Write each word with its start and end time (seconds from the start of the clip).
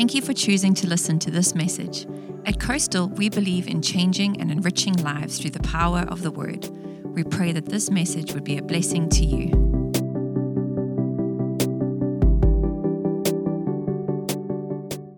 Thank 0.00 0.14
you 0.14 0.22
for 0.22 0.32
choosing 0.32 0.72
to 0.76 0.86
listen 0.86 1.18
to 1.18 1.30
this 1.30 1.54
message. 1.54 2.06
At 2.46 2.58
Coastal, 2.58 3.10
we 3.10 3.28
believe 3.28 3.68
in 3.68 3.82
changing 3.82 4.40
and 4.40 4.50
enriching 4.50 4.94
lives 4.94 5.38
through 5.38 5.50
the 5.50 5.60
power 5.60 6.06
of 6.08 6.22
the 6.22 6.30
Word. 6.30 6.70
We 7.04 7.22
pray 7.22 7.52
that 7.52 7.66
this 7.66 7.90
message 7.90 8.32
would 8.32 8.42
be 8.42 8.56
a 8.56 8.62
blessing 8.62 9.10
to 9.10 9.24
you. 9.26 9.50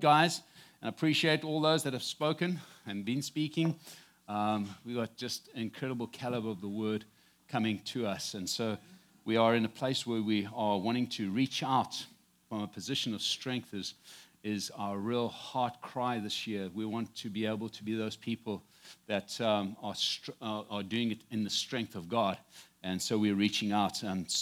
guys, 0.01 0.43
and 0.81 0.89
appreciate 0.89 1.45
all 1.45 1.61
those 1.61 1.85
that 1.85 1.93
have 1.93 2.03
spoken 2.03 2.59
and 2.85 3.05
been 3.05 3.23
speaking. 3.23 3.77
Um, 4.27 4.69
we 4.85 4.95
got 4.95 5.17
just 5.17 5.49
incredible 5.55 6.09
caliber 6.09 6.49
of 6.49 6.61
the 6.61 6.67
word 6.67 7.05
coming 7.47 7.79
to 7.85 8.05
us, 8.05 8.35
and 8.35 8.51
so 8.51 8.77
we 9.25 9.37
are 9.37 9.55
in 9.55 9.65
a 9.65 9.69
place 9.69 10.09
where 10.09 10.23
we 10.23 10.49
are 10.53 10.77
wanting 10.77 11.07
to 11.11 11.31
reach 11.31 11.63
out 11.63 12.05
from 12.49 12.63
a 12.63 12.67
position 12.67 13.15
of 13.15 13.23
strength. 13.23 13.73
Is 13.75 13.95
is 14.43 14.71
our 14.77 14.99
real 14.99 15.29
heart 15.29 15.81
cry 15.81 16.19
this 16.19 16.47
year. 16.47 16.69
We 16.75 16.85
want 16.85 17.15
to 17.17 17.31
be 17.31 17.47
able 17.47 17.69
to 17.69 17.85
be 17.85 17.95
those 17.95 18.17
people 18.17 18.63
that 19.07 19.41
um, 19.41 19.77
are, 19.83 19.95
str- 19.95 20.33
uh, 20.41 20.63
are 20.71 20.83
doing 20.83 21.13
it 21.13 21.23
in 21.31 21.45
the 21.45 21.51
strength 21.51 21.95
of 21.95 22.09
God. 22.09 22.39
And 22.83 23.01
so 23.01 23.17
we're 23.19 23.37
reaching 23.37 23.73
out. 23.73 24.03
And 24.03 24.35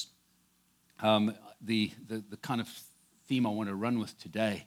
um, 1.03 1.35
the, 1.61 1.93
the, 2.09 2.23
the 2.31 2.37
kind 2.39 2.61
of 2.61 2.69
theme 3.27 3.47
I 3.47 3.51
want 3.51 3.69
to 3.69 3.75
run 3.75 3.99
with 3.99 4.19
today 4.19 4.67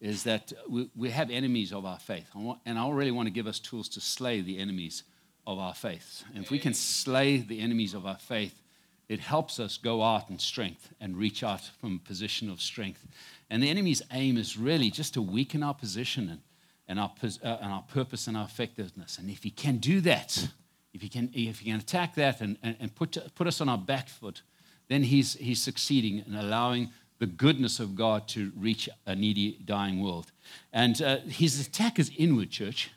is 0.00 0.24
that 0.24 0.52
we, 0.68 0.90
we 0.94 1.10
have 1.10 1.30
enemies 1.30 1.72
of 1.72 1.86
our 1.86 1.98
faith. 1.98 2.28
I 2.34 2.38
want, 2.38 2.60
and 2.66 2.78
I 2.78 2.90
really 2.90 3.10
want 3.10 3.26
to 3.26 3.32
give 3.32 3.46
us 3.46 3.58
tools 3.58 3.88
to 3.90 4.00
slay 4.00 4.42
the 4.42 4.58
enemies 4.58 5.04
of 5.46 5.58
our 5.58 5.74
faith. 5.74 6.24
And 6.34 6.44
if 6.44 6.50
we 6.50 6.58
can 6.58 6.74
slay 6.74 7.38
the 7.38 7.60
enemies 7.60 7.94
of 7.94 8.06
our 8.06 8.18
faith, 8.18 8.60
it 9.08 9.20
helps 9.20 9.60
us 9.60 9.76
go 9.76 10.02
out 10.02 10.30
in 10.30 10.38
strength 10.38 10.92
and 11.00 11.16
reach 11.16 11.42
out 11.42 11.60
from 11.80 11.96
a 11.96 12.08
position 12.08 12.50
of 12.50 12.60
strength. 12.60 13.06
And 13.50 13.62
the 13.62 13.70
enemy's 13.70 14.02
aim 14.12 14.36
is 14.36 14.56
really 14.56 14.90
just 14.90 15.14
to 15.14 15.22
weaken 15.22 15.62
our 15.62 15.74
position 15.74 16.28
and, 16.30 16.40
and, 16.88 16.98
our, 16.98 17.12
uh, 17.22 17.58
and 17.60 17.72
our 17.72 17.82
purpose 17.82 18.26
and 18.26 18.36
our 18.36 18.44
effectiveness. 18.44 19.18
And 19.18 19.28
if 19.30 19.42
he 19.42 19.50
can 19.50 19.76
do 19.76 20.00
that, 20.02 20.48
if 20.94 21.02
he 21.02 21.08
can, 21.08 21.30
if 21.34 21.60
he 21.60 21.70
can 21.70 21.80
attack 21.80 22.14
that 22.14 22.40
and, 22.40 22.56
and, 22.62 22.76
and 22.80 22.94
put, 22.94 23.18
put 23.34 23.46
us 23.46 23.60
on 23.60 23.68
our 23.68 23.78
back 23.78 24.08
foot, 24.08 24.42
then 24.88 25.02
he's, 25.02 25.34
he's 25.34 25.62
succeeding 25.62 26.24
in 26.26 26.34
allowing 26.34 26.90
the 27.18 27.26
goodness 27.26 27.80
of 27.80 27.94
God 27.94 28.28
to 28.28 28.52
reach 28.56 28.88
a 29.06 29.14
needy, 29.14 29.58
dying 29.64 30.02
world. 30.02 30.32
And 30.72 31.00
uh, 31.00 31.18
his 31.20 31.66
attack 31.66 31.98
is 31.98 32.10
inward, 32.16 32.50
church. 32.50 32.90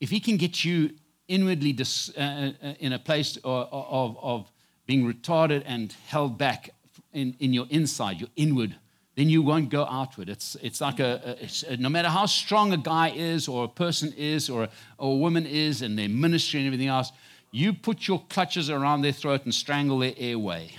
If 0.00 0.10
he 0.10 0.20
can 0.20 0.36
get 0.36 0.64
you 0.64 0.90
inwardly 1.28 1.72
dis, 1.72 2.10
uh, 2.16 2.52
uh 2.62 2.74
in 2.80 2.92
a 2.92 2.98
place 2.98 3.38
of, 3.44 3.68
of, 3.70 4.18
of 4.22 4.51
being 4.92 5.10
retarded 5.10 5.62
and 5.64 5.94
held 6.06 6.36
back 6.36 6.70
in, 7.12 7.34
in 7.40 7.52
your 7.52 7.66
inside, 7.70 8.20
your 8.20 8.28
inward 8.36 8.76
then 9.14 9.28
you 9.28 9.42
won't 9.42 9.68
go 9.68 9.84
outward. 9.84 10.28
It's, 10.30 10.56
it's 10.62 10.80
like 10.80 10.98
a, 10.98 11.20
a 11.24 11.44
it's, 11.44 11.64
uh, 11.64 11.76
no 11.78 11.90
matter 11.90 12.08
how 12.08 12.26
strong 12.26 12.72
a 12.72 12.78
guy 12.78 13.10
is, 13.10 13.46
or 13.46 13.64
a 13.64 13.68
person 13.68 14.12
is, 14.16 14.48
or 14.48 14.64
a, 14.64 14.68
or 14.96 15.12
a 15.12 15.16
woman 15.16 15.44
is, 15.44 15.82
and 15.82 15.98
their 15.98 16.08
ministry 16.08 16.60
and 16.60 16.66
everything 16.66 16.88
else, 16.88 17.12
you 17.50 17.74
put 17.74 18.08
your 18.08 18.24
clutches 18.30 18.70
around 18.70 19.02
their 19.02 19.12
throat 19.12 19.44
and 19.44 19.54
strangle 19.54 19.98
their 19.98 20.14
airway. 20.16 20.70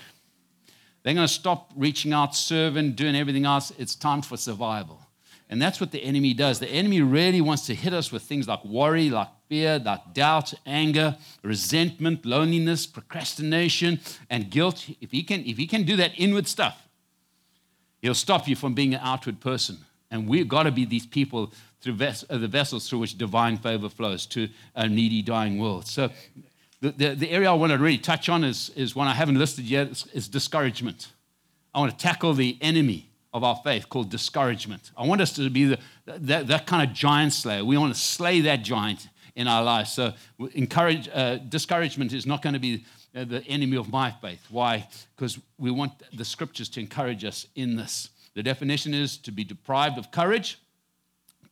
They're 1.04 1.14
going 1.14 1.28
to 1.28 1.34
stop 1.34 1.72
reaching 1.76 2.12
out, 2.12 2.36
serving, 2.36 2.94
doing 2.94 3.16
everything 3.16 3.46
else. 3.46 3.72
It's 3.78 3.94
time 3.94 4.24
for 4.24 4.36
survival. 4.36 5.03
And 5.54 5.62
that's 5.62 5.80
what 5.80 5.92
the 5.92 6.04
enemy 6.04 6.34
does. 6.34 6.58
The 6.58 6.68
enemy 6.68 7.02
really 7.02 7.40
wants 7.40 7.68
to 7.68 7.76
hit 7.76 7.94
us 7.94 8.12
with 8.12 8.24
things 8.24 8.48
like 8.48 8.66
worry, 8.66 9.12
like 9.12 9.28
fear, 9.48 9.78
like 9.78 10.14
doubt, 10.14 10.52
anger, 10.66 11.16
resentment, 11.44 12.26
loneliness, 12.26 12.88
procrastination, 12.88 14.00
and 14.32 14.50
guilt. 14.50 14.90
If 15.00 15.12
he 15.12 15.22
can, 15.22 15.46
if 15.46 15.58
he 15.58 15.68
can 15.68 15.84
do 15.84 15.96
that 15.98 16.12
inward 16.18 16.48
stuff, 16.48 16.84
He'll 18.02 18.14
stop 18.14 18.50
you 18.50 18.56
from 18.58 18.74
being 18.74 18.94
an 18.94 19.00
outward 19.02 19.40
person. 19.40 19.78
And 20.12 20.28
we've 20.28 20.48
got 20.48 20.64
to 20.64 20.72
be 20.72 20.86
these 20.86 21.06
people 21.06 21.54
through 21.82 21.94
ves- 21.94 22.26
uh, 22.30 22.38
the 22.38 22.50
vessels 22.50 22.90
through 22.90 23.00
which 23.00 23.18
divine 23.18 23.58
favor 23.58 23.90
flows 23.90 24.26
to 24.26 24.50
a 24.76 24.90
needy, 24.90 25.22
dying 25.22 25.60
world. 25.60 25.88
So, 25.88 26.10
the, 26.82 26.92
the, 26.92 27.16
the, 27.16 27.30
area 27.30 27.50
I 27.50 27.54
want 27.54 27.72
to 27.72 27.78
really 27.78 28.00
touch 28.00 28.28
on 28.28 28.44
is, 28.44 28.72
is 28.76 28.94
one 28.94 29.08
I 29.08 29.14
haven't 29.14 29.38
listed 29.40 29.64
yet 29.64 29.88
is, 29.88 30.06
is 30.14 30.28
discouragement. 30.28 31.14
I 31.74 31.80
want 31.80 31.92
to 31.92 31.98
tackle 31.98 32.34
the 32.34 32.58
enemy 32.60 33.13
of 33.34 33.44
our 33.44 33.56
faith 33.64 33.90
called 33.90 34.10
discouragement. 34.10 34.92
I 34.96 35.06
want 35.08 35.22
us 35.22 35.34
to 35.34 35.50
be 35.50 35.66
the, 35.66 35.80
that, 36.06 36.48
that 36.48 36.68
kind 36.68 36.88
of 36.88 36.96
giant 36.96 37.34
slayer. 37.34 37.66
We 37.66 37.78
want 37.78 37.94
to 37.94 38.00
slay 38.00 38.42
that 38.42 38.64
giant 38.64 39.08
in 39.36 39.48
our 39.48 39.64
lives. 39.64 39.92
So, 39.92 40.14
encourage, 40.54 41.10
uh, 41.12 41.38
discouragement 41.38 42.14
is 42.14 42.26
not 42.26 42.42
going 42.42 42.54
to 42.54 42.60
be 42.60 42.86
uh, 43.16 43.24
the 43.26 43.44
enemy 43.46 43.78
of 43.78 43.92
my 43.92 44.12
faith. 44.12 44.46
Why? 44.50 44.88
Because 45.16 45.40
we 45.58 45.72
want 45.72 45.94
the 46.16 46.26
scriptures 46.26 46.70
to 46.70 46.80
encourage 46.80 47.24
us 47.24 47.48
in 47.56 47.76
this. 47.76 48.10
The 48.36 48.44
definition 48.44 48.94
is 48.94 49.18
to 49.18 49.32
be 49.32 49.44
deprived 49.44 49.98
of 49.98 50.12
courage, 50.12 50.60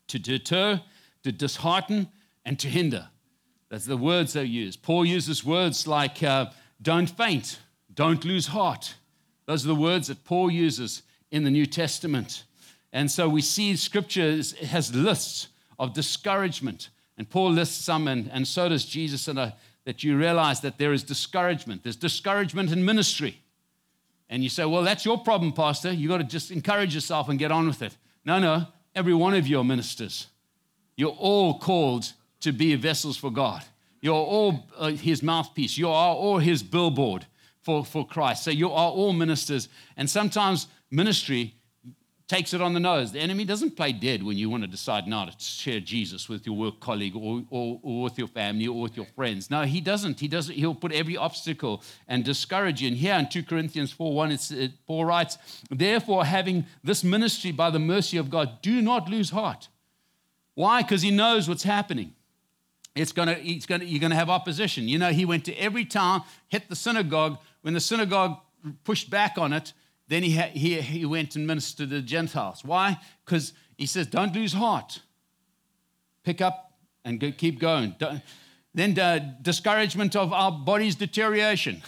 to 0.08 0.20
deter, 0.20 0.81
to 1.24 1.31
dishearten, 1.31 2.08
and 2.46 2.59
to 2.59 2.68
hinder. 2.68 3.09
That's 3.70 3.86
the 3.86 3.97
words 3.97 4.34
they 4.34 4.44
use. 4.44 4.75
Paul 4.75 5.06
uses 5.06 5.46
words 5.46 5.88
like 5.88 6.22
uh, 6.22 6.47
don't 6.81 7.09
faint, 7.09 7.59
don't 7.94 8.25
lose 8.25 8.47
heart. 8.47 8.96
Those 9.46 9.66
are 9.66 9.70
the 9.70 9.75
words 9.75 10.08
that 10.08 10.24
Paul 10.25 10.52
uses 10.52 11.03
in 11.31 11.44
the 11.44 11.52
New 11.52 11.66
Testament. 11.66 12.44
And 12.94 13.09
so 13.09 13.28
we 13.28 13.42
see 13.42 13.75
scripture 13.75 14.42
has 14.66 14.94
lists 14.94 15.47
of 15.80 15.94
discouragement. 15.94 16.90
And 17.18 17.30
Paul 17.30 17.52
lists 17.52 17.84
some, 17.84 18.08
and, 18.08 18.30
and 18.31 18.47
so 18.47 18.69
does 18.69 18.86
Jesus. 18.86 19.28
And 19.28 19.40
I 19.40 19.53
that 19.86 20.03
you 20.03 20.18
realize 20.18 20.62
that 20.62 20.78
there 20.78 20.94
is 20.94 21.03
discouragement. 21.03 21.84
There's 21.84 21.96
discouragement 21.96 22.72
in 22.72 22.86
ministry. 22.86 23.40
And 24.30 24.44
you 24.44 24.50
say, 24.50 24.66
well, 24.66 24.84
that's 24.84 25.06
your 25.06 25.18
problem, 25.18 25.53
Pastor. 25.53 25.91
You've 25.91 26.09
got 26.09 26.20
to 26.20 26.24
just 26.24 26.52
encourage 26.52 26.94
yourself 26.94 27.30
and 27.30 27.38
get 27.38 27.52
on 27.52 27.68
with 27.68 27.81
it. 27.81 27.97
No, 28.24 28.40
no. 28.40 28.68
Every 28.96 29.14
one 29.14 29.34
of 29.34 29.47
you 29.47 29.59
are 29.59 29.64
ministers. 29.64 30.28
You're 30.96 31.09
all 31.09 31.58
called 31.59 32.12
to 32.41 32.52
be 32.52 32.75
vessels 32.75 33.18
for 33.18 33.31
God. 33.31 33.64
You're 34.02 34.14
all 34.14 34.66
uh, 34.78 34.90
his 34.90 35.22
mouthpiece. 35.24 35.78
You 35.78 35.90
are 35.90 36.16
all 36.16 36.38
his 36.38 36.64
billboard 36.64 37.25
for, 37.62 37.86
for 37.86 38.06
Christ. 38.06 38.44
So 38.44 38.52
you 38.52 38.70
are 38.72 38.92
all 38.92 39.14
ministers. 39.14 39.70
And 39.98 40.10
sometimes 40.10 40.68
ministry 40.90 41.56
takes 42.32 42.54
it 42.54 42.62
on 42.62 42.74
the 42.74 42.80
nose. 42.80 43.12
The 43.12 43.20
enemy 43.20 43.44
doesn't 43.44 43.76
play 43.76 43.92
dead 43.92 44.24
when 44.24 44.38
you 44.38 44.50
want 44.50 44.64
to 44.64 44.68
decide 44.68 45.06
not 45.06 45.38
to 45.38 45.44
share 45.44 45.82
Jesus 45.82 46.30
with 46.30 46.46
your 46.46 46.56
work 46.56 46.80
colleague 46.80 47.14
or, 47.14 47.44
or, 47.50 47.80
or, 47.84 48.04
with 48.04 48.18
your 48.18 48.30
family 48.30 48.68
or 48.68 48.80
with 48.82 48.96
your 48.96 49.06
friends. 49.06 49.52
No, 49.52 49.64
he 49.64 49.82
doesn't. 49.82 50.22
He 50.22 50.30
doesn't. 50.30 50.56
He'll 50.56 50.74
put 50.74 50.94
every 50.94 51.18
obstacle 51.18 51.84
and 52.08 52.24
discourage 52.24 52.82
you. 52.82 52.88
And 52.88 52.96
here 52.96 53.16
in 53.16 53.28
2 53.28 53.44
Corinthians 53.44 53.92
4 53.92 54.14
1, 54.14 54.32
it's, 54.32 54.50
it, 54.50 54.72
Paul 54.88 55.04
writes, 55.04 55.38
Therefore, 55.70 56.24
having 56.24 56.68
this 56.82 57.04
ministry 57.04 57.52
by 57.52 57.70
the 57.70 57.80
mercy 57.80 58.16
of 58.16 58.30
God, 58.30 58.62
do 58.62 58.82
not 58.82 59.10
lose 59.10 59.32
heart. 59.32 59.68
Why? 60.56 60.84
Because 60.84 61.02
he 61.02 61.12
knows 61.12 61.50
what's 61.50 61.64
happening. 61.64 62.14
It's 62.96 63.12
gonna, 63.12 63.38
it's 63.40 63.66
gonna, 63.66 63.84
you're 63.84 64.00
going 64.00 64.12
to 64.12 64.18
have 64.18 64.30
opposition. 64.30 64.88
You 64.88 65.00
know, 65.00 65.12
he 65.12 65.26
went 65.26 65.44
to 65.46 65.56
every 65.56 65.84
town, 65.84 66.24
hit 66.48 66.70
the 66.70 66.78
synagogue. 66.78 67.40
When 67.62 67.74
the 67.74 67.80
synagogue 67.80 68.38
pushed 68.84 69.10
back 69.10 69.38
on 69.38 69.54
it, 69.54 69.74
then 70.08 70.24
he, 70.24 70.32
he, 70.32 70.82
he 70.82 71.06
went 71.06 71.36
and 71.36 71.48
ministered 71.48 71.90
to 71.90 71.96
the 71.96 72.02
Gentiles. 72.02 72.66
Why? 72.66 73.00
Because 73.24 73.54
he 73.78 73.86
says, 73.86 74.08
don't 74.08 74.36
lose 74.36 74.54
heart. 74.54 75.02
Pick 76.24 76.42
up 76.42 76.74
and 77.06 77.20
go, 77.20 77.32
keep 77.32 77.60
going. 77.60 77.96
Don't, 77.98 78.22
then 78.74 78.94
the 78.94 79.36
discouragement 79.42 80.16
of 80.16 80.32
our 80.32 80.52
body's 80.52 80.96
deterioration. 80.96 81.82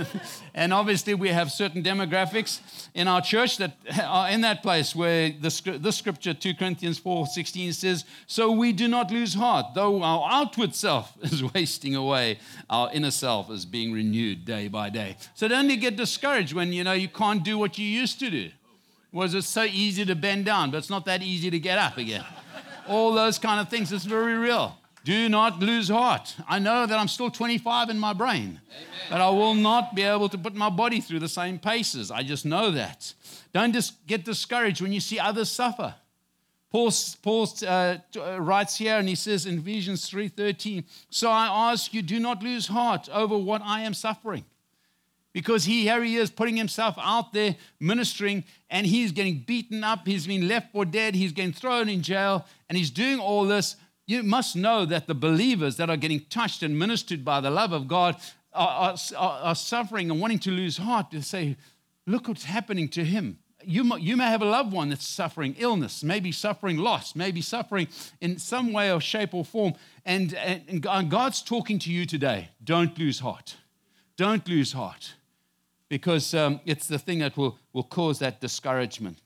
and 0.54 0.72
obviously, 0.72 1.14
we 1.14 1.28
have 1.28 1.52
certain 1.52 1.80
demographics 1.80 2.60
in 2.92 3.06
our 3.06 3.20
church 3.20 3.56
that 3.58 3.76
are 4.02 4.28
in 4.28 4.40
that 4.40 4.60
place 4.60 4.96
where 4.96 5.30
the, 5.30 5.78
the 5.80 5.92
scripture, 5.92 6.34
2 6.34 6.54
Corinthians 6.54 6.98
4 6.98 7.26
16 7.26 7.72
says, 7.72 8.04
So 8.26 8.50
we 8.50 8.72
do 8.72 8.88
not 8.88 9.12
lose 9.12 9.34
heart, 9.34 9.74
though 9.76 10.02
our 10.02 10.28
outward 10.28 10.74
self 10.74 11.16
is 11.22 11.44
wasting 11.54 11.94
away, 11.94 12.38
our 12.68 12.90
inner 12.92 13.12
self 13.12 13.48
is 13.48 13.64
being 13.64 13.92
renewed 13.92 14.44
day 14.44 14.66
by 14.66 14.90
day. 14.90 15.16
So 15.34 15.46
don't 15.46 15.70
you 15.70 15.76
get 15.76 15.96
discouraged 15.96 16.52
when 16.52 16.72
you 16.72 16.82
know 16.82 16.94
you 16.94 17.08
can't 17.08 17.44
do 17.44 17.58
what 17.58 17.78
you 17.78 17.86
used 17.86 18.18
to 18.18 18.30
do. 18.30 18.50
Was 19.12 19.34
it 19.34 19.42
so 19.42 19.62
easy 19.62 20.04
to 20.04 20.16
bend 20.16 20.46
down, 20.46 20.72
but 20.72 20.78
it's 20.78 20.90
not 20.90 21.04
that 21.04 21.22
easy 21.22 21.48
to 21.48 21.60
get 21.60 21.78
up 21.78 21.96
again? 21.96 22.24
All 22.88 23.12
those 23.12 23.38
kind 23.38 23.60
of 23.60 23.68
things, 23.68 23.92
it's 23.92 24.04
very 24.04 24.34
real. 24.34 24.76
Do 25.04 25.28
not 25.28 25.60
lose 25.60 25.90
heart. 25.90 26.34
I 26.48 26.58
know 26.58 26.86
that 26.86 26.98
I'm 26.98 27.08
still 27.08 27.30
25 27.30 27.90
in 27.90 27.98
my 27.98 28.14
brain, 28.14 28.60
Amen. 28.70 28.88
but 29.10 29.20
I 29.20 29.28
will 29.28 29.54
not 29.54 29.94
be 29.94 30.02
able 30.02 30.30
to 30.30 30.38
put 30.38 30.54
my 30.54 30.70
body 30.70 31.00
through 31.00 31.18
the 31.18 31.28
same 31.28 31.58
paces. 31.58 32.10
I 32.10 32.22
just 32.22 32.46
know 32.46 32.70
that. 32.70 33.12
Don't 33.52 33.74
just 33.74 34.06
get 34.06 34.24
discouraged 34.24 34.80
when 34.80 34.94
you 34.94 35.00
see 35.00 35.18
others 35.18 35.50
suffer. 35.50 35.94
Paul, 36.70 36.90
Paul 37.22 37.48
uh, 37.66 37.98
uh 38.16 38.40
writes 38.40 38.76
here 38.78 38.96
and 38.96 39.08
he 39.08 39.14
says 39.14 39.46
in 39.46 39.58
Ephesians 39.58 40.10
3:13, 40.10 40.84
"So 41.10 41.30
I 41.30 41.70
ask 41.70 41.92
you, 41.92 42.02
do 42.02 42.18
not 42.18 42.42
lose 42.42 42.66
heart 42.66 43.08
over 43.12 43.36
what 43.36 43.60
I 43.62 43.82
am 43.82 43.94
suffering." 43.94 44.44
Because 45.34 45.64
he, 45.64 45.82
here 45.82 46.02
he 46.02 46.16
is 46.16 46.30
putting 46.30 46.56
himself 46.56 46.94
out 46.98 47.32
there 47.32 47.56
ministering, 47.78 48.44
and 48.70 48.86
he's 48.86 49.12
getting 49.12 49.40
beaten 49.40 49.84
up, 49.84 50.06
he's 50.06 50.26
been 50.26 50.48
left 50.48 50.72
for 50.72 50.84
dead, 50.84 51.14
he's 51.14 51.32
getting 51.32 51.52
thrown 51.52 51.88
in 51.88 52.02
jail, 52.02 52.46
and 52.68 52.78
he's 52.78 52.90
doing 52.90 53.18
all 53.18 53.44
this 53.44 53.76
you 54.06 54.22
must 54.22 54.54
know 54.54 54.84
that 54.84 55.06
the 55.06 55.14
believers 55.14 55.76
that 55.76 55.88
are 55.88 55.96
getting 55.96 56.20
touched 56.28 56.62
and 56.62 56.78
ministered 56.78 57.24
by 57.24 57.40
the 57.40 57.50
love 57.50 57.72
of 57.72 57.88
God 57.88 58.16
are, 58.52 58.94
are, 59.16 59.38
are 59.42 59.54
suffering 59.54 60.10
and 60.10 60.20
wanting 60.20 60.38
to 60.40 60.50
lose 60.50 60.76
heart 60.76 61.10
to 61.10 61.22
say, 61.22 61.56
look 62.06 62.28
what's 62.28 62.44
happening 62.44 62.88
to 62.90 63.04
him. 63.04 63.38
you, 63.64 63.96
you 63.96 64.16
may 64.16 64.24
have 64.24 64.42
a 64.42 64.46
loved 64.46 64.72
one 64.72 64.90
that's 64.90 65.08
suffering 65.08 65.54
illness, 65.58 66.04
maybe 66.04 66.32
suffering 66.32 66.76
loss, 66.76 67.16
maybe 67.16 67.40
suffering 67.40 67.88
in 68.20 68.38
some 68.38 68.72
way 68.72 68.92
or 68.92 69.00
shape 69.00 69.32
or 69.32 69.44
form. 69.44 69.72
And, 70.04 70.34
and 70.34 70.82
God's 70.82 71.42
talking 71.42 71.78
to 71.80 71.90
you 71.90 72.04
today. 72.04 72.50
Don't 72.62 72.96
lose 72.98 73.20
heart. 73.20 73.56
Don't 74.16 74.46
lose 74.46 74.72
heart 74.72 75.14
because 75.88 76.34
um, 76.34 76.60
it's 76.66 76.86
the 76.88 76.98
thing 76.98 77.20
that 77.20 77.36
will, 77.36 77.58
will 77.72 77.84
cause 77.84 78.18
that 78.18 78.40
discouragement. 78.40 79.18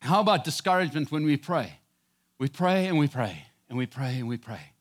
How 0.00 0.20
about 0.20 0.44
discouragement 0.44 1.10
when 1.10 1.24
we 1.24 1.38
pray? 1.38 1.80
We 2.38 2.48
pray 2.48 2.86
and 2.86 2.98
we 2.98 3.08
pray 3.08 3.46
and 3.68 3.78
we 3.78 3.86
pray 3.86 4.16
and 4.18 4.28
we 4.28 4.36
pray. 4.36 4.72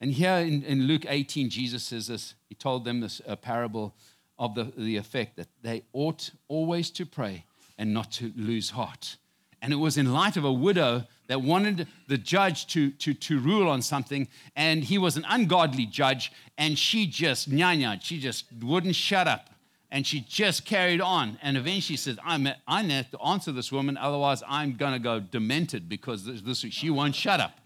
And 0.00 0.12
here 0.12 0.36
in, 0.36 0.62
in 0.62 0.82
Luke 0.82 1.06
18, 1.08 1.48
Jesus 1.50 1.82
says 1.82 2.06
this. 2.08 2.34
He 2.48 2.54
told 2.54 2.84
them 2.84 3.00
this 3.00 3.20
a 3.26 3.36
parable 3.36 3.94
of 4.38 4.54
the, 4.54 4.72
the 4.76 4.96
effect 4.96 5.36
that 5.36 5.48
they 5.62 5.84
ought 5.92 6.30
always 6.48 6.90
to 6.90 7.06
pray 7.06 7.44
and 7.78 7.94
not 7.94 8.12
to 8.12 8.32
lose 8.36 8.70
heart. 8.70 9.16
And 9.62 9.72
it 9.72 9.76
was 9.76 9.96
in 9.96 10.12
light 10.12 10.36
of 10.36 10.44
a 10.44 10.52
widow 10.52 11.04
that 11.28 11.40
wanted 11.40 11.88
the 12.08 12.18
judge 12.18 12.66
to, 12.68 12.90
to, 12.92 13.14
to 13.14 13.40
rule 13.40 13.68
on 13.68 13.82
something, 13.82 14.28
and 14.54 14.84
he 14.84 14.98
was 14.98 15.16
an 15.16 15.24
ungodly 15.28 15.86
judge, 15.86 16.30
and 16.58 16.78
she 16.78 17.06
just, 17.06 17.50
nya 17.50 18.00
she 18.00 18.20
just 18.20 18.44
wouldn't 18.62 18.94
shut 18.94 19.26
up. 19.26 19.50
And 19.90 20.06
she 20.06 20.20
just 20.20 20.64
carried 20.64 21.00
on. 21.00 21.38
And 21.42 21.56
eventually 21.56 21.80
she 21.80 21.96
said, 21.96 22.18
I'm, 22.24 22.48
I 22.66 22.82
need 22.82 23.06
to 23.12 23.20
answer 23.20 23.50
this 23.52 23.72
woman, 23.72 23.96
otherwise 23.96 24.42
I'm 24.46 24.76
going 24.76 24.92
to 24.92 24.98
go 24.98 25.20
demented 25.20 25.88
because 25.88 26.24
this, 26.24 26.42
this, 26.42 26.58
she 26.72 26.90
won't 26.90 27.14
shut 27.14 27.40
up. 27.40 27.60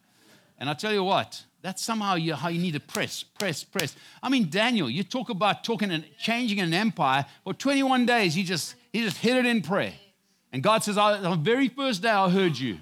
And 0.61 0.69
I 0.69 0.75
tell 0.75 0.93
you 0.93 1.03
what, 1.03 1.43
that's 1.63 1.83
somehow 1.83 2.15
you, 2.15 2.35
how 2.35 2.49
you 2.49 2.61
need 2.61 2.75
to 2.75 2.81
press, 2.81 3.23
press, 3.23 3.65
press. 3.65 3.97
I 4.23 4.29
mean, 4.29 4.51
Daniel, 4.51 4.89
you 4.89 5.03
talk 5.03 5.31
about 5.31 5.65
talking 5.65 5.91
and 5.91 6.05
changing 6.19 6.61
an 6.61 6.73
empire. 6.75 7.25
For 7.45 7.55
21 7.55 8.07
days, 8.07 8.35
he 8.35 8.43
just, 8.43 8.75
he 8.93 9.03
just 9.03 9.17
hit 9.17 9.37
it 9.37 9.47
in 9.47 9.63
prayer. 9.63 9.95
And 10.53 10.63
God 10.63 10.85
says, 10.85 10.99
on 10.99 11.23
the 11.23 11.35
very 11.37 11.69
first 11.69 12.03
day 12.03 12.11
I 12.11 12.29
heard 12.29 12.59
you, 12.59 12.79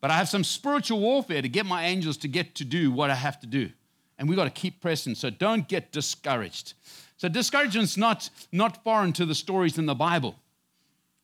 but 0.00 0.10
I 0.10 0.16
have 0.16 0.28
some 0.28 0.44
spiritual 0.44 1.00
warfare 1.00 1.42
to 1.42 1.48
get 1.48 1.64
my 1.66 1.84
angels 1.84 2.16
to 2.18 2.28
get 2.28 2.54
to 2.56 2.64
do 2.64 2.90
what 2.90 3.10
I 3.10 3.14
have 3.14 3.38
to 3.40 3.46
do. 3.46 3.70
And 4.18 4.28
we've 4.28 4.36
got 4.36 4.44
to 4.44 4.50
keep 4.50 4.80
pressing. 4.80 5.14
So 5.14 5.30
don't 5.30 5.68
get 5.68 5.92
discouraged. 5.92 6.74
So 7.16 7.28
discouragement's 7.28 7.96
not, 7.96 8.30
not 8.50 8.82
foreign 8.82 9.12
to 9.14 9.26
the 9.26 9.34
stories 9.34 9.78
in 9.78 9.86
the 9.86 9.94
Bible. 9.94 10.36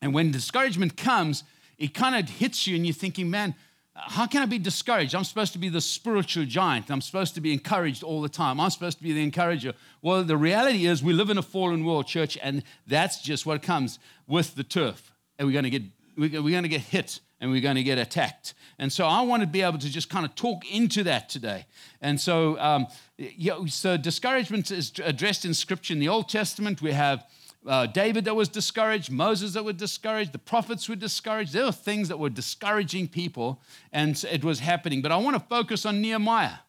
And 0.01 0.13
when 0.13 0.31
discouragement 0.31 0.95
comes, 0.95 1.43
it 1.77 1.93
kind 1.93 2.15
of 2.15 2.29
hits 2.29 2.67
you 2.67 2.75
and 2.75 2.85
you're 2.85 2.93
thinking, 2.93 3.29
man, 3.29 3.55
how 3.97 4.27
can 4.27 4.41
I 4.41 4.45
be 4.45 4.59
discouraged? 4.59 5.15
I'm 5.15 5.23
supposed 5.23 5.53
to 5.53 5.59
be 5.59 5.69
the 5.69 5.81
spiritual 5.81 6.45
giant. 6.45 6.91
I'm 6.91 7.01
supposed 7.01 7.35
to 7.35 7.41
be 7.41 7.51
encouraged 7.51 8.03
all 8.03 8.21
the 8.21 8.29
time. 8.29 8.59
I'm 8.59 8.69
supposed 8.69 8.97
to 8.99 9.03
be 9.03 9.13
the 9.13 9.23
encourager. 9.23 9.73
Well, 10.01 10.23
the 10.23 10.37
reality 10.37 10.85
is 10.85 11.03
we 11.03 11.13
live 11.13 11.29
in 11.29 11.37
a 11.37 11.41
fallen 11.41 11.83
world, 11.83 12.07
church, 12.07 12.37
and 12.41 12.63
that's 12.85 13.21
just 13.21 13.45
what 13.45 13.61
comes 13.61 13.99
with 14.27 14.55
the 14.55 14.63
turf 14.63 15.11
and 15.37 15.47
we're 15.47 15.53
going 15.53 15.63
to 15.63 15.69
get 15.69 15.83
we're 16.17 16.29
going 16.29 16.63
to 16.63 16.69
get 16.69 16.81
hit 16.81 17.19
and 17.39 17.51
we're 17.51 17.61
going 17.61 17.75
to 17.75 17.83
get 17.83 17.99
attacked. 17.99 18.55
And 18.79 18.91
so 18.91 19.05
I 19.05 19.21
want 19.21 19.41
to 19.41 19.47
be 19.47 19.61
able 19.61 19.77
to 19.77 19.89
just 19.89 20.09
kind 20.09 20.25
of 20.25 20.33
talk 20.33 20.65
into 20.71 21.03
that 21.03 21.29
today. 21.29 21.67
And 22.01 22.19
so, 22.19 22.59
um, 22.59 22.87
yeah, 23.17 23.63
so 23.67 23.97
discouragement 23.97 24.71
is 24.71 24.91
addressed 25.03 25.45
in 25.45 25.53
Scripture. 25.53 25.93
In 25.93 25.99
the 25.99 26.09
Old 26.09 26.27
Testament, 26.27 26.81
we 26.81 26.91
have 26.93 27.23
uh, 27.67 27.85
David 27.85 28.25
that 28.25 28.35
was 28.35 28.47
discouraged, 28.47 29.11
Moses 29.11 29.53
that 29.53 29.63
was 29.63 29.75
discouraged, 29.75 30.31
the 30.31 30.39
prophets 30.39 30.87
were 30.87 30.95
discouraged. 30.95 31.53
There 31.53 31.65
were 31.65 31.71
things 31.71 32.07
that 32.07 32.17
were 32.17 32.29
discouraging 32.29 33.09
people, 33.09 33.61
and 33.91 34.23
it 34.31 34.43
was 34.43 34.59
happening. 34.59 35.01
But 35.01 35.11
I 35.11 35.17
want 35.17 35.35
to 35.35 35.43
focus 35.47 35.85
on 35.85 36.01
Nehemiah. 36.01 36.59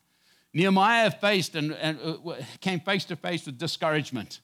Nehemiah 0.52 1.10
faced 1.10 1.54
and, 1.54 1.72
and 1.72 1.98
uh, 2.02 2.34
came 2.60 2.80
face 2.80 3.04
to 3.06 3.16
face 3.16 3.46
with 3.46 3.58
discouragement. 3.58 4.40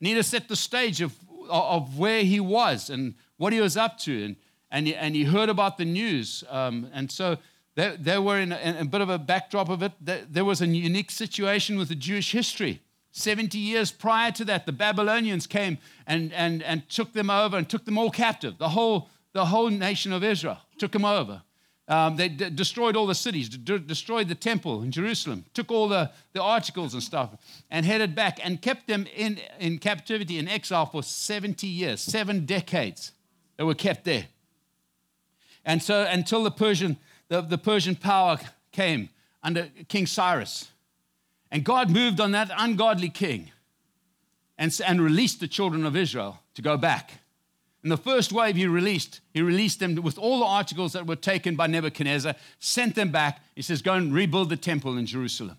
Need 0.00 0.14
to 0.14 0.22
set 0.22 0.48
the 0.48 0.56
stage 0.56 1.00
of, 1.00 1.14
of 1.50 1.98
where 1.98 2.22
he 2.22 2.40
was 2.40 2.88
and 2.88 3.14
what 3.36 3.52
he 3.52 3.60
was 3.60 3.76
up 3.76 3.98
to. 3.98 4.24
And, 4.24 4.36
and, 4.70 4.86
he, 4.86 4.94
and 4.94 5.14
he 5.14 5.24
heard 5.24 5.48
about 5.48 5.76
the 5.76 5.84
news. 5.84 6.44
Um, 6.48 6.88
and 6.94 7.10
so 7.10 7.36
they, 7.74 7.96
they 7.98 8.18
were 8.18 8.38
in 8.38 8.52
a, 8.52 8.58
in 8.58 8.76
a, 8.76 8.84
bit 8.84 9.00
of 9.00 9.10
a 9.10 9.18
backdrop 9.18 9.68
of 9.68 9.82
it. 9.82 9.92
There 10.00 10.44
was 10.44 10.62
a 10.62 10.66
unique 10.66 11.10
situation 11.10 11.76
with 11.76 11.88
the 11.88 11.94
Jewish 11.94 12.32
history. 12.32 12.80
70 13.12 13.58
years 13.58 13.90
prior 13.90 14.30
to 14.32 14.44
that, 14.46 14.66
the 14.66 14.72
Babylonians 14.72 15.46
came 15.46 15.78
and, 16.06 16.32
and, 16.32 16.62
and 16.62 16.88
took 16.88 17.12
them 17.12 17.30
over 17.30 17.56
and 17.56 17.68
took 17.68 17.84
them 17.84 17.98
all 17.98 18.10
captive. 18.10 18.58
The 18.58 18.68
whole, 18.68 19.08
the 19.32 19.46
whole 19.46 19.68
nation 19.68 20.12
of 20.12 20.22
Israel 20.22 20.58
took 20.78 20.92
them 20.92 21.04
over. 21.04 21.42
Um, 21.88 22.14
they 22.14 22.28
d- 22.28 22.50
destroyed 22.50 22.94
all 22.94 23.08
the 23.08 23.16
cities, 23.16 23.48
d- 23.48 23.78
destroyed 23.78 24.28
the 24.28 24.36
temple 24.36 24.82
in 24.82 24.92
Jerusalem, 24.92 25.44
took 25.54 25.72
all 25.72 25.88
the, 25.88 26.12
the 26.32 26.40
articles 26.40 26.94
and 26.94 27.02
stuff, 27.02 27.30
and 27.68 27.84
headed 27.84 28.14
back 28.14 28.38
and 28.44 28.62
kept 28.62 28.86
them 28.86 29.08
in, 29.16 29.40
in 29.58 29.78
captivity, 29.78 30.38
in 30.38 30.46
exile 30.46 30.86
for 30.86 31.02
70 31.02 31.66
years, 31.66 32.00
seven 32.00 32.46
decades. 32.46 33.10
They 33.56 33.64
were 33.64 33.74
kept 33.74 34.04
there. 34.04 34.26
And 35.64 35.82
so 35.82 36.06
until 36.08 36.44
the 36.44 36.52
Persian, 36.52 36.96
the, 37.28 37.40
the 37.40 37.58
Persian 37.58 37.96
power 37.96 38.38
came 38.70 39.08
under 39.42 39.68
King 39.88 40.06
Cyrus. 40.06 40.70
And 41.50 41.64
God 41.64 41.90
moved 41.90 42.20
on 42.20 42.32
that 42.32 42.50
ungodly 42.56 43.08
king 43.08 43.50
and, 44.58 44.78
and 44.86 45.00
released 45.00 45.40
the 45.40 45.48
children 45.48 45.84
of 45.84 45.96
Israel 45.96 46.40
to 46.54 46.62
go 46.62 46.76
back. 46.76 47.12
In 47.82 47.90
the 47.90 47.96
first 47.96 48.30
wave 48.30 48.56
he 48.56 48.66
released, 48.66 49.20
he 49.32 49.40
released 49.40 49.80
them 49.80 49.94
with 49.96 50.18
all 50.18 50.40
the 50.40 50.44
articles 50.44 50.92
that 50.92 51.06
were 51.06 51.16
taken 51.16 51.56
by 51.56 51.66
Nebuchadnezzar, 51.66 52.34
sent 52.58 52.94
them 52.94 53.10
back. 53.10 53.40
He 53.56 53.62
says, 53.62 53.80
Go 53.80 53.94
and 53.94 54.12
rebuild 54.12 54.50
the 54.50 54.56
temple 54.56 54.98
in 54.98 55.06
Jerusalem. 55.06 55.58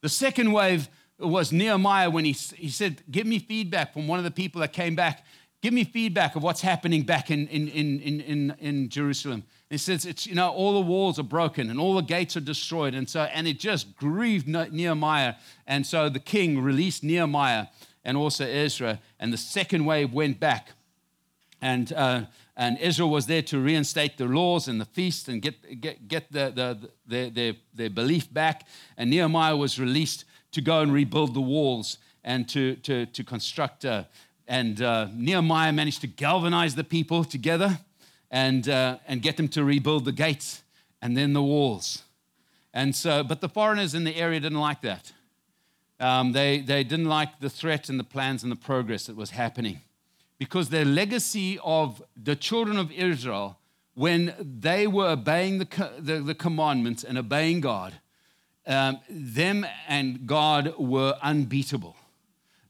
The 0.00 0.08
second 0.08 0.52
wave 0.52 0.88
was 1.18 1.52
Nehemiah 1.52 2.08
when 2.08 2.24
he, 2.24 2.32
he 2.32 2.70
said, 2.70 3.02
Give 3.10 3.26
me 3.26 3.40
feedback 3.40 3.92
from 3.92 4.06
one 4.06 4.18
of 4.18 4.24
the 4.24 4.30
people 4.30 4.60
that 4.60 4.72
came 4.72 4.94
back 4.94 5.24
Give 5.60 5.74
me 5.74 5.84
feedback 5.84 6.36
of 6.36 6.42
what's 6.42 6.62
happening 6.62 7.02
back 7.02 7.30
in, 7.30 7.46
in, 7.48 7.68
in, 7.68 8.20
in, 8.20 8.54
in 8.58 8.88
Jerusalem. 8.88 9.44
It 9.70 9.78
says, 9.78 10.04
it's, 10.04 10.26
you 10.26 10.34
know, 10.34 10.50
all 10.50 10.74
the 10.74 10.86
walls 10.86 11.20
are 11.20 11.24
broken 11.24 11.70
and 11.70 11.78
all 11.78 11.94
the 11.94 12.02
gates 12.02 12.36
are 12.36 12.40
destroyed. 12.40 12.92
And 12.92 13.08
so, 13.08 13.22
and 13.22 13.46
it 13.46 13.60
just 13.60 13.96
grieved 13.96 14.48
Nehemiah. 14.48 15.34
And 15.64 15.86
so 15.86 16.08
the 16.08 16.18
king 16.18 16.60
released 16.60 17.04
Nehemiah 17.04 17.68
and 18.04 18.16
also 18.16 18.44
Ezra. 18.44 18.98
And 19.20 19.32
the 19.32 19.36
second 19.36 19.84
wave 19.84 20.12
went 20.12 20.40
back. 20.40 20.70
And, 21.62 21.92
uh, 21.92 22.22
and 22.56 22.78
Israel 22.78 23.10
was 23.10 23.26
there 23.26 23.42
to 23.42 23.60
reinstate 23.60 24.18
the 24.18 24.24
laws 24.24 24.66
and 24.66 24.80
the 24.80 24.86
feast 24.86 25.28
and 25.28 25.40
get, 25.40 25.80
get, 25.80 26.08
get 26.08 26.32
the, 26.32 26.50
the, 26.50 26.90
their, 27.06 27.30
their, 27.30 27.52
their 27.72 27.90
belief 27.90 28.32
back. 28.32 28.66
And 28.96 29.08
Nehemiah 29.08 29.56
was 29.56 29.78
released 29.78 30.24
to 30.50 30.60
go 30.60 30.80
and 30.80 30.92
rebuild 30.92 31.32
the 31.32 31.40
walls 31.40 31.98
and 32.24 32.48
to, 32.48 32.74
to, 32.76 33.06
to 33.06 33.22
construct 33.22 33.84
a, 33.84 34.08
and 34.48 34.82
uh, 34.82 35.06
Nehemiah 35.14 35.72
managed 35.72 36.00
to 36.00 36.08
galvanize 36.08 36.74
the 36.74 36.82
people 36.82 37.22
together 37.22 37.78
and, 38.30 38.68
uh, 38.68 38.98
and 39.06 39.22
get 39.22 39.36
them 39.36 39.48
to 39.48 39.64
rebuild 39.64 40.04
the 40.04 40.12
gates 40.12 40.62
and 41.02 41.16
then 41.16 41.32
the 41.32 41.42
walls. 41.42 42.02
And 42.72 42.94
so, 42.94 43.22
but 43.24 43.40
the 43.40 43.48
foreigners 43.48 43.94
in 43.94 44.04
the 44.04 44.16
area 44.16 44.40
didn't 44.40 44.60
like 44.60 44.82
that. 44.82 45.12
Um, 45.98 46.32
they, 46.32 46.60
they 46.60 46.84
didn't 46.84 47.08
like 47.08 47.40
the 47.40 47.50
threat 47.50 47.88
and 47.88 47.98
the 47.98 48.04
plans 48.04 48.42
and 48.42 48.50
the 48.50 48.56
progress 48.56 49.06
that 49.06 49.16
was 49.16 49.30
happening 49.30 49.80
because 50.38 50.70
their 50.70 50.86
legacy 50.86 51.58
of 51.62 52.02
the 52.16 52.34
children 52.34 52.78
of 52.78 52.90
Israel, 52.92 53.58
when 53.94 54.34
they 54.40 54.86
were 54.86 55.08
obeying 55.08 55.58
the, 55.58 55.90
the, 55.98 56.20
the 56.20 56.34
commandments 56.34 57.04
and 57.04 57.18
obeying 57.18 57.60
God, 57.60 57.94
um, 58.66 59.00
them 59.10 59.66
and 59.86 60.26
God 60.26 60.74
were 60.78 61.18
unbeatable. 61.22 61.96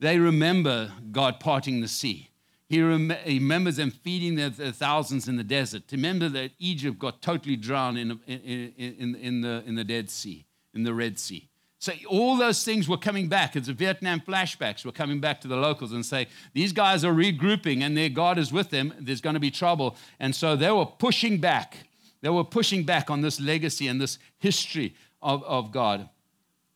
They 0.00 0.18
remember 0.18 0.92
God 1.12 1.38
parting 1.38 1.80
the 1.80 1.88
sea. 1.88 2.29
He, 2.70 2.80
rem- 2.80 3.12
he 3.24 3.40
remembers 3.40 3.76
them 3.76 3.90
feeding 3.90 4.36
the, 4.36 4.48
the, 4.48 4.72
thousands 4.72 5.26
in 5.26 5.36
the 5.36 5.42
desert. 5.42 5.88
To 5.88 5.96
remember 5.96 6.28
that 6.28 6.52
Egypt 6.60 7.00
got 7.00 7.20
totally 7.20 7.56
drowned 7.56 7.98
in, 7.98 8.20
in, 8.28 8.72
in, 8.78 9.14
in, 9.16 9.40
the, 9.40 9.64
in 9.66 9.74
the 9.74 9.82
Dead 9.82 10.08
Sea, 10.08 10.46
in 10.72 10.84
the 10.84 10.94
Red 10.94 11.18
Sea. 11.18 11.48
So 11.80 11.92
all 12.08 12.36
those 12.36 12.62
things 12.62 12.88
were 12.88 12.96
coming 12.96 13.28
back. 13.28 13.56
It's 13.56 13.66
the 13.66 13.72
Vietnam 13.72 14.20
flashbacks 14.20 14.84
were 14.84 14.92
coming 14.92 15.18
back 15.18 15.40
to 15.40 15.48
the 15.48 15.56
locals 15.56 15.90
and 15.90 16.06
say, 16.06 16.28
these 16.54 16.72
guys 16.72 17.04
are 17.04 17.12
regrouping 17.12 17.82
and 17.82 17.96
their 17.96 18.08
God 18.08 18.38
is 18.38 18.52
with 18.52 18.70
them. 18.70 18.94
There's 19.00 19.20
going 19.20 19.34
to 19.34 19.40
be 19.40 19.50
trouble. 19.50 19.96
And 20.20 20.32
so 20.36 20.54
they 20.54 20.70
were 20.70 20.86
pushing 20.86 21.38
back. 21.38 21.76
They 22.20 22.28
were 22.28 22.44
pushing 22.44 22.84
back 22.84 23.10
on 23.10 23.20
this 23.20 23.40
legacy 23.40 23.88
and 23.88 24.00
this 24.00 24.20
history 24.38 24.94
of, 25.20 25.42
of 25.42 25.72
God. 25.72 26.08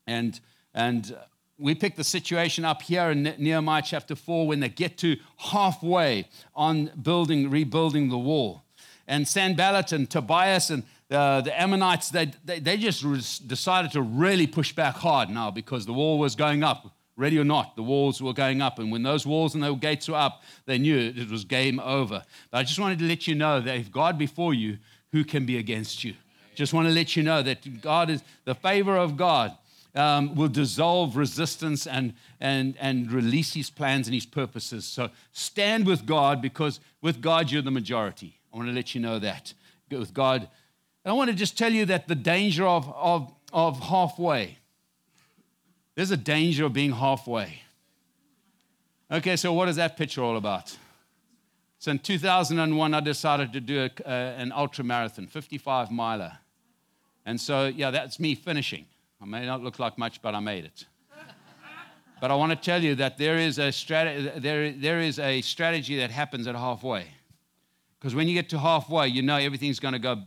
And, 0.08 0.40
and 0.74 1.16
we 1.58 1.74
pick 1.74 1.96
the 1.96 2.04
situation 2.04 2.64
up 2.64 2.82
here 2.82 3.10
in 3.10 3.22
Nehemiah 3.38 3.82
chapter 3.84 4.16
4 4.16 4.46
when 4.46 4.60
they 4.60 4.68
get 4.68 4.98
to 4.98 5.16
halfway 5.36 6.28
on 6.54 6.90
building, 7.00 7.50
rebuilding 7.50 8.08
the 8.08 8.18
wall. 8.18 8.62
And 9.06 9.28
Sanballat 9.28 9.92
and 9.92 10.08
Tobias 10.08 10.70
and 10.70 10.82
uh, 11.10 11.42
the 11.42 11.58
Ammonites, 11.60 12.10
they, 12.10 12.32
they, 12.44 12.58
they 12.58 12.76
just 12.76 13.46
decided 13.46 13.92
to 13.92 14.02
really 14.02 14.46
push 14.46 14.72
back 14.72 14.96
hard 14.96 15.30
now 15.30 15.50
because 15.50 15.86
the 15.86 15.92
wall 15.92 16.18
was 16.18 16.34
going 16.34 16.64
up. 16.64 16.90
Ready 17.16 17.38
or 17.38 17.44
not, 17.44 17.76
the 17.76 17.82
walls 17.82 18.20
were 18.20 18.32
going 18.32 18.60
up. 18.60 18.80
And 18.80 18.90
when 18.90 19.04
those 19.04 19.24
walls 19.24 19.54
and 19.54 19.62
those 19.62 19.78
gates 19.78 20.08
were 20.08 20.16
up, 20.16 20.42
they 20.66 20.78
knew 20.78 20.98
it 20.98 21.30
was 21.30 21.44
game 21.44 21.78
over. 21.78 22.24
But 22.50 22.58
I 22.58 22.62
just 22.64 22.80
wanted 22.80 22.98
to 22.98 23.04
let 23.04 23.28
you 23.28 23.36
know 23.36 23.60
that 23.60 23.76
if 23.76 23.92
God 23.92 24.18
before 24.18 24.52
you, 24.52 24.78
who 25.12 25.22
can 25.22 25.46
be 25.46 25.58
against 25.58 26.02
you? 26.02 26.14
Just 26.56 26.72
want 26.72 26.88
to 26.88 26.94
let 26.94 27.14
you 27.14 27.22
know 27.22 27.40
that 27.42 27.80
God 27.80 28.10
is 28.10 28.22
the 28.44 28.54
favor 28.54 28.96
of 28.96 29.16
God 29.16 29.56
um, 29.94 30.34
will 30.34 30.48
dissolve 30.48 31.16
resistance 31.16 31.86
and, 31.86 32.14
and, 32.40 32.76
and 32.80 33.12
release 33.12 33.54
his 33.54 33.70
plans 33.70 34.06
and 34.06 34.14
his 34.14 34.26
purposes. 34.26 34.84
So 34.84 35.10
stand 35.32 35.86
with 35.86 36.04
God 36.04 36.42
because 36.42 36.80
with 37.00 37.20
God, 37.20 37.50
you're 37.50 37.62
the 37.62 37.70
majority. 37.70 38.40
I 38.52 38.56
want 38.56 38.68
to 38.68 38.74
let 38.74 38.94
you 38.94 39.00
know 39.00 39.18
that. 39.18 39.54
With 39.90 40.12
God. 40.12 40.48
And 41.04 41.12
I 41.12 41.12
want 41.12 41.30
to 41.30 41.36
just 41.36 41.56
tell 41.56 41.72
you 41.72 41.84
that 41.86 42.08
the 42.08 42.16
danger 42.16 42.66
of, 42.66 42.92
of, 42.96 43.32
of 43.52 43.78
halfway, 43.78 44.58
there's 45.94 46.10
a 46.10 46.16
danger 46.16 46.64
of 46.64 46.72
being 46.72 46.92
halfway. 46.92 47.60
Okay, 49.10 49.36
so 49.36 49.52
what 49.52 49.68
is 49.68 49.76
that 49.76 49.96
picture 49.96 50.22
all 50.22 50.36
about? 50.36 50.76
So 51.78 51.90
in 51.90 51.98
2001, 51.98 52.94
I 52.94 53.00
decided 53.00 53.52
to 53.52 53.60
do 53.60 53.82
a, 53.82 54.08
uh, 54.08 54.10
an 54.10 54.50
ultra 54.50 54.82
marathon, 54.82 55.26
55 55.26 55.90
miler. 55.90 56.38
And 57.26 57.40
so, 57.40 57.66
yeah, 57.66 57.90
that's 57.90 58.18
me 58.18 58.34
finishing. 58.34 58.86
I 59.24 59.26
may 59.26 59.46
not 59.46 59.62
look 59.62 59.78
like 59.78 59.96
much, 59.96 60.20
but 60.20 60.34
I 60.34 60.40
made 60.40 60.66
it. 60.66 60.84
but 62.20 62.30
I 62.30 62.34
want 62.34 62.50
to 62.52 62.56
tell 62.56 62.82
you 62.82 62.94
that 62.96 63.16
there 63.16 63.38
is 63.38 63.58
a, 63.58 63.68
strat- 63.68 64.42
there, 64.42 64.70
there 64.70 65.00
is 65.00 65.18
a 65.18 65.40
strategy 65.40 65.96
that 65.96 66.10
happens 66.10 66.46
at 66.46 66.54
halfway. 66.54 67.06
Because 67.98 68.14
when 68.14 68.28
you 68.28 68.34
get 68.34 68.50
to 68.50 68.58
halfway, 68.58 69.08
you 69.08 69.22
know 69.22 69.36
everything's 69.36 69.80
going 69.80 69.94
to 69.94 69.98
go 69.98 70.24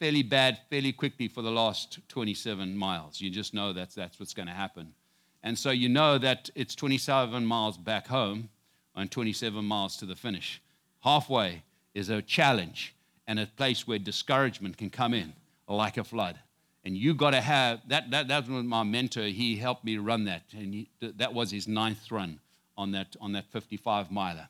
fairly 0.00 0.22
bad 0.22 0.60
fairly 0.70 0.94
quickly 0.94 1.28
for 1.28 1.42
the 1.42 1.50
last 1.50 1.98
27 2.08 2.74
miles. 2.74 3.20
You 3.20 3.28
just 3.28 3.52
know 3.52 3.74
that's, 3.74 3.94
that's 3.94 4.18
what's 4.18 4.32
going 4.32 4.48
to 4.48 4.54
happen. 4.54 4.94
And 5.42 5.58
so 5.58 5.70
you 5.70 5.90
know 5.90 6.16
that 6.16 6.48
it's 6.54 6.74
27 6.74 7.44
miles 7.44 7.76
back 7.76 8.06
home 8.06 8.48
and 8.96 9.10
27 9.10 9.62
miles 9.62 9.98
to 9.98 10.06
the 10.06 10.16
finish. 10.16 10.62
Halfway 11.00 11.64
is 11.92 12.08
a 12.08 12.22
challenge 12.22 12.94
and 13.26 13.38
a 13.38 13.44
place 13.44 13.86
where 13.86 13.98
discouragement 13.98 14.78
can 14.78 14.88
come 14.88 15.12
in 15.12 15.34
like 15.68 15.98
a 15.98 16.04
flood. 16.04 16.38
And 16.84 16.96
you 16.96 17.14
got 17.14 17.30
to 17.30 17.40
have 17.40 17.80
that, 17.88 18.10
that. 18.10 18.28
That 18.28 18.48
was 18.48 18.64
my 18.64 18.82
mentor. 18.82 19.22
He 19.22 19.56
helped 19.56 19.84
me 19.84 19.98
run 19.98 20.24
that. 20.24 20.42
And 20.52 20.74
he, 20.74 20.90
that 21.00 21.32
was 21.32 21.50
his 21.50 21.68
ninth 21.68 22.10
run 22.10 22.40
on 22.76 22.92
that, 22.92 23.14
on 23.20 23.32
that 23.32 23.46
55 23.52 24.10
miler. 24.10 24.48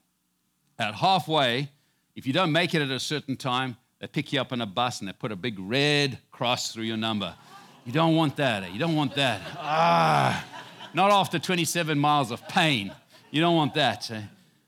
At 0.79 0.95
halfway, 0.95 1.69
if 2.17 2.27
you 2.27 2.33
don't 2.33 2.53
make 2.53 2.75
it 2.75 2.83
at 2.83 2.91
a 2.91 3.01
certain 3.01 3.37
time, 3.37 3.77
they 4.01 4.07
pick 4.07 4.33
you 4.33 4.41
up 4.41 4.53
on 4.53 4.61
a 4.61 4.67
bus 4.67 5.01
and 5.01 5.09
they 5.09 5.13
put 5.13 5.31
a 5.31 5.37
big 5.37 5.59
red 5.59 6.19
cross 6.31 6.73
through 6.73 6.85
your 6.85 6.97
number. 6.97 7.35
You 7.85 7.93
don't 7.93 8.17
want 8.17 8.37
that. 8.37 8.63
Eh? 8.63 8.69
You 8.69 8.79
don't 8.79 8.97
want 8.97 9.15
that. 9.17 9.41
Ah, 9.59 10.45
not 10.95 11.11
after 11.11 11.39
27 11.39 11.99
miles 11.99 12.31
of 12.31 12.47
pain. 12.49 12.93
You 13.31 13.41
don't 13.41 13.57
want 13.57 13.75
that. 13.75 14.11
Eh? 14.11 14.23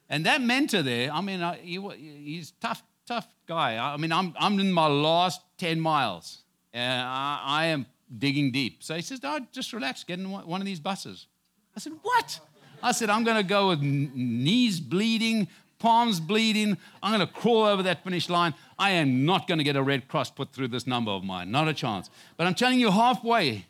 And 0.08 0.26
that 0.26 0.40
mentor 0.42 0.82
there, 0.82 1.10
I 1.10 1.20
mean, 1.20 1.40
he, 1.62 1.80
he's 1.98 2.52
tough, 2.60 2.82
tough 3.06 3.26
guy. 3.46 3.78
I 3.78 3.96
mean, 3.96 4.12
I'm, 4.12 4.34
I'm 4.38 4.60
in 4.60 4.72
my 4.72 4.86
last 4.86 5.40
10 5.58 5.80
miles 5.80 6.43
and 6.74 7.00
I, 7.00 7.40
I 7.42 7.64
am 7.66 7.86
digging 8.18 8.50
deep. 8.50 8.82
So 8.82 8.94
he 8.94 9.02
says, 9.02 9.22
no, 9.22 9.38
just 9.52 9.72
relax, 9.72 10.04
get 10.04 10.18
in 10.18 10.30
one 10.30 10.60
of 10.60 10.66
these 10.66 10.80
buses. 10.80 11.26
I 11.74 11.80
said, 11.80 11.94
what? 12.02 12.40
I 12.82 12.92
said, 12.92 13.08
I'm 13.08 13.24
going 13.24 13.38
to 13.38 13.42
go 13.42 13.68
with 13.68 13.80
knees 13.80 14.80
bleeding, 14.80 15.48
palms 15.78 16.20
bleeding. 16.20 16.76
I'm 17.02 17.16
going 17.16 17.26
to 17.26 17.32
crawl 17.32 17.64
over 17.64 17.82
that 17.84 18.04
finish 18.04 18.28
line. 18.28 18.54
I 18.78 18.90
am 18.90 19.24
not 19.24 19.46
going 19.46 19.58
to 19.58 19.64
get 19.64 19.76
a 19.76 19.82
red 19.82 20.08
cross 20.08 20.30
put 20.30 20.52
through 20.52 20.68
this 20.68 20.86
number 20.86 21.10
of 21.10 21.24
mine. 21.24 21.50
Not 21.50 21.68
a 21.68 21.74
chance. 21.74 22.10
But 22.36 22.46
I'm 22.46 22.54
telling 22.54 22.80
you, 22.80 22.90
halfway, 22.90 23.66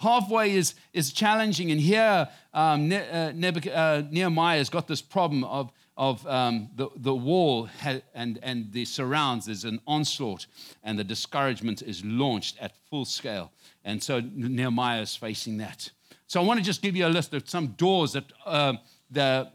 halfway 0.00 0.52
is, 0.52 0.74
is 0.92 1.12
challenging. 1.12 1.70
And 1.70 1.80
here, 1.80 2.28
um, 2.52 2.88
ne- 2.88 3.08
uh, 3.08 3.70
uh, 3.70 4.02
Nehemiah 4.10 4.58
has 4.58 4.68
got 4.68 4.86
this 4.88 5.00
problem 5.00 5.44
of, 5.44 5.72
of 5.96 6.26
um, 6.26 6.68
the, 6.76 6.88
the 6.96 7.14
wall 7.14 7.68
ha- 7.80 8.02
and, 8.14 8.38
and 8.42 8.72
the 8.72 8.84
surrounds. 8.84 9.48
is 9.48 9.64
an 9.64 9.80
onslaught, 9.86 10.46
and 10.84 10.98
the 10.98 11.04
discouragement 11.04 11.82
is 11.82 12.04
launched 12.04 12.58
at 12.60 12.72
full 12.90 13.04
scale. 13.04 13.50
And 13.84 14.02
so 14.02 14.20
Nehemiah 14.20 15.02
is 15.02 15.16
facing 15.16 15.56
that. 15.58 15.90
So 16.26 16.40
I 16.40 16.44
want 16.44 16.58
to 16.58 16.64
just 16.64 16.82
give 16.82 16.96
you 16.96 17.06
a 17.06 17.08
list 17.08 17.32
of 17.34 17.48
some 17.48 17.68
doors 17.68 18.12
that, 18.12 18.24
uh, 18.44 18.74
the, 19.10 19.50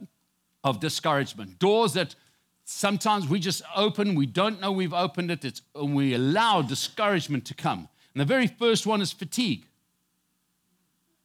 of 0.64 0.80
discouragement, 0.80 1.60
doors 1.60 1.94
that 1.94 2.16
sometimes 2.64 3.28
we 3.28 3.40
just 3.40 3.62
open, 3.76 4.16
we 4.16 4.26
don't 4.26 4.62
know 4.62 4.72
we've 4.72 4.94
opened 4.94 5.32
it, 5.32 5.46
it's, 5.46 5.62
and 5.76 5.96
we 5.96 6.14
allow 6.14 6.62
discouragement 6.62 7.46
to 7.46 7.54
come. 7.54 7.90
And 8.14 8.22
the 8.22 8.26
very 8.26 8.48
first 8.48 8.88
one 8.88 9.02
is 9.02 9.12
fatigue. 9.12 9.66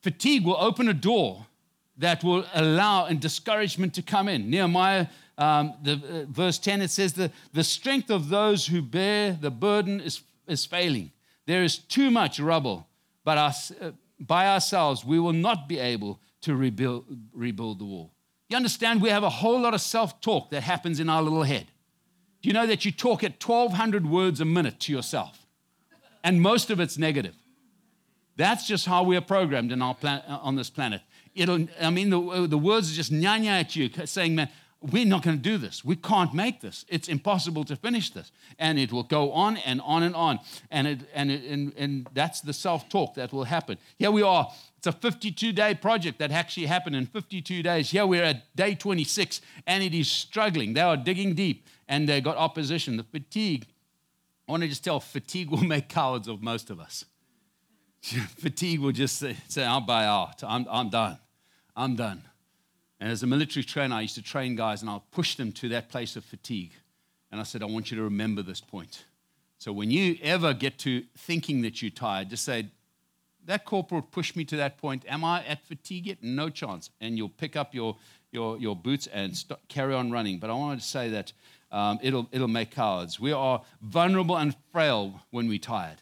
Fatigue 0.03 0.45
will 0.45 0.57
open 0.59 0.89
a 0.89 0.95
door 0.95 1.47
that 1.99 2.23
will 2.23 2.45
allow 2.55 3.07
and 3.07 3.21
discouragement 3.21 3.95
to 3.95 4.03
come 4.03 4.29
in. 4.29 4.51
Nehemiah, 4.51 5.07
um, 5.39 5.75
the, 5.83 5.93
uh, 5.93 6.31
verse 6.31 6.59
10, 6.59 6.83
it 6.83 6.91
says, 6.91 7.15
the, 7.15 7.31
the 7.53 7.65
strength 7.65 8.11
of 8.11 8.29
those 8.29 8.67
who 8.67 8.83
bear 8.83 9.33
the 9.41 9.51
burden 9.51 10.01
is, 10.01 10.23
is 10.47 10.65
failing. 10.65 11.13
There 11.47 11.63
is 11.63 11.79
too 11.79 12.11
much 12.11 12.41
rubble, 12.41 12.87
but 13.25 13.39
us, 13.39 13.73
uh, 13.81 13.93
by 14.21 14.49
ourselves 14.49 15.05
we 15.05 15.19
will 15.19 15.33
not 15.33 15.69
be 15.69 15.79
able 15.79 16.21
to 16.43 16.55
rebuild, 16.57 17.05
rebuild 17.33 17.79
the 17.79 17.85
wall. 17.85 18.13
You 18.49 18.57
understand, 18.57 19.03
we 19.03 19.11
have 19.11 19.25
a 19.25 19.31
whole 19.31 19.61
lot 19.61 19.75
of 19.75 19.81
self 19.81 20.21
talk 20.21 20.51
that 20.51 20.63
happens 20.63 21.01
in 21.01 21.09
our 21.09 21.23
little 21.23 21.43
head. 21.43 21.67
Do 22.43 22.49
you 22.49 22.53
know 22.53 22.67
that 22.67 22.85
you 22.85 22.93
talk 22.93 23.25
at 23.25 23.43
1,200 23.43 24.09
words 24.09 24.41
a 24.41 24.45
minute 24.45 24.79
to 24.81 24.93
yourself? 24.93 25.47
And 26.23 26.41
most 26.41 26.71
of 26.71 26.79
it's 26.79 26.99
negative. 26.99 27.35
That's 28.37 28.67
just 28.67 28.87
how 28.87 29.03
we 29.03 29.17
are 29.17 29.23
programmed 29.23 29.73
in 29.73 29.83
our 29.83 29.95
plan- 29.95 30.23
on 30.29 30.57
this 30.57 30.71
planet. 30.71 31.01
It'll, 31.37 31.67
I 31.81 31.91
mean, 31.91 32.11
the, 32.11 32.21
uh, 32.21 32.47
the 32.47 32.59
words 32.59 32.91
are 32.91 32.95
just 32.95 33.13
nyanya 33.13 33.61
at 33.61 33.77
you, 33.77 33.91
saying, 34.07 34.35
man, 34.35 34.49
we're 34.81 35.07
not 35.07 35.23
going 35.23 35.37
to 35.37 35.43
do 35.43 35.59
this. 35.59 35.85
We 35.85 35.97
can't 35.97 36.35
make 36.35 36.61
this. 36.61 36.85
It's 36.89 37.09
impossible 37.09 37.65
to 37.65 37.77
finish 37.77 38.11
this. 38.11 38.31
And 38.59 38.79
it 38.79 38.93
will 38.93 39.03
go 39.03 39.33
on 39.33 39.57
and 39.59 39.81
on 39.83 40.03
and 40.03 40.15
on. 40.15 40.39
And, 40.71 40.87
it, 40.87 41.01
and, 41.15 41.31
it, 41.31 41.45
and, 41.45 41.73
and 41.77 42.09
that's 42.13 42.41
the 42.41 42.53
self 42.53 42.89
talk 42.89 43.15
that 43.15 43.33
will 43.33 43.45
happen. 43.45 43.79
Here 43.99 44.11
we 44.11 44.23
are. 44.23 44.51
It's 44.79 44.87
a 44.87 44.93
52 44.93 45.53
day 45.53 45.75
project 45.75 46.19
that 46.19 46.31
actually 46.31 46.67
happened 46.67 46.97
in 46.97 47.07
52 47.07 47.63
days. 47.63 47.91
Here 47.91 48.07
we're 48.07 48.23
at 48.23 48.55
day 48.55 48.75
26 48.75 49.41
and 49.67 49.83
it 49.83 49.95
is 49.95 50.11
struggling. 50.11 50.75
They 50.75 50.83
are 50.83 50.97
digging 50.97 51.35
deep 51.35 51.67
and 51.89 52.09
they 52.09 52.21
got 52.21 52.37
opposition. 52.37 52.97
The 52.97 53.05
fatigue, 53.05 53.67
I 54.49 54.53
want 54.53 54.63
to 54.63 54.69
just 54.69 54.85
tell 54.85 55.01
fatigue 55.01 55.51
will 55.51 55.65
make 55.65 55.89
cowards 55.89 56.29
of 56.29 56.43
most 56.43 56.71
of 56.71 56.81
us. 56.81 57.05
fatigue 58.03 58.81
will 58.81 58.93
just 58.93 59.19
say, 59.19 59.37
say 59.49 59.65
I'll 59.65 59.81
buy 59.81 60.05
out. 60.05 60.45
I'm, 60.45 60.67
I'm 60.71 60.91
done. 60.91 61.19
I'm 61.77 61.95
done. 61.97 62.23
And 62.99 63.13
as 63.13 63.23
a 63.23 63.27
military 63.27 63.63
trainer, 63.63 63.97
I 63.97 64.03
used 64.03 64.15
to 64.15 64.23
train 64.23 64.57
guys 64.57 64.81
and 64.81 64.91
I'll 64.91 65.05
push 65.13 65.35
them 65.35 65.53
to 65.53 65.69
that 65.69 65.91
place 65.91 66.17
of 66.17 66.25
fatigue. 66.25 66.73
And 67.31 67.41
I 67.41 67.45
said, 67.45 67.63
I 67.63 67.67
want 67.67 67.91
you 67.91 67.97
to 67.99 68.03
remember 68.05 68.43
this 68.43 68.61
point. 68.61 69.05
So 69.59 69.73
when 69.73 69.91
you 69.91 70.17
ever 70.23 70.55
get 70.55 70.79
to 70.81 71.03
thinking 71.17 71.63
that 71.63 71.83
you're 71.83 71.91
tired, 71.91 72.31
just 72.31 72.45
say, 72.45 72.69
that 73.45 73.65
corporal 73.65 74.03
pushed 74.03 74.37
me 74.37 74.45
to 74.47 74.57
that 74.57 74.77
point. 74.79 75.05
Am 75.09 75.25
I 75.25 75.45
at 75.45 75.65
fatigue 75.67 76.07
yet? 76.07 76.19
No 76.23 76.49
chance. 76.49 76.91
And 77.01 77.17
you'll 77.17 77.29
pick 77.29 77.57
up 77.57 77.75
your, 77.75 77.97
your, 78.33 78.59
your 78.59 78.75
boots 78.75 79.07
and 79.07 79.33
carry 79.69 79.95
on 79.95 80.11
running. 80.11 80.39
But 80.39 80.51
I 80.51 80.55
wanted 80.55 80.81
to 80.81 80.87
say 80.87 81.11
that 81.11 81.33
um, 81.71 81.99
it'll, 82.03 82.29
it'll 82.33 82.49
make 82.49 82.71
cowards. 82.71 83.21
We 83.21 83.33
are 83.33 83.63
vulnerable 83.81 84.37
and 84.37 84.55
frail 84.73 85.23
when 85.31 85.49
we're 85.49 85.59
tired, 85.59 85.99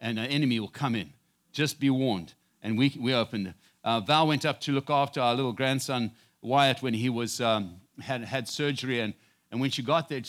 and 0.00 0.18
an 0.18 0.26
enemy 0.26 0.60
will 0.60 0.68
come 0.68 0.94
in. 0.94 1.12
Just 1.52 1.80
be 1.80 1.90
warned. 1.90 2.34
And 2.62 2.78
we, 2.78 2.96
we 2.98 3.14
opened. 3.14 3.54
Uh, 3.86 4.00
Val 4.00 4.26
went 4.26 4.44
up 4.44 4.60
to 4.60 4.72
look 4.72 4.90
after 4.90 5.20
our 5.20 5.32
little 5.36 5.52
grandson, 5.52 6.10
Wyatt, 6.42 6.82
when 6.82 6.92
he 6.92 7.08
was, 7.08 7.40
um, 7.40 7.76
had, 8.00 8.24
had 8.24 8.48
surgery. 8.48 8.98
And, 8.98 9.14
and 9.52 9.60
when 9.60 9.70
she 9.70 9.80
got 9.80 10.08
there, 10.08 10.22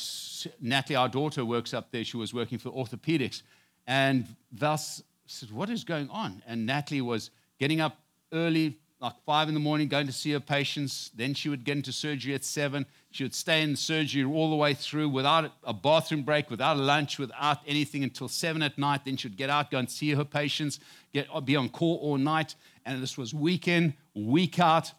Natalie, 0.62 0.96
our 0.96 1.10
daughter, 1.10 1.44
works 1.44 1.74
up 1.74 1.92
there. 1.92 2.04
She 2.04 2.18
was 2.18 2.36
working 2.36 2.60
for 2.60 2.70
orthopedics. 2.70 3.42
And 3.88 4.28
Val 4.52 4.78
said, 4.78 5.50
What 5.50 5.72
is 5.72 5.84
going 5.84 6.08
on? 6.12 6.44
And 6.46 6.68
Natalie 6.68 7.02
was 7.02 7.32
getting 7.60 7.82
up 7.82 7.98
early, 8.32 8.78
like 9.00 9.14
five 9.26 9.48
in 9.48 9.56
the 9.56 9.60
morning, 9.60 9.88
going 9.88 10.06
to 10.06 10.14
see 10.14 10.34
her 10.34 10.40
patients. 10.40 11.10
Then 11.16 11.34
she 11.34 11.50
would 11.50 11.64
get 11.64 11.78
into 11.78 11.92
surgery 11.92 12.36
at 12.36 12.44
seven. 12.44 12.86
She 13.10 13.24
would 13.24 13.34
stay 13.34 13.64
in 13.64 13.76
surgery 13.76 14.24
all 14.24 14.52
the 14.52 14.56
way 14.56 14.76
through 14.76 15.10
without 15.10 15.52
a 15.64 15.74
bathroom 15.74 16.22
break, 16.22 16.52
without 16.52 16.78
a 16.78 16.82
lunch, 16.82 17.18
without 17.18 17.62
anything 17.66 18.04
until 18.04 18.28
seven 18.28 18.62
at 18.62 18.78
night. 18.78 19.06
Then 19.06 19.18
she 19.18 19.28
would 19.28 19.38
get 19.38 19.50
out, 19.50 19.72
go 19.72 19.80
and 19.80 19.90
see 19.90 20.12
her 20.12 20.26
patients, 20.26 20.80
get, 21.12 21.28
be 21.44 21.56
on 21.56 21.70
call 21.70 21.96
all 21.96 22.18
night. 22.18 22.54
And 22.88 23.04
this 23.04 23.18
was 23.18 23.34
week 23.34 23.68
in, 23.68 23.94
week 24.16 24.60
out. 24.60 24.94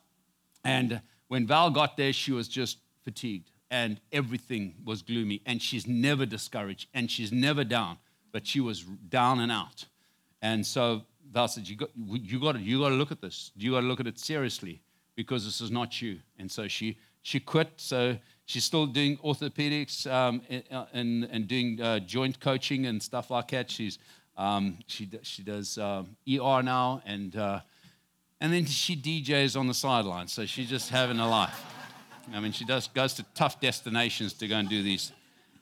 And 0.62 1.00
when 1.28 1.47
Val 1.47 1.71
got 1.71 1.97
there, 1.97 2.12
she 2.12 2.33
was 2.33 2.47
just 2.47 2.78
fatigued 3.02 3.50
and 3.71 3.99
everything 4.12 4.75
was 4.85 5.00
gloomy. 5.02 5.40
And 5.47 5.61
she's 5.61 5.87
never 5.87 6.26
discouraged 6.26 6.88
and 6.92 7.11
she's 7.11 7.33
never 7.33 7.64
down, 7.64 7.97
but 8.30 8.47
she 8.47 8.61
was 8.61 8.83
down 8.83 9.40
and 9.40 9.50
out. 9.50 9.87
And 10.42 10.64
so 10.64 11.02
Val 11.33 11.49
said, 11.49 11.66
you 11.66 11.76
got, 11.76 11.90
you, 11.97 12.38
got 12.38 12.52
to, 12.52 12.61
you 12.61 12.80
got 12.80 12.90
to 12.90 12.95
look 12.95 13.11
at 13.11 13.23
this. 13.23 13.52
You 13.57 13.73
got 13.73 13.80
to 13.80 13.87
look 13.87 14.00
at 14.00 14.07
it 14.07 14.18
seriously 14.18 14.83
because 15.16 15.47
this 15.47 15.62
is 15.62 15.71
not 15.71 16.00
you. 16.02 16.18
And 16.38 16.50
so 16.50 16.68
she, 16.68 16.99
she 17.23 17.40
quit. 17.40 17.73
So 17.76 18.18
she's 18.45 18.64
still 18.64 18.87
doing 18.87 19.16
orthopedics 19.18 20.11
um, 20.11 20.42
and, 20.92 21.25
and 21.25 21.49
doing 21.49 21.80
uh, 21.80 22.00
joint 22.00 22.38
coaching 22.38 22.85
and 22.85 23.02
stuff 23.02 23.30
like 23.30 23.50
that. 23.52 23.71
She's, 23.71 23.99
um, 24.37 24.78
she, 24.87 25.09
she 25.23 25.42
does 25.42 25.78
um, 25.78 26.16
ER 26.28 26.62
now. 26.62 27.02
And, 27.07 27.35
uh, 27.35 27.61
and 28.40 28.52
then 28.52 28.64
she 28.66 28.97
DJs 28.97 29.59
on 29.59 29.66
the 29.66 29.75
sidelines. 29.75 30.33
So 30.33 30.47
she's 30.47 30.68
just 30.68 30.90
having 30.90 31.18
a 31.18 31.28
life. 31.28 31.64
I 32.33 32.40
mean, 32.40 32.52
she 32.52 32.64
does, 32.64 32.88
goes 32.88 33.14
to 33.14 33.25
tough 33.35 33.61
destinations 33.61 34.35
to 34.35 34.49
go 34.49 34.57
and 34.57 34.68
do 34.68 34.83
these 34.83 35.12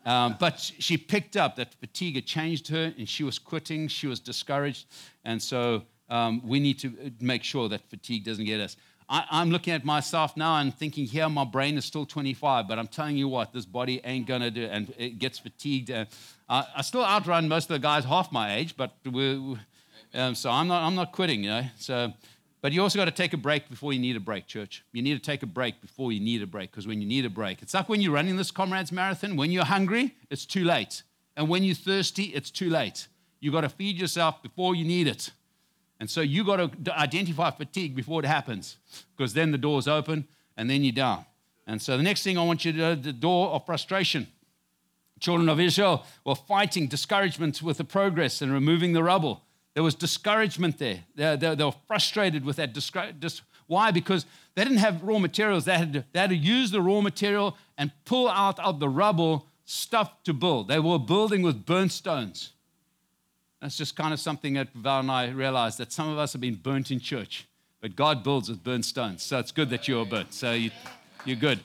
um, 0.06 0.36
but 0.38 0.60
she 0.60 0.96
picked 0.96 1.36
up 1.36 1.56
that 1.56 1.74
fatigue 1.74 2.14
had 2.14 2.26
changed 2.26 2.68
her 2.68 2.94
and 2.96 3.08
she 3.08 3.24
was 3.24 3.40
quitting. 3.40 3.88
She 3.88 4.06
was 4.06 4.20
discouraged. 4.20 4.86
And 5.24 5.42
so 5.42 5.82
um, 6.08 6.40
we 6.46 6.60
need 6.60 6.78
to 6.78 6.88
uh, 6.88 7.10
make 7.20 7.42
sure 7.42 7.68
that 7.68 7.90
fatigue 7.90 8.24
doesn't 8.24 8.44
get 8.44 8.60
us. 8.60 8.76
I, 9.08 9.24
I'm 9.32 9.50
looking 9.50 9.72
at 9.72 9.84
myself 9.84 10.36
now 10.36 10.58
and 10.58 10.72
thinking, 10.72 11.06
here, 11.06 11.28
my 11.28 11.44
brain 11.44 11.76
is 11.76 11.84
still 11.84 12.06
25, 12.06 12.68
but 12.68 12.78
I'm 12.78 12.86
telling 12.86 13.16
you 13.16 13.26
what, 13.26 13.52
this 13.52 13.66
body 13.66 14.00
ain't 14.04 14.28
to 14.28 14.50
do 14.50 14.66
and 14.66 14.94
it 14.96 15.18
gets 15.18 15.40
fatigued. 15.40 15.90
Uh, 15.90 16.04
I 16.48 16.82
still 16.82 17.04
outrun 17.04 17.48
most 17.48 17.64
of 17.64 17.74
the 17.74 17.80
guys 17.80 18.04
half 18.04 18.30
my 18.30 18.54
age, 18.54 18.76
but 18.76 18.92
um, 20.14 20.36
so 20.36 20.50
I'm 20.50 20.68
not, 20.68 20.84
I'm 20.84 20.94
not 20.94 21.10
quitting, 21.10 21.42
you 21.42 21.50
know. 21.50 21.64
So, 21.78 22.12
but 22.66 22.72
you 22.72 22.82
also 22.82 22.98
got 22.98 23.04
to 23.04 23.12
take 23.12 23.32
a 23.32 23.36
break 23.36 23.70
before 23.70 23.92
you 23.92 24.00
need 24.00 24.16
a 24.16 24.20
break, 24.20 24.48
church. 24.48 24.84
You 24.90 25.00
need 25.00 25.14
to 25.14 25.20
take 25.20 25.44
a 25.44 25.46
break 25.46 25.80
before 25.80 26.10
you 26.10 26.18
need 26.18 26.42
a 26.42 26.48
break, 26.48 26.72
because 26.72 26.84
when 26.84 27.00
you 27.00 27.06
need 27.06 27.24
a 27.24 27.30
break, 27.30 27.62
it's 27.62 27.74
like 27.74 27.88
when 27.88 28.00
you're 28.00 28.10
running 28.10 28.36
this 28.36 28.50
Comrades 28.50 28.90
Marathon, 28.90 29.36
when 29.36 29.52
you're 29.52 29.64
hungry, 29.64 30.16
it's 30.30 30.44
too 30.44 30.64
late. 30.64 31.04
And 31.36 31.48
when 31.48 31.62
you're 31.62 31.76
thirsty, 31.76 32.24
it's 32.24 32.50
too 32.50 32.68
late. 32.68 33.06
You 33.38 33.52
got 33.52 33.60
to 33.60 33.68
feed 33.68 34.00
yourself 34.00 34.42
before 34.42 34.74
you 34.74 34.84
need 34.84 35.06
it. 35.06 35.30
And 36.00 36.10
so 36.10 36.22
you 36.22 36.42
got 36.42 36.56
to 36.84 36.98
identify 36.98 37.52
fatigue 37.52 37.94
before 37.94 38.18
it 38.18 38.26
happens, 38.26 38.78
because 39.16 39.32
then 39.32 39.52
the 39.52 39.58
door's 39.58 39.86
open 39.86 40.26
and 40.56 40.68
then 40.68 40.82
you're 40.82 40.90
down. 40.90 41.24
And 41.68 41.80
so 41.80 41.96
the 41.96 42.02
next 42.02 42.24
thing 42.24 42.36
I 42.36 42.42
want 42.42 42.64
you 42.64 42.72
to 42.72 42.78
know, 42.78 42.94
the 42.96 43.12
door 43.12 43.50
of 43.50 43.64
frustration. 43.64 44.26
Children 45.20 45.48
of 45.48 45.60
Israel 45.60 46.04
were 46.24 46.34
fighting 46.34 46.88
discouragement 46.88 47.62
with 47.62 47.78
the 47.78 47.84
progress 47.84 48.42
and 48.42 48.52
removing 48.52 48.92
the 48.92 49.04
rubble. 49.04 49.44
There 49.76 49.82
was 49.82 49.94
discouragement 49.94 50.78
there. 50.78 51.00
They, 51.16 51.36
they, 51.36 51.54
they 51.54 51.62
were 51.62 51.74
frustrated 51.86 52.46
with 52.46 52.56
that. 52.56 53.42
Why? 53.66 53.90
Because 53.90 54.24
they 54.54 54.64
didn't 54.64 54.78
have 54.78 55.02
raw 55.02 55.18
materials. 55.18 55.66
They 55.66 55.76
had, 55.76 55.92
to, 55.92 56.04
they 56.14 56.18
had 56.18 56.30
to 56.30 56.36
use 56.36 56.70
the 56.70 56.80
raw 56.80 57.02
material 57.02 57.58
and 57.76 57.92
pull 58.06 58.26
out 58.26 58.58
of 58.60 58.80
the 58.80 58.88
rubble 58.88 59.48
stuff 59.66 60.22
to 60.24 60.32
build. 60.32 60.68
They 60.68 60.78
were 60.78 60.98
building 60.98 61.42
with 61.42 61.66
burnt 61.66 61.92
stones. 61.92 62.52
That's 63.60 63.76
just 63.76 63.96
kind 63.96 64.14
of 64.14 64.18
something 64.18 64.54
that 64.54 64.72
Val 64.72 65.00
and 65.00 65.10
I 65.10 65.28
realized 65.28 65.76
that 65.76 65.92
some 65.92 66.08
of 66.08 66.16
us 66.16 66.32
have 66.32 66.40
been 66.40 66.54
burnt 66.54 66.90
in 66.90 66.98
church, 66.98 67.46
but 67.82 67.94
God 67.94 68.24
builds 68.24 68.48
with 68.48 68.64
burnt 68.64 68.86
stones. 68.86 69.22
So 69.22 69.38
it's 69.38 69.52
good 69.52 69.68
that 69.68 69.86
you're 69.86 70.06
burnt. 70.06 70.32
So 70.32 70.52
you, 70.52 70.70
are 71.28 71.34
good. 71.34 71.60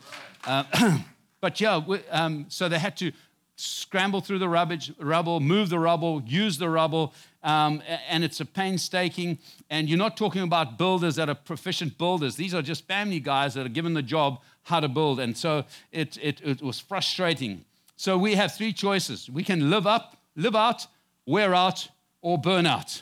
Uh, 0.46 0.98
but 1.40 1.62
yeah, 1.62 1.78
we, 1.78 2.00
um, 2.10 2.48
so 2.50 2.68
they 2.68 2.80
had 2.80 2.98
to 2.98 3.14
scramble 3.56 4.20
through 4.20 4.40
the 4.40 4.50
rubbish, 4.50 4.92
rubble, 5.00 5.40
move 5.40 5.70
the 5.70 5.80
rubble, 5.80 6.22
use 6.26 6.58
the 6.58 6.70
rubble, 6.70 7.14
um, 7.44 7.82
and 8.08 8.24
it's 8.24 8.40
a 8.40 8.46
painstaking. 8.46 9.40
And 9.70 9.90
you're 9.90 9.98
not 9.98 10.18
talking 10.18 10.42
about 10.42 10.78
builders 10.78 11.16
that 11.16 11.30
are 11.30 11.36
proficient 11.36 11.98
builders. 11.98 12.36
These 12.36 12.54
are 12.54 12.62
just 12.62 12.88
family 12.88 13.20
guys 13.20 13.54
that 13.54 13.66
are 13.66 13.70
given 13.70 13.94
the 13.94 14.02
job 14.02 14.42
how 14.64 14.80
to 14.80 14.88
build. 14.88 15.20
And 15.20 15.38
so 15.38 15.66
it, 15.92 16.18
it, 16.22 16.42
it 16.44 16.62
was 16.62 16.80
frustrating. 16.80 17.66
So 17.96 18.18
we 18.18 18.36
have 18.36 18.54
three 18.54 18.74
choices. 18.74 19.30
We 19.30 19.44
can 19.44 19.70
live 19.70 19.88
up, 19.88 20.18
live 20.36 20.56
out, 20.56 20.88
wear 21.26 21.54
out, 21.54 21.88
or 22.22 22.38
burn 22.38 22.66
out. 22.66 23.02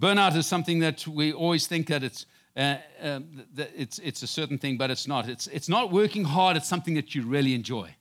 Burnout 0.00 0.36
is 0.36 0.46
something 0.46 0.78
that 0.80 1.06
we 1.06 1.32
always 1.32 1.66
think 1.66 1.88
that 1.88 2.04
it's, 2.04 2.26
uh, 2.56 2.76
uh, 3.02 3.20
that 3.54 3.70
it's, 3.76 3.98
it's 3.98 4.22
a 4.22 4.26
certain 4.26 4.58
thing, 4.58 4.76
but 4.76 4.90
it's 4.90 5.08
not. 5.08 5.28
It's, 5.28 5.48
it's 5.48 5.68
not 5.68 5.90
working 5.90 6.24
hard, 6.24 6.56
it's 6.56 6.68
something 6.68 6.94
that 6.94 7.14
you 7.14 7.22
really 7.22 7.54
enjoy. 7.54 7.94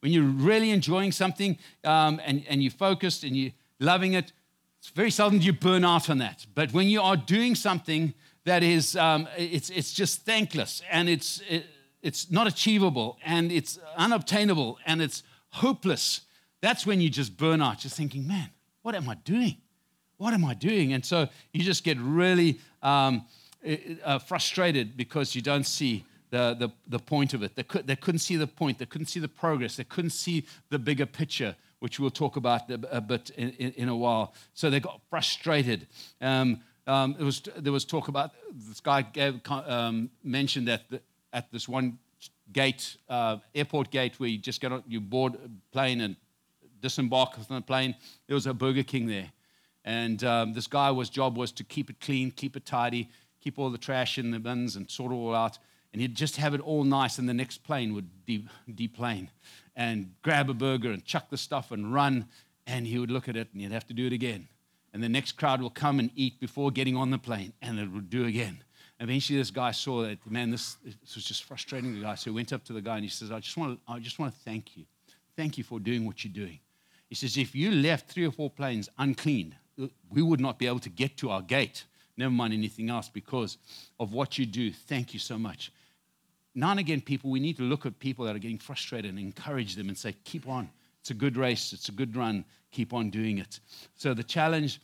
When 0.00 0.12
you're 0.12 0.24
really 0.24 0.70
enjoying 0.70 1.12
something 1.12 1.58
um, 1.84 2.20
and, 2.24 2.44
and 2.48 2.62
you're 2.62 2.72
focused 2.72 3.24
and 3.24 3.36
you're 3.36 3.52
loving 3.80 4.14
it, 4.14 4.32
it's 4.78 4.90
very 4.90 5.10
seldom 5.10 5.40
you 5.40 5.52
burn 5.52 5.84
out 5.84 6.08
on 6.08 6.18
that. 6.18 6.46
But 6.54 6.72
when 6.72 6.88
you 6.88 7.00
are 7.02 7.16
doing 7.16 7.54
something 7.54 8.14
that 8.44 8.62
is, 8.62 8.96
um, 8.96 9.28
it's, 9.36 9.70
it's 9.70 9.92
just 9.92 10.24
thankless 10.24 10.82
and 10.90 11.08
it's, 11.08 11.42
it, 11.48 11.66
it's 12.02 12.30
not 12.30 12.46
achievable 12.46 13.18
and 13.24 13.50
it's 13.50 13.78
unobtainable 13.96 14.78
and 14.86 15.02
it's 15.02 15.22
hopeless 15.50 16.22
that's 16.60 16.86
when 16.86 17.00
you 17.00 17.08
just 17.08 17.36
burn 17.36 17.62
out, 17.62 17.78
just 17.78 17.96
thinking, 17.96 18.26
man, 18.26 18.50
what 18.82 18.94
am 18.94 19.08
I 19.08 19.14
doing? 19.14 19.56
What 20.16 20.34
am 20.34 20.44
I 20.44 20.54
doing? 20.54 20.92
And 20.92 21.04
so 21.04 21.28
you 21.52 21.62
just 21.62 21.84
get 21.84 21.98
really 22.00 22.58
um, 22.82 23.24
uh, 24.04 24.18
frustrated 24.18 24.96
because 24.96 25.34
you 25.34 25.42
don't 25.42 25.66
see 25.66 26.04
the, 26.30 26.54
the, 26.58 26.68
the 26.88 26.98
point 26.98 27.32
of 27.34 27.42
it. 27.42 27.54
They, 27.54 27.62
could, 27.62 27.86
they 27.86 27.96
couldn't 27.96 28.18
see 28.18 28.36
the 28.36 28.46
point, 28.46 28.78
they 28.78 28.86
couldn't 28.86 29.06
see 29.06 29.20
the 29.20 29.28
progress, 29.28 29.76
they 29.76 29.84
couldn't 29.84 30.10
see 30.10 30.46
the 30.68 30.78
bigger 30.78 31.06
picture, 31.06 31.54
which 31.80 32.00
we'll 32.00 32.10
talk 32.10 32.36
about 32.36 32.70
a, 32.70 33.00
bit 33.00 33.30
in, 33.30 33.50
in, 33.50 33.72
in, 33.72 33.88
a 33.88 33.96
while. 33.96 34.34
So 34.54 34.70
they 34.70 34.80
got 34.80 35.00
frustrated. 35.08 35.86
Um, 36.20 36.60
um, 36.86 37.16
was, 37.18 37.42
there 37.56 37.72
was 37.72 37.84
talk 37.84 38.08
about 38.08 38.32
this 38.52 38.80
guy 38.80 39.02
gave, 39.02 39.40
um, 39.48 40.10
mentioned 40.24 40.68
that 40.68 40.88
the, 40.90 41.00
at 41.32 41.52
this 41.52 41.68
one 41.68 41.98
gate, 42.52 42.96
uh, 43.08 43.36
airport 43.54 43.90
gate, 43.90 44.18
where 44.18 44.28
you 44.28 44.38
just 44.38 44.60
get 44.60 44.72
on, 44.72 44.82
you 44.86 45.00
board 45.00 45.34
a 45.34 45.48
plane 45.72 46.00
and 46.00 46.16
disembark 46.80 47.34
from 47.34 47.56
the 47.56 47.62
plane, 47.62 47.94
there 48.26 48.34
was 48.34 48.46
a 48.46 48.54
Burger 48.54 48.82
King 48.82 49.06
there. 49.06 49.30
And 49.84 50.22
um, 50.24 50.52
this 50.52 50.66
guy 50.66 50.90
was 50.90 51.08
job 51.08 51.36
was 51.36 51.52
to 51.52 51.64
keep 51.64 51.90
it 51.90 52.00
clean, 52.00 52.30
keep 52.30 52.56
it 52.56 52.66
tidy, 52.66 53.08
keep 53.40 53.58
all 53.58 53.70
the 53.70 53.78
trash 53.78 54.18
in 54.18 54.30
the 54.30 54.38
bins 54.38 54.76
and 54.76 54.90
sort 54.90 55.12
it 55.12 55.14
all 55.14 55.34
out. 55.34 55.58
And 55.92 56.02
he'd 56.02 56.14
just 56.14 56.36
have 56.36 56.52
it 56.52 56.60
all 56.60 56.84
nice, 56.84 57.18
and 57.18 57.28
the 57.28 57.34
next 57.34 57.64
plane 57.64 57.94
would 57.94 58.26
de- 58.26 58.46
deplane 58.74 59.30
and 59.78 60.12
grab 60.20 60.50
a 60.50 60.54
burger 60.54 60.90
and 60.90 61.02
chuck 61.06 61.30
the 61.30 61.38
stuff 61.38 61.72
and 61.72 61.94
run. 61.94 62.26
And 62.66 62.86
he 62.86 62.98
would 62.98 63.10
look 63.10 63.30
at 63.30 63.36
it 63.36 63.48
and 63.54 63.62
he'd 63.62 63.72
have 63.72 63.86
to 63.86 63.94
do 63.94 64.06
it 64.06 64.12
again. 64.12 64.48
And 64.92 65.02
the 65.02 65.08
next 65.08 65.32
crowd 65.32 65.62
will 65.62 65.70
come 65.70 65.98
and 65.98 66.10
eat 66.14 66.38
before 66.40 66.70
getting 66.70 66.96
on 66.96 67.10
the 67.10 67.18
plane, 67.18 67.52
and 67.62 67.78
it 67.78 67.90
would 67.90 68.10
do 68.10 68.24
again. 68.26 68.62
Eventually, 69.00 69.38
this 69.38 69.50
guy 69.50 69.70
saw 69.70 70.02
that, 70.02 70.18
man, 70.28 70.50
this, 70.50 70.76
this 70.82 71.14
was 71.14 71.24
just 71.24 71.44
frustrating 71.44 71.94
the 71.94 72.00
guy. 72.00 72.14
So 72.16 72.30
he 72.30 72.34
went 72.34 72.52
up 72.52 72.64
to 72.64 72.72
the 72.72 72.80
guy 72.80 72.96
and 72.96 73.04
he 73.04 73.10
says, 73.10 73.30
I 73.30 73.38
just 73.38 73.56
want 73.56 73.78
to, 73.86 73.92
I 73.92 73.98
just 74.00 74.18
want 74.18 74.34
to 74.34 74.40
thank 74.40 74.76
you. 74.76 74.84
Thank 75.36 75.56
you 75.56 75.62
for 75.62 75.78
doing 75.78 76.04
what 76.04 76.24
you're 76.24 76.32
doing. 76.32 76.58
He 77.08 77.14
says, 77.14 77.36
if 77.36 77.54
you 77.54 77.70
left 77.70 78.10
three 78.10 78.26
or 78.26 78.32
four 78.32 78.50
planes 78.50 78.88
uncleaned, 78.98 79.54
we 80.10 80.22
would 80.22 80.40
not 80.40 80.58
be 80.58 80.66
able 80.66 80.80
to 80.80 80.90
get 80.90 81.16
to 81.18 81.30
our 81.30 81.42
gate, 81.42 81.84
never 82.16 82.32
mind 82.32 82.52
anything 82.52 82.90
else, 82.90 83.08
because 83.08 83.56
of 84.00 84.12
what 84.12 84.36
you 84.36 84.46
do. 84.46 84.72
Thank 84.72 85.14
you 85.14 85.20
so 85.20 85.38
much. 85.38 85.70
Now 86.54 86.70
and 86.70 86.80
again, 86.80 87.00
people, 87.00 87.30
we 87.30 87.40
need 87.40 87.56
to 87.58 87.62
look 87.62 87.86
at 87.86 87.98
people 87.98 88.24
that 88.24 88.34
are 88.34 88.40
getting 88.40 88.58
frustrated 88.58 89.10
and 89.10 89.18
encourage 89.18 89.76
them 89.76 89.88
and 89.88 89.96
say, 89.96 90.14
keep 90.24 90.48
on. 90.48 90.70
It's 91.00 91.10
a 91.10 91.14
good 91.14 91.36
race, 91.36 91.72
it's 91.72 91.88
a 91.88 91.92
good 91.92 92.16
run, 92.16 92.44
keep 92.70 92.92
on 92.92 93.10
doing 93.10 93.38
it. 93.38 93.60
So 93.96 94.14
the 94.14 94.24
challenge, 94.24 94.80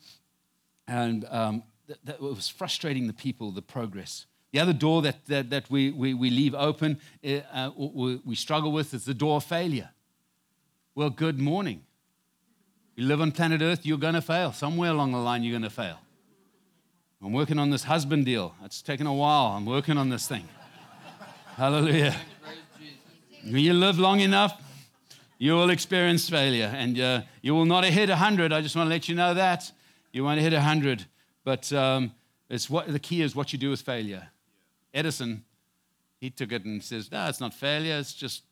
and 0.87 1.25
um, 1.29 1.63
that, 1.87 2.05
that 2.05 2.21
was 2.21 2.47
frustrating 2.47 3.07
the 3.07 3.13
people, 3.13 3.51
the 3.51 3.61
progress. 3.61 4.25
The 4.51 4.59
other 4.59 4.73
door 4.73 5.01
that, 5.01 5.25
that, 5.25 5.49
that 5.49 5.69
we, 5.69 5.91
we, 5.91 6.13
we 6.13 6.29
leave 6.29 6.55
open, 6.55 6.99
eh, 7.23 7.41
uh, 7.51 7.71
we, 7.75 8.21
we 8.23 8.35
struggle 8.35 8.71
with, 8.71 8.93
is 8.93 9.03
the 9.05 9.13
door 9.13 9.37
of 9.37 9.43
failure. 9.43 9.89
Well, 10.95 11.09
good 11.09 11.39
morning. 11.39 11.83
You 12.95 13.05
live 13.05 13.19
on 13.19 13.33
planet 13.33 13.61
Earth, 13.61 13.85
you're 13.85 13.97
going 13.97 14.13
to 14.13 14.21
fail. 14.21 14.53
Somewhere 14.53 14.91
along 14.91 15.11
the 15.11 15.17
line, 15.17 15.43
you're 15.43 15.51
going 15.51 15.63
to 15.63 15.69
fail. 15.69 15.99
I'm 17.21 17.33
working 17.33 17.59
on 17.59 17.69
this 17.69 17.83
husband 17.83 18.25
deal. 18.25 18.55
It's 18.63 18.81
taken 18.81 19.07
a 19.07 19.13
while. 19.13 19.47
I'm 19.47 19.65
working 19.65 19.97
on 19.97 20.09
this 20.09 20.27
thing. 20.27 20.47
Hallelujah. 21.57 22.13
When 23.45 23.63
you 23.63 23.71
live 23.71 23.97
long 23.97 24.19
enough, 24.19 24.61
you 25.37 25.53
will 25.53 25.69
experience 25.69 26.29
failure 26.29 26.69
and 26.75 26.99
uh, 26.99 27.21
you 27.41 27.55
will 27.55 27.63
not 27.63 27.85
hit 27.85 28.09
100. 28.09 28.51
I 28.51 28.59
just 28.59 28.75
want 28.75 28.87
to 28.87 28.89
let 28.89 29.07
you 29.07 29.15
know 29.15 29.33
that. 29.33 29.71
You 30.11 30.25
won't 30.25 30.41
hit 30.41 30.51
100. 30.51 31.05
But 31.45 31.71
um, 31.71 32.11
it's 32.49 32.69
what, 32.69 32.91
the 32.91 32.99
key 32.99 33.21
is 33.21 33.37
what 33.37 33.53
you 33.53 33.59
do 33.59 33.69
with 33.69 33.79
failure. 33.79 34.27
Edison, 34.93 35.45
he 36.19 36.29
took 36.29 36.51
it 36.51 36.65
and 36.65 36.83
says, 36.83 37.09
No, 37.09 37.25
it's 37.29 37.39
not 37.39 37.53
failure. 37.53 37.99
It's 37.99 38.13
just 38.13 38.43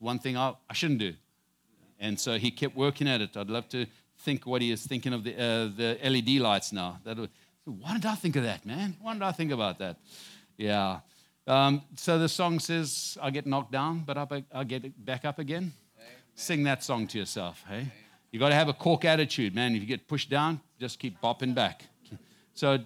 one 0.00 0.18
thing 0.18 0.36
I, 0.36 0.54
I 0.68 0.72
shouldn't 0.72 0.98
do. 0.98 1.14
And 2.00 2.18
so 2.18 2.36
he 2.36 2.50
kept 2.50 2.74
working 2.74 3.06
at 3.06 3.20
it. 3.20 3.36
I'd 3.36 3.48
love 3.48 3.68
to 3.68 3.86
think 4.18 4.44
what 4.44 4.60
he 4.60 4.72
is 4.72 4.84
thinking 4.84 5.12
of 5.12 5.22
the, 5.22 5.34
uh, 5.34 5.68
the 5.76 5.98
LED 6.02 6.40
lights 6.40 6.72
now. 6.72 6.98
That 7.04 7.16
why 7.64 7.92
did 7.92 8.06
I 8.06 8.16
think 8.16 8.34
of 8.34 8.42
that, 8.42 8.66
man? 8.66 8.96
Why 9.00 9.12
did 9.12 9.22
I 9.22 9.30
think 9.30 9.52
about 9.52 9.78
that? 9.78 9.98
Yeah. 10.56 10.98
Um, 11.46 11.82
so 11.96 12.18
the 12.18 12.28
song 12.28 12.60
says, 12.60 13.18
I 13.20 13.30
get 13.30 13.46
knocked 13.46 13.72
down, 13.72 14.00
but 14.00 14.16
I, 14.16 14.44
I 14.52 14.64
get 14.64 15.04
back 15.04 15.24
up 15.24 15.38
again. 15.38 15.72
Amen. 15.98 16.10
Sing 16.34 16.62
that 16.64 16.84
song 16.84 17.06
to 17.08 17.18
yourself, 17.18 17.64
hey? 17.68 17.90
You 18.30 18.38
got 18.38 18.48
to 18.48 18.54
have 18.54 18.68
a 18.68 18.72
cork 18.72 19.04
attitude, 19.04 19.54
man. 19.54 19.74
If 19.74 19.82
you 19.82 19.88
get 19.88 20.08
pushed 20.08 20.30
down, 20.30 20.60
just 20.78 20.98
keep 20.98 21.20
bopping 21.20 21.54
back. 21.54 21.84
So 22.54 22.78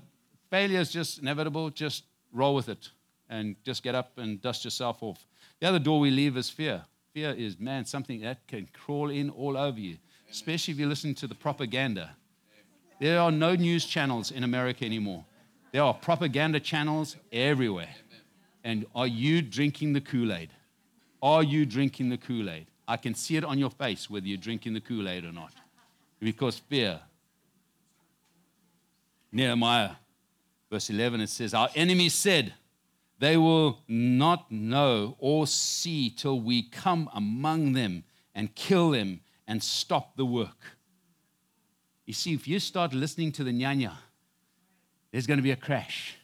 failure 0.48 0.78
is 0.78 0.92
just 0.92 1.18
inevitable. 1.18 1.70
Just 1.70 2.04
roll 2.32 2.54
with 2.54 2.68
it 2.68 2.90
and 3.28 3.56
just 3.64 3.82
get 3.82 3.96
up 3.96 4.16
and 4.16 4.40
dust 4.40 4.64
yourself 4.64 5.02
off. 5.02 5.26
The 5.58 5.66
other 5.66 5.80
door 5.80 5.98
we 5.98 6.12
leave 6.12 6.36
is 6.36 6.48
fear 6.48 6.84
fear 7.16 7.30
is, 7.30 7.58
man, 7.58 7.86
something 7.86 8.20
that 8.20 8.46
can 8.46 8.68
crawl 8.74 9.08
in 9.08 9.30
all 9.30 9.56
over 9.56 9.80
you, 9.80 9.96
especially 10.30 10.74
if 10.74 10.78
you 10.78 10.86
listen 10.86 11.14
to 11.14 11.26
the 11.26 11.34
propaganda. 11.34 12.14
There 13.00 13.18
are 13.18 13.32
no 13.32 13.54
news 13.54 13.86
channels 13.86 14.30
in 14.30 14.44
America 14.44 14.84
anymore. 14.84 15.24
There 15.72 15.82
are 15.82 15.94
propaganda 15.94 16.60
channels 16.60 17.16
everywhere. 17.32 17.88
And 18.66 18.84
are 18.96 19.06
you 19.06 19.42
drinking 19.42 19.92
the 19.92 20.00
Kool 20.00 20.32
Aid? 20.32 20.50
Are 21.22 21.44
you 21.44 21.64
drinking 21.64 22.08
the 22.08 22.16
Kool 22.16 22.50
Aid? 22.50 22.66
I 22.88 22.96
can 22.96 23.14
see 23.14 23.36
it 23.36 23.44
on 23.44 23.60
your 23.60 23.70
face 23.70 24.10
whether 24.10 24.26
you're 24.26 24.36
drinking 24.36 24.74
the 24.74 24.80
Kool 24.80 25.08
Aid 25.08 25.24
or 25.24 25.30
not. 25.30 25.52
Because 26.18 26.58
fear. 26.58 26.98
Nehemiah, 29.30 29.90
verse 30.68 30.90
11, 30.90 31.20
it 31.20 31.28
says, 31.28 31.54
Our 31.54 31.68
enemies 31.76 32.14
said, 32.14 32.54
they 33.20 33.36
will 33.36 33.84
not 33.86 34.50
know 34.50 35.14
or 35.20 35.46
see 35.46 36.10
till 36.10 36.40
we 36.40 36.64
come 36.64 37.08
among 37.14 37.72
them 37.72 38.02
and 38.34 38.52
kill 38.56 38.90
them 38.90 39.20
and 39.46 39.62
stop 39.62 40.16
the 40.16 40.26
work. 40.26 40.76
You 42.04 42.14
see, 42.14 42.34
if 42.34 42.48
you 42.48 42.58
start 42.58 42.92
listening 42.92 43.30
to 43.32 43.44
the 43.44 43.52
nyanya 43.52 43.92
there's 45.12 45.28
going 45.28 45.38
to 45.38 45.42
be 45.42 45.52
a 45.52 45.56
crash. 45.56 46.16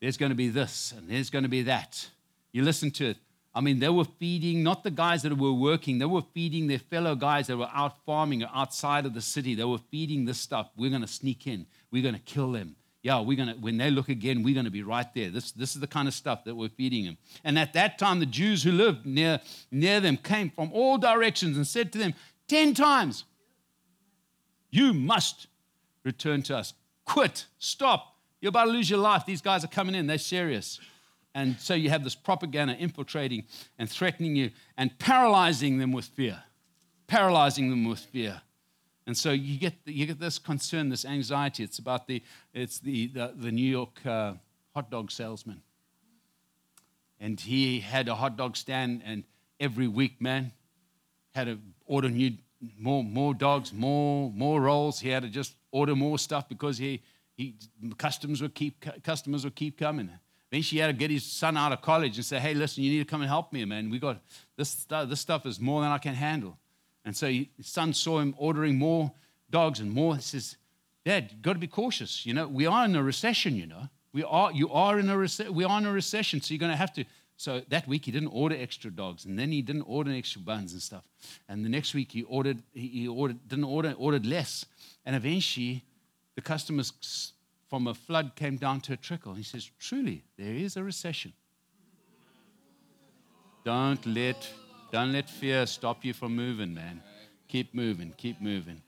There's 0.00 0.16
going 0.16 0.30
to 0.30 0.36
be 0.36 0.48
this 0.48 0.92
and 0.96 1.08
there's 1.08 1.30
going 1.30 1.44
to 1.44 1.48
be 1.48 1.62
that. 1.62 2.08
You 2.52 2.62
listen 2.62 2.90
to 2.92 3.10
it. 3.10 3.16
I 3.54 3.60
mean, 3.62 3.78
they 3.78 3.88
were 3.88 4.04
feeding 4.04 4.62
not 4.62 4.84
the 4.84 4.90
guys 4.90 5.22
that 5.22 5.36
were 5.36 5.52
working, 5.52 5.98
they 5.98 6.04
were 6.04 6.24
feeding 6.34 6.66
their 6.66 6.78
fellow 6.78 7.14
guys 7.14 7.46
that 7.46 7.56
were 7.56 7.70
out 7.72 8.04
farming 8.04 8.42
or 8.42 8.50
outside 8.54 9.06
of 9.06 9.14
the 9.14 9.22
city. 9.22 9.54
They 9.54 9.64
were 9.64 9.80
feeding 9.90 10.26
this 10.26 10.38
stuff. 10.38 10.70
We're 10.76 10.90
going 10.90 11.02
to 11.02 11.08
sneak 11.08 11.46
in, 11.46 11.66
we're 11.90 12.02
going 12.02 12.14
to 12.14 12.20
kill 12.20 12.52
them. 12.52 12.76
Yeah, 13.06 13.20
we're 13.20 13.36
gonna 13.36 13.54
when 13.60 13.76
they 13.76 13.88
look 13.88 14.08
again, 14.08 14.42
we're 14.42 14.56
gonna 14.56 14.68
be 14.68 14.82
right 14.82 15.06
there. 15.14 15.30
This, 15.30 15.52
this 15.52 15.76
is 15.76 15.80
the 15.80 15.86
kind 15.86 16.08
of 16.08 16.14
stuff 16.14 16.42
that 16.42 16.56
we're 16.56 16.70
feeding 16.70 17.04
them. 17.04 17.16
And 17.44 17.56
at 17.56 17.72
that 17.74 18.00
time, 18.00 18.18
the 18.18 18.26
Jews 18.26 18.64
who 18.64 18.72
lived 18.72 19.06
near, 19.06 19.40
near 19.70 20.00
them 20.00 20.16
came 20.16 20.50
from 20.50 20.72
all 20.72 20.98
directions 20.98 21.56
and 21.56 21.64
said 21.64 21.92
to 21.92 21.98
them, 21.98 22.14
ten 22.48 22.74
times, 22.74 23.22
You 24.72 24.92
must 24.92 25.46
return 26.02 26.42
to 26.42 26.56
us. 26.56 26.74
Quit, 27.04 27.46
stop. 27.60 28.15
You're 28.46 28.50
about 28.50 28.66
to 28.66 28.70
lose 28.70 28.88
your 28.88 29.00
life. 29.00 29.26
These 29.26 29.42
guys 29.42 29.64
are 29.64 29.66
coming 29.66 29.96
in, 29.96 30.06
they're 30.06 30.18
serious. 30.18 30.78
And 31.34 31.58
so 31.58 31.74
you 31.74 31.90
have 31.90 32.04
this 32.04 32.14
propaganda 32.14 32.74
infiltrating 32.74 33.42
and 33.76 33.90
threatening 33.90 34.36
you 34.36 34.52
and 34.78 34.96
paralyzing 35.00 35.78
them 35.78 35.90
with 35.90 36.04
fear. 36.04 36.44
Paralyzing 37.08 37.70
them 37.70 37.84
with 37.86 37.98
fear. 37.98 38.42
And 39.04 39.16
so 39.18 39.32
you 39.32 39.58
get, 39.58 39.74
you 39.84 40.06
get 40.06 40.20
this 40.20 40.38
concern, 40.38 40.90
this 40.90 41.04
anxiety. 41.04 41.64
It's 41.64 41.80
about 41.80 42.06
the, 42.06 42.22
it's 42.54 42.78
the, 42.78 43.08
the, 43.08 43.34
the 43.36 43.50
New 43.50 43.68
York 43.68 44.06
uh, 44.06 44.34
hot 44.74 44.92
dog 44.92 45.10
salesman. 45.10 45.60
And 47.18 47.40
he 47.40 47.80
had 47.80 48.06
a 48.06 48.14
hot 48.14 48.36
dog 48.36 48.56
stand, 48.56 49.02
and 49.04 49.24
every 49.58 49.88
week, 49.88 50.22
man, 50.22 50.52
had 51.34 51.48
to 51.48 51.58
order 51.84 52.08
new, 52.08 52.36
more, 52.78 53.02
more 53.02 53.34
dogs, 53.34 53.72
more, 53.72 54.30
more 54.30 54.60
rolls. 54.60 55.00
He 55.00 55.08
had 55.08 55.24
to 55.24 55.28
just 55.28 55.56
order 55.72 55.96
more 55.96 56.16
stuff 56.16 56.48
because 56.48 56.78
he, 56.78 57.02
he, 57.36 57.54
customers, 57.98 58.40
would 58.42 58.54
keep, 58.54 58.84
customers 59.02 59.44
would 59.44 59.54
keep 59.54 59.78
coming. 59.78 60.10
Eventually, 60.50 60.76
he 60.76 60.80
had 60.80 60.86
to 60.88 60.92
get 60.92 61.10
his 61.10 61.24
son 61.24 61.56
out 61.56 61.72
of 61.72 61.82
college 61.82 62.16
and 62.16 62.24
say, 62.24 62.38
hey, 62.38 62.54
listen, 62.54 62.82
you 62.82 62.90
need 62.90 62.98
to 62.98 63.04
come 63.04 63.20
and 63.20 63.28
help 63.28 63.52
me, 63.52 63.64
man. 63.64 63.90
We 63.90 63.98
got 63.98 64.22
this 64.56 64.70
stuff, 64.70 65.08
this 65.08 65.20
stuff 65.20 65.44
is 65.44 65.60
more 65.60 65.82
than 65.82 65.90
I 65.90 65.98
can 65.98 66.14
handle. 66.14 66.56
And 67.04 67.16
so 67.16 67.28
his 67.28 67.48
son 67.60 67.92
saw 67.92 68.20
him 68.20 68.34
ordering 68.38 68.78
more 68.78 69.12
dogs 69.50 69.80
and 69.80 69.92
more. 69.92 70.16
He 70.16 70.22
says, 70.22 70.56
Dad, 71.04 71.28
you've 71.30 71.42
got 71.42 71.52
to 71.52 71.58
be 71.58 71.66
cautious. 71.66 72.26
You 72.26 72.34
know, 72.34 72.48
we 72.48 72.66
are 72.66 72.84
in 72.84 72.96
a 72.96 73.02
recession, 73.02 73.54
you 73.54 73.66
know. 73.66 73.88
We 74.12 74.24
are, 74.24 74.50
you 74.50 74.70
are 74.70 74.98
in 74.98 75.10
a 75.10 75.14
rece- 75.14 75.50
we 75.50 75.64
are 75.64 75.78
in 75.78 75.86
a 75.86 75.92
recession, 75.92 76.40
so 76.40 76.54
you're 76.54 76.58
going 76.58 76.72
to 76.72 76.76
have 76.76 76.92
to. 76.94 77.04
So 77.36 77.60
that 77.68 77.86
week 77.86 78.06
he 78.06 78.12
didn't 78.12 78.30
order 78.30 78.56
extra 78.58 78.90
dogs, 78.90 79.26
and 79.26 79.38
then 79.38 79.52
he 79.52 79.60
didn't 79.60 79.82
order 79.82 80.10
extra 80.10 80.40
buns 80.40 80.72
and 80.72 80.80
stuff. 80.80 81.04
And 81.48 81.64
the 81.64 81.68
next 81.68 81.92
week 81.92 82.12
he 82.12 82.22
ordered, 82.22 82.62
he 82.72 83.06
ordered, 83.06 83.46
didn't 83.46 83.64
order, 83.64 83.94
ordered 83.98 84.24
less. 84.24 84.64
And 85.04 85.14
eventually 85.14 85.84
the 86.36 86.42
customers 86.42 87.32
from 87.68 87.88
a 87.88 87.94
flood 87.94 88.36
came 88.36 88.56
down 88.56 88.80
to 88.82 88.92
a 88.92 88.96
trickle. 88.96 89.34
He 89.34 89.42
says, 89.42 89.68
Truly, 89.80 90.22
there 90.38 90.54
is 90.54 90.76
a 90.76 90.84
recession. 90.84 91.32
Don't 93.64 94.06
let 94.06 94.48
don't 94.92 95.12
let 95.12 95.28
fear 95.28 95.66
stop 95.66 96.04
you 96.04 96.12
from 96.12 96.36
moving, 96.36 96.72
man. 96.72 97.02
Keep 97.48 97.74
moving, 97.74 98.14
keep 98.16 98.40
moving. 98.40 98.80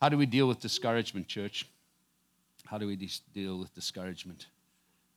How 0.00 0.08
do 0.08 0.16
we 0.16 0.24
deal 0.24 0.48
with 0.48 0.60
discouragement, 0.60 1.28
church? 1.28 1.66
How 2.64 2.78
do 2.78 2.86
we 2.86 2.96
de- 2.96 3.10
deal 3.34 3.58
with 3.58 3.74
discouragement? 3.74 4.46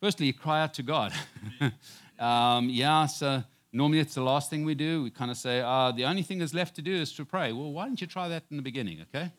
Firstly, 0.01 0.25
you 0.25 0.33
cry 0.33 0.61
out 0.61 0.73
to 0.73 0.83
God. 0.83 1.13
um, 2.19 2.69
yeah, 2.69 3.05
so 3.05 3.43
normally 3.71 3.99
it's 3.99 4.15
the 4.15 4.23
last 4.23 4.49
thing 4.49 4.65
we 4.65 4.75
do. 4.75 5.03
We 5.03 5.11
kind 5.11 5.31
of 5.31 5.37
say, 5.37 5.61
uh, 5.61 5.91
the 5.91 6.05
only 6.05 6.23
thing 6.23 6.39
that's 6.39 6.53
left 6.53 6.75
to 6.75 6.81
do 6.81 6.93
is 6.93 7.13
to 7.13 7.25
pray. 7.25 7.53
Well, 7.53 7.71
why 7.71 7.85
don't 7.85 8.01
you 8.01 8.07
try 8.07 8.27
that 8.29 8.43
in 8.49 8.57
the 8.57 8.63
beginning, 8.63 9.01
okay? 9.03 9.31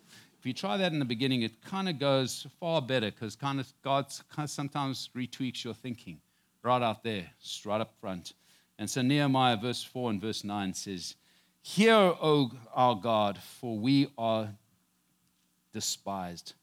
If 0.43 0.47
you 0.47 0.55
try 0.55 0.77
that 0.77 0.93
in 0.93 0.99
the 0.99 1.05
beginning, 1.05 1.43
it 1.43 1.63
kind 1.63 1.89
of 1.89 2.01
goes 2.01 2.49
far 2.59 2.83
better 2.83 3.13
because 3.13 3.37
kind 3.37 3.61
of 3.61 3.73
God 3.85 4.07
sometimes 4.47 5.09
retweaks 5.15 5.63
your 5.63 5.73
thinking 5.73 6.21
right 6.65 6.83
out 6.83 7.05
there, 7.05 7.31
right 7.65 7.81
up 7.81 7.93
front. 8.01 8.33
And 8.77 8.91
so 8.91 9.03
Nehemiah, 9.03 9.57
verse 9.57 9.85
4 9.85 10.11
and 10.11 10.21
verse 10.21 10.43
9 10.43 10.75
says, 10.75 11.15
Hear, 11.61 11.95
O 11.95 12.51
our 12.75 12.97
God, 12.97 13.39
for 13.39 13.79
we 13.79 14.09
are 14.19 14.49
despised. 15.73 16.55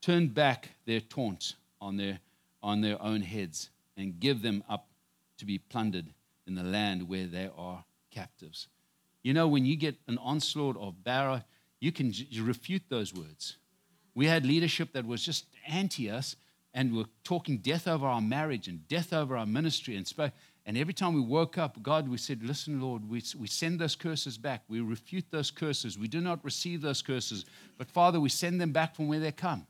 Turn 0.00 0.28
back 0.28 0.70
their 0.86 1.00
taunt 1.00 1.56
on 1.78 1.98
their, 1.98 2.20
on 2.62 2.80
their 2.80 3.02
own 3.02 3.20
heads 3.20 3.68
and 3.98 4.18
give 4.18 4.40
them 4.40 4.64
up 4.66 4.88
to 5.36 5.44
be 5.44 5.58
plundered 5.58 6.06
in 6.46 6.54
the 6.54 6.64
land 6.64 7.06
where 7.06 7.26
they 7.26 7.50
are 7.54 7.84
captives. 8.10 8.68
You 9.22 9.34
know, 9.34 9.46
when 9.46 9.66
you 9.66 9.76
get 9.76 9.96
an 10.08 10.16
onslaught 10.16 10.78
of 10.78 11.04
Bara, 11.04 11.44
you 11.80 11.92
can 11.92 12.12
you 12.12 12.44
refute 12.44 12.82
those 12.88 13.14
words. 13.14 13.56
We 14.14 14.26
had 14.26 14.46
leadership 14.46 14.92
that 14.92 15.06
was 15.06 15.22
just 15.22 15.46
anti 15.68 16.10
us 16.10 16.36
and 16.72 16.94
were 16.94 17.04
talking 17.24 17.58
death 17.58 17.88
over 17.88 18.06
our 18.06 18.20
marriage 18.20 18.68
and 18.68 18.86
death 18.88 19.12
over 19.12 19.36
our 19.36 19.46
ministry 19.46 19.96
and 19.96 20.06
spoke. 20.06 20.32
And 20.66 20.76
every 20.76 20.94
time 20.94 21.14
we 21.14 21.20
woke 21.20 21.58
up, 21.58 21.80
God, 21.82 22.08
we 22.08 22.18
said, 22.18 22.42
Listen, 22.42 22.80
Lord, 22.80 23.08
we, 23.08 23.22
we 23.38 23.46
send 23.46 23.78
those 23.78 23.94
curses 23.94 24.36
back. 24.36 24.64
We 24.68 24.80
refute 24.80 25.26
those 25.30 25.50
curses. 25.50 25.98
We 25.98 26.08
do 26.08 26.20
not 26.20 26.44
receive 26.44 26.82
those 26.82 27.02
curses. 27.02 27.44
But 27.78 27.88
Father, 27.88 28.18
we 28.18 28.28
send 28.28 28.60
them 28.60 28.72
back 28.72 28.96
from 28.96 29.06
where 29.08 29.20
they 29.20 29.32
come. 29.32 29.66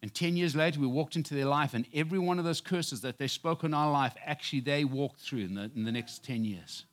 And 0.00 0.14
10 0.14 0.36
years 0.36 0.54
later, 0.54 0.80
we 0.80 0.86
walked 0.86 1.16
into 1.16 1.34
their 1.34 1.46
life, 1.46 1.74
and 1.74 1.84
every 1.92 2.20
one 2.20 2.38
of 2.38 2.44
those 2.44 2.60
curses 2.60 3.00
that 3.00 3.18
they 3.18 3.26
spoke 3.26 3.64
in 3.64 3.74
our 3.74 3.90
life, 3.90 4.14
actually, 4.24 4.60
they 4.60 4.84
walked 4.84 5.20
through 5.20 5.40
in 5.40 5.54
the, 5.54 5.70
in 5.74 5.82
the 5.84 5.90
next 5.90 6.24
10 6.24 6.44
years. 6.44 6.84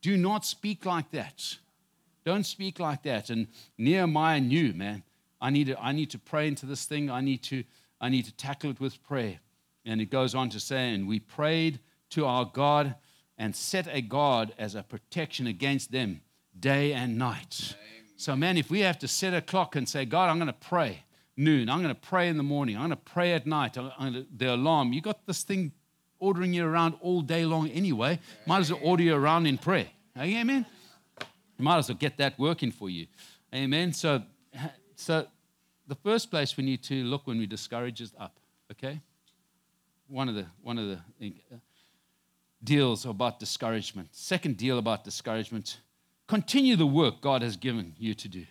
Do 0.00 0.16
not 0.16 0.44
speak 0.46 0.86
like 0.86 1.10
that. 1.10 1.56
Don't 2.26 2.44
speak 2.44 2.80
like 2.80 3.04
that. 3.04 3.30
And 3.30 3.46
Nehemiah 3.78 4.40
knew, 4.40 4.74
man, 4.74 5.04
I 5.40 5.50
need 5.50 5.68
to, 5.68 5.80
I 5.80 5.92
need 5.92 6.10
to 6.10 6.18
pray 6.18 6.48
into 6.48 6.66
this 6.66 6.84
thing. 6.84 7.08
I 7.08 7.20
need, 7.20 7.42
to, 7.44 7.62
I 8.00 8.08
need 8.08 8.24
to 8.24 8.32
tackle 8.34 8.70
it 8.70 8.80
with 8.80 9.00
prayer. 9.04 9.38
And 9.84 10.00
it 10.00 10.10
goes 10.10 10.34
on 10.34 10.50
to 10.50 10.58
say, 10.58 10.92
and 10.92 11.06
we 11.06 11.20
prayed 11.20 11.78
to 12.10 12.26
our 12.26 12.44
God 12.44 12.96
and 13.38 13.54
set 13.54 13.86
a 13.88 14.00
guard 14.00 14.52
as 14.58 14.74
a 14.74 14.82
protection 14.82 15.46
against 15.46 15.92
them 15.92 16.20
day 16.58 16.92
and 16.92 17.16
night. 17.16 17.76
Amen. 17.78 18.10
So, 18.16 18.34
man, 18.34 18.56
if 18.56 18.70
we 18.70 18.80
have 18.80 18.98
to 18.98 19.08
set 19.08 19.32
a 19.32 19.40
clock 19.40 19.76
and 19.76 19.88
say, 19.88 20.04
God, 20.04 20.28
I'm 20.28 20.38
going 20.38 20.48
to 20.48 20.52
pray 20.52 21.04
noon, 21.36 21.68
I'm 21.68 21.80
going 21.80 21.94
to 21.94 22.00
pray 22.00 22.28
in 22.28 22.38
the 22.38 22.42
morning, 22.42 22.76
I'm 22.76 22.88
going 22.88 22.90
to 22.90 22.96
pray 22.96 23.34
at 23.34 23.46
night, 23.46 23.74
to, 23.74 23.92
the 24.34 24.54
alarm, 24.54 24.92
you 24.92 25.00
got 25.00 25.26
this 25.26 25.44
thing 25.44 25.70
ordering 26.18 26.52
you 26.54 26.66
around 26.66 26.94
all 27.02 27.20
day 27.20 27.44
long 27.44 27.68
anyway. 27.68 28.18
Might 28.46 28.60
as 28.60 28.72
well 28.72 28.80
order 28.82 29.02
you 29.04 29.14
around 29.14 29.46
in 29.46 29.58
prayer. 29.58 29.86
Amen? 30.18 30.66
You 31.58 31.64
might 31.64 31.78
as 31.78 31.88
well 31.88 31.98
get 31.98 32.18
that 32.18 32.38
working 32.38 32.70
for 32.70 32.90
you. 32.90 33.06
Amen? 33.54 33.92
So, 33.92 34.22
so 34.96 35.26
the 35.86 35.94
first 35.94 36.30
place 36.30 36.56
we 36.56 36.64
need 36.64 36.82
to 36.84 37.04
look 37.04 37.26
when 37.26 37.38
we 37.38 37.46
discourage 37.46 38.00
is 38.00 38.12
up, 38.18 38.36
okay? 38.72 39.00
One 40.08 40.28
of 40.28 40.34
the, 40.34 40.46
one 40.62 40.78
of 40.78 40.98
the, 41.18 41.32
deals 42.64 43.06
about 43.06 43.38
discouragement. 43.38 44.08
Second 44.12 44.56
deal 44.56 44.78
about 44.78 45.04
discouragement 45.04 45.78
continue 46.26 46.76
the 46.76 46.86
work 46.86 47.20
God 47.20 47.42
has 47.42 47.56
given 47.56 47.94
you 47.98 48.14
to 48.14 48.28
do. 48.28 48.44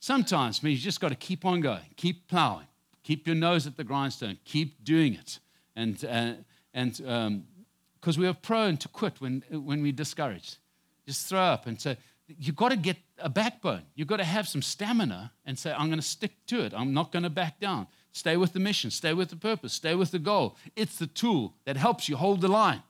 Sometimes 0.00 0.62
means 0.62 0.78
you 0.78 0.84
just 0.84 1.00
got 1.00 1.08
to 1.08 1.14
keep 1.14 1.44
on 1.44 1.60
going, 1.60 1.84
keep 1.96 2.28
plowing, 2.28 2.66
keep 3.02 3.26
your 3.26 3.36
nose 3.36 3.66
at 3.66 3.76
the 3.76 3.84
grindstone, 3.84 4.38
keep 4.44 4.82
doing 4.84 5.14
it. 5.14 5.38
And, 5.76 6.04
uh, 6.04 6.32
and 6.74 6.92
because 6.92 8.16
um, 8.16 8.20
we 8.22 8.26
are 8.26 8.34
prone 8.34 8.76
to 8.78 8.88
quit 8.88 9.20
when, 9.20 9.42
when 9.50 9.82
we're 9.82 9.92
discouraged. 9.92 10.58
Just 11.06 11.28
throw 11.28 11.40
up 11.40 11.66
and 11.66 11.80
say, 11.80 11.96
you've 12.38 12.56
got 12.56 12.70
to 12.70 12.76
get 12.76 12.96
a 13.18 13.28
backbone. 13.28 13.82
You've 13.94 14.08
got 14.08 14.18
to 14.18 14.24
have 14.24 14.48
some 14.48 14.62
stamina 14.62 15.32
and 15.44 15.58
say, 15.58 15.72
I'm 15.72 15.86
going 15.86 15.98
to 15.98 16.06
stick 16.06 16.32
to 16.46 16.62
it. 16.62 16.72
I'm 16.74 16.94
not 16.94 17.12
going 17.12 17.22
to 17.22 17.30
back 17.30 17.60
down. 17.60 17.86
Stay 18.12 18.36
with 18.36 18.52
the 18.52 18.60
mission, 18.60 18.90
stay 18.90 19.14
with 19.14 19.30
the 19.30 19.36
purpose, 19.36 19.72
stay 19.72 19.94
with 19.94 20.10
the 20.10 20.18
goal. 20.18 20.56
It's 20.74 20.98
the 20.98 21.06
tool 21.06 21.54
that 21.64 21.76
helps 21.76 22.08
you 22.08 22.16
hold 22.16 22.40
the 22.40 22.48
line. 22.48 22.82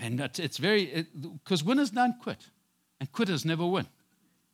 And 0.00 0.20
it's 0.20 0.58
very, 0.58 1.06
because 1.42 1.64
winners 1.64 1.90
don't 1.90 2.18
quit, 2.20 2.46
and 3.00 3.10
quitters 3.12 3.44
never 3.44 3.66
win. 3.66 3.86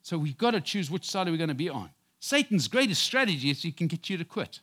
So 0.03 0.19
we've 0.19 0.39
got 0.39 0.53
to 0.53 0.61
choose 0.61 0.91
which 0.91 1.09
side 1.09 1.29
are 1.29 1.31
we 1.31 1.37
going 1.37 1.49
to 1.49 1.55
be 1.55 1.69
on. 1.69 1.91
Satan's 2.21 2.67
greatest 2.69 3.03
strategy 3.03 3.51
is 3.51 3.63
he 3.63 3.71
can 3.71 3.87
get 3.87 4.09
you 4.09 4.17
to 4.17 4.25
quit. 4.25 4.61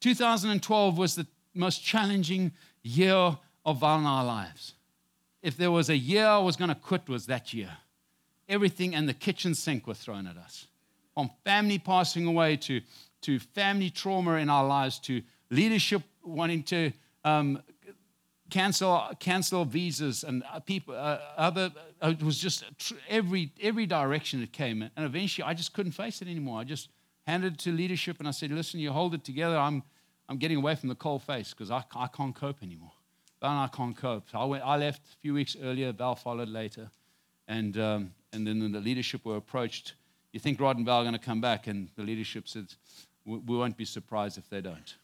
2012 0.00 0.98
was 0.98 1.16
the 1.16 1.26
most 1.54 1.82
challenging 1.82 2.52
year 2.82 3.36
of 3.64 3.82
our 3.82 4.24
lives. 4.24 4.74
If 5.42 5.56
there 5.56 5.70
was 5.70 5.88
a 5.88 5.96
year 5.96 6.26
I 6.26 6.38
was 6.38 6.56
going 6.56 6.68
to 6.68 6.74
quit, 6.74 7.08
was 7.08 7.26
that 7.26 7.54
year. 7.54 7.70
Everything 8.48 8.94
and 8.94 9.08
the 9.08 9.14
kitchen 9.14 9.54
sink 9.54 9.86
were 9.86 9.94
thrown 9.94 10.26
at 10.26 10.36
us. 10.36 10.66
From 11.14 11.30
family 11.44 11.78
passing 11.78 12.26
away 12.26 12.56
to, 12.56 12.80
to 13.22 13.38
family 13.38 13.90
trauma 13.90 14.34
in 14.34 14.48
our 14.48 14.66
lives 14.66 14.98
to 15.00 15.22
leadership 15.50 16.02
wanting 16.22 16.62
to 16.64 16.92
um, 17.24 17.62
cancel 18.50 19.10
cancel 19.18 19.64
visas 19.64 20.24
and 20.24 20.42
uh, 20.52 20.60
people 20.60 20.94
uh, 20.94 21.18
other 21.36 21.70
uh, 22.00 22.08
it 22.18 22.22
was 22.22 22.38
just 22.38 22.64
every 23.08 23.52
every 23.60 23.86
direction 23.86 24.42
it 24.42 24.52
came 24.52 24.82
and 24.82 24.92
eventually 25.04 25.44
I 25.44 25.54
just 25.54 25.72
couldn't 25.74 25.92
face 25.92 26.22
it 26.22 26.28
anymore 26.28 26.60
I 26.60 26.64
just 26.64 26.88
handed 27.26 27.54
it 27.54 27.58
to 27.60 27.72
leadership 27.72 28.18
and 28.18 28.28
I 28.28 28.30
said 28.30 28.50
listen 28.50 28.80
you 28.80 28.90
hold 28.90 29.14
it 29.14 29.24
together 29.24 29.58
I'm 29.58 29.82
I'm 30.28 30.38
getting 30.38 30.58
away 30.58 30.74
from 30.76 30.88
the 30.88 30.94
cold 30.94 31.22
face 31.22 31.50
because 31.50 31.70
I, 31.70 31.84
I 31.94 32.06
can't 32.06 32.34
cope 32.34 32.62
anymore 32.62 32.92
And 33.40 33.52
I 33.52 33.68
can't 33.68 33.96
cope 33.96 34.28
so 34.30 34.38
I 34.38 34.44
went 34.44 34.64
I 34.64 34.76
left 34.76 35.02
a 35.14 35.16
few 35.20 35.34
weeks 35.34 35.56
earlier 35.62 35.92
Val 35.92 36.16
followed 36.16 36.48
later 36.48 36.90
and 37.46 37.78
um, 37.78 38.12
and 38.32 38.46
then 38.46 38.72
the 38.72 38.80
leadership 38.80 39.24
were 39.24 39.36
approached 39.36 39.94
you 40.32 40.40
think 40.40 40.60
Rod 40.60 40.76
and 40.76 40.84
Val 40.84 41.00
are 41.00 41.04
going 41.04 41.12
to 41.14 41.20
come 41.20 41.40
back 41.40 41.66
and 41.66 41.88
the 41.96 42.02
leadership 42.02 42.48
said 42.48 42.66
we, 43.28 43.38
we 43.38 43.56
won't 43.56 43.76
be 43.76 43.84
surprised 43.84 44.38
if 44.38 44.48
they 44.48 44.60
don't. 44.60 44.96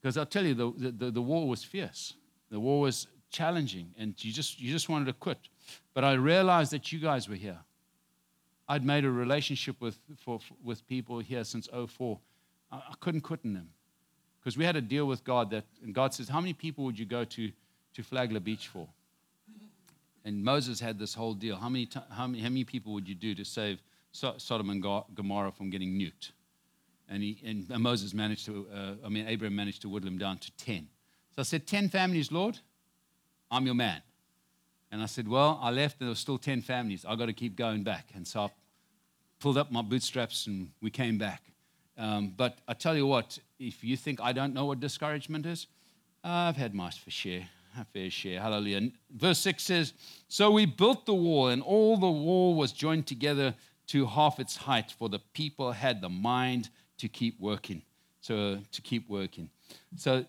Because 0.00 0.16
I'll 0.16 0.26
tell 0.26 0.44
you, 0.44 0.54
the, 0.54 0.92
the, 0.96 1.10
the 1.10 1.22
war 1.22 1.48
was 1.48 1.64
fierce. 1.64 2.14
The 2.50 2.60
war 2.60 2.80
was 2.82 3.08
challenging, 3.30 3.94
and 3.98 4.14
you 4.22 4.32
just, 4.32 4.60
you 4.60 4.70
just 4.70 4.88
wanted 4.88 5.06
to 5.06 5.12
quit. 5.14 5.38
But 5.94 6.04
I 6.04 6.12
realized 6.12 6.70
that 6.72 6.92
you 6.92 7.00
guys 7.00 7.28
were 7.28 7.34
here. 7.34 7.58
I'd 8.68 8.84
made 8.84 9.04
a 9.04 9.10
relationship 9.10 9.80
with, 9.80 9.98
for, 10.22 10.40
with 10.62 10.86
people 10.86 11.18
here 11.18 11.42
since 11.42 11.68
04. 11.72 12.18
I, 12.70 12.76
I 12.76 12.94
couldn't 13.00 13.22
quit 13.22 13.40
in 13.44 13.54
them. 13.54 13.70
Because 14.48 14.56
we 14.56 14.64
had 14.64 14.76
a 14.76 14.80
deal 14.80 15.04
with 15.04 15.24
God 15.24 15.50
that, 15.50 15.64
and 15.84 15.94
God 15.94 16.14
says, 16.14 16.26
How 16.26 16.40
many 16.40 16.54
people 16.54 16.84
would 16.84 16.98
you 16.98 17.04
go 17.04 17.22
to, 17.22 17.52
to 17.92 18.02
Flagler 18.02 18.40
Beach 18.40 18.68
for? 18.68 18.88
And 20.24 20.42
Moses 20.42 20.80
had 20.80 20.98
this 20.98 21.12
whole 21.12 21.34
deal. 21.34 21.54
How 21.54 21.68
many, 21.68 21.86
how 22.10 22.26
many, 22.26 22.42
how 22.42 22.48
many 22.48 22.64
people 22.64 22.94
would 22.94 23.06
you 23.06 23.14
do 23.14 23.34
to 23.34 23.44
save 23.44 23.78
Sodom 24.10 24.70
and 24.70 24.82
Gomorrah 25.14 25.52
from 25.52 25.68
getting 25.68 25.90
nuked? 25.90 26.30
And, 27.10 27.22
he, 27.22 27.36
and 27.44 27.68
Moses 27.78 28.14
managed 28.14 28.46
to, 28.46 28.66
uh, 28.74 28.92
I 29.04 29.10
mean, 29.10 29.28
Abraham 29.28 29.54
managed 29.54 29.82
to 29.82 29.90
whittle 29.90 30.08
him 30.08 30.16
down 30.16 30.38
to 30.38 30.50
10. 30.56 30.88
So 31.36 31.40
I 31.40 31.42
said, 31.42 31.66
10 31.66 31.90
families, 31.90 32.32
Lord, 32.32 32.58
I'm 33.50 33.66
your 33.66 33.74
man. 33.74 34.00
And 34.90 35.02
I 35.02 35.06
said, 35.06 35.28
Well, 35.28 35.60
I 35.62 35.70
left, 35.72 36.00
and 36.00 36.06
there 36.06 36.12
were 36.12 36.14
still 36.14 36.38
10 36.38 36.62
families. 36.62 37.04
I've 37.06 37.18
got 37.18 37.26
to 37.26 37.34
keep 37.34 37.54
going 37.54 37.82
back. 37.82 38.06
And 38.14 38.26
so 38.26 38.44
I 38.44 38.50
pulled 39.40 39.58
up 39.58 39.70
my 39.70 39.82
bootstraps 39.82 40.46
and 40.46 40.70
we 40.80 40.88
came 40.88 41.18
back. 41.18 41.42
Um, 41.98 42.32
but 42.36 42.58
I 42.68 42.74
tell 42.74 42.96
you 42.96 43.06
what, 43.06 43.38
if 43.58 43.82
you 43.82 43.96
think 43.96 44.20
I 44.22 44.32
don't 44.32 44.54
know 44.54 44.66
what 44.66 44.78
discouragement 44.78 45.44
is, 45.44 45.66
I've 46.22 46.56
had 46.56 46.72
my 46.74 46.90
fair 46.90 47.10
share, 47.10 47.48
fair 47.92 48.10
share. 48.10 48.40
Hallelujah. 48.40 48.90
Verse 49.10 49.38
6 49.40 49.62
says, 49.62 49.92
So 50.28 50.50
we 50.52 50.64
built 50.64 51.06
the 51.06 51.14
wall, 51.14 51.48
and 51.48 51.60
all 51.60 51.96
the 51.96 52.10
wall 52.10 52.54
was 52.54 52.72
joined 52.72 53.06
together 53.06 53.54
to 53.88 54.06
half 54.06 54.38
its 54.38 54.56
height, 54.56 54.92
for 54.92 55.08
the 55.08 55.18
people 55.32 55.72
had 55.72 56.00
the 56.00 56.08
mind 56.08 56.70
to 56.98 57.08
keep 57.08 57.40
working. 57.40 57.82
So 58.20 58.58
to 58.72 58.82
keep 58.82 59.08
working. 59.08 59.50
So 59.96 60.24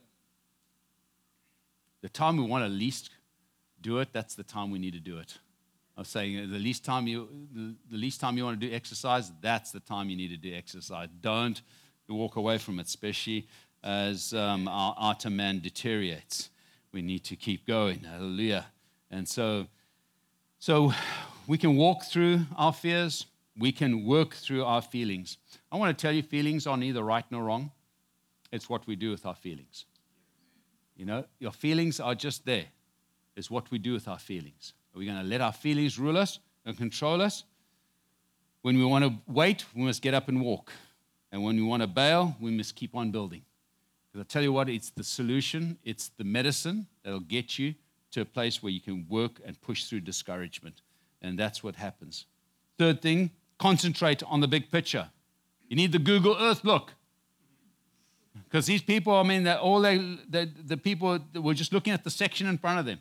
the 2.02 2.10
time 2.10 2.38
we 2.38 2.44
want 2.44 2.64
to 2.64 2.70
least 2.70 3.12
do 3.82 4.00
it, 4.00 4.10
that's 4.12 4.36
the 4.36 4.44
time 4.44 4.72
we 4.72 4.80
need 4.80 4.94
to 4.94 5.00
do 5.00 5.18
it. 5.18 5.38
I 6.00 6.02
was 6.02 6.08
saying 6.08 6.50
the 6.50 6.60
least 6.60 6.86
time 6.86 7.08
you 7.08 7.28
the 7.54 7.98
least 7.98 8.22
time 8.22 8.38
you 8.38 8.46
want 8.46 8.58
to 8.58 8.66
do 8.70 8.74
exercise, 8.74 9.34
that's 9.42 9.72
the 9.72 9.82
time 9.82 10.10
you 10.10 10.16
need 10.16 10.30
to 10.30 10.38
do 10.38 10.56
exercise. 10.56 11.10
Don't 11.20 11.62
walk 12.08 12.38
away 12.38 12.58
from 12.58 12.80
it, 12.80 12.86
especially 12.86 13.50
as 13.84 14.34
um, 14.34 14.70
our 14.70 14.96
outer 14.98 15.30
man 15.30 15.60
deteriorates. 15.60 16.52
We 16.94 17.02
need 17.02 17.26
to 17.26 17.36
keep 17.36 17.68
going. 17.68 18.00
Hallelujah. 18.00 18.68
And 19.12 19.28
so, 19.28 19.68
so 20.58 20.94
we 21.48 21.58
can 21.58 21.76
walk 21.76 22.06
through 22.06 22.46
our 22.56 22.72
fears. 22.72 23.26
We 23.58 23.74
can 23.74 24.06
work 24.06 24.36
through 24.36 24.64
our 24.64 24.82
feelings. 24.82 25.38
I 25.70 25.76
want 25.76 25.98
to 25.98 26.02
tell 26.02 26.14
you, 26.14 26.24
feelings 26.24 26.66
are 26.66 26.78
neither 26.78 27.04
right 27.04 27.26
nor 27.30 27.44
wrong. 27.44 27.72
It's 28.54 28.70
what 28.70 28.88
we 28.88 28.96
do 28.96 29.12
with 29.12 29.26
our 29.26 29.36
feelings. 29.36 29.84
You 30.96 31.08
know, 31.08 31.26
your 31.40 31.52
feelings 31.52 32.00
are 32.00 32.16
just 32.16 32.46
there. 32.46 32.68
It's 33.36 33.52
what 33.52 33.70
we 33.70 33.80
do 33.80 33.92
with 33.92 34.08
our 34.08 34.18
feelings. 34.20 34.72
Are 35.00 35.02
we 35.02 35.06
going 35.06 35.22
to 35.22 35.24
let 35.24 35.40
our 35.40 35.54
feelings 35.54 35.98
rule 35.98 36.18
us 36.18 36.40
and 36.66 36.76
control 36.78 37.22
us? 37.22 37.46
When 38.64 38.78
we 38.78 38.84
want 38.84 39.06
to 39.06 39.14
wait, 39.32 39.64
we 39.74 39.84
must 39.84 40.02
get 40.02 40.14
up 40.14 40.28
and 40.28 40.42
walk. 40.42 40.74
And 41.32 41.42
when 41.42 41.56
we 41.56 41.62
want 41.62 41.82
to 41.84 41.88
bail, 41.88 42.36
we 42.42 42.52
must 42.52 42.76
keep 42.76 42.94
on 42.94 43.10
building. 43.10 43.44
Because 44.12 44.26
I 44.26 44.28
tell 44.28 44.44
you 44.44 44.52
what, 44.52 44.68
it's 44.68 44.90
the 44.90 45.06
solution, 45.06 45.78
it's 45.86 46.10
the 46.18 46.26
medicine 46.26 46.86
that'll 47.02 47.22
get 47.22 47.58
you 47.58 47.76
to 48.12 48.20
a 48.20 48.26
place 48.26 48.62
where 48.62 48.74
you 48.74 48.82
can 48.82 49.06
work 49.08 49.40
and 49.46 49.62
push 49.62 49.86
through 49.86 50.02
discouragement. 50.02 50.82
And 51.22 51.40
that's 51.40 51.64
what 51.64 51.78
happens. 51.78 52.26
Third 52.78 53.02
thing, 53.02 53.32
concentrate 53.58 54.22
on 54.24 54.42
the 54.42 54.50
big 54.50 54.70
picture. 54.70 55.10
You 55.70 55.78
need 55.78 55.94
the 55.94 56.00
Google 56.00 56.36
Earth 56.38 56.66
look. 56.66 56.92
Because 58.44 58.66
these 58.66 58.82
people, 58.82 59.14
I 59.14 59.24
mean, 59.24 59.48
all 59.48 59.80
they, 59.80 59.98
the, 60.30 60.50
the 60.66 60.76
people 60.76 61.20
were 61.36 61.54
just 61.54 61.72
looking 61.72 61.94
at 61.94 62.04
the 62.04 62.12
section 62.12 62.48
in 62.48 62.58
front 62.58 62.80
of 62.80 62.86
them. 62.86 63.00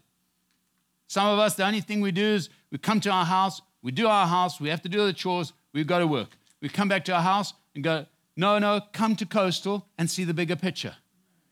Some 1.08 1.26
of 1.26 1.38
us, 1.38 1.54
the 1.54 1.66
only 1.66 1.80
thing 1.80 2.00
we 2.00 2.12
do 2.12 2.24
is 2.24 2.50
we 2.70 2.78
come 2.78 3.00
to 3.00 3.10
our 3.10 3.24
house, 3.24 3.60
we 3.82 3.90
do 3.90 4.06
our 4.06 4.26
house, 4.26 4.60
we 4.60 4.68
have 4.68 4.82
to 4.82 4.88
do 4.88 5.04
the 5.06 5.12
chores, 5.12 5.52
we've 5.72 5.86
got 5.86 5.98
to 5.98 6.06
work. 6.06 6.36
We 6.60 6.68
come 6.68 6.88
back 6.88 7.04
to 7.06 7.14
our 7.14 7.22
house 7.22 7.54
and 7.74 7.82
go, 7.82 8.06
no, 8.36 8.58
no, 8.58 8.82
come 8.92 9.16
to 9.16 9.26
Coastal 9.26 9.86
and 9.96 10.10
see 10.10 10.24
the 10.24 10.34
bigger 10.34 10.54
picture. 10.54 10.94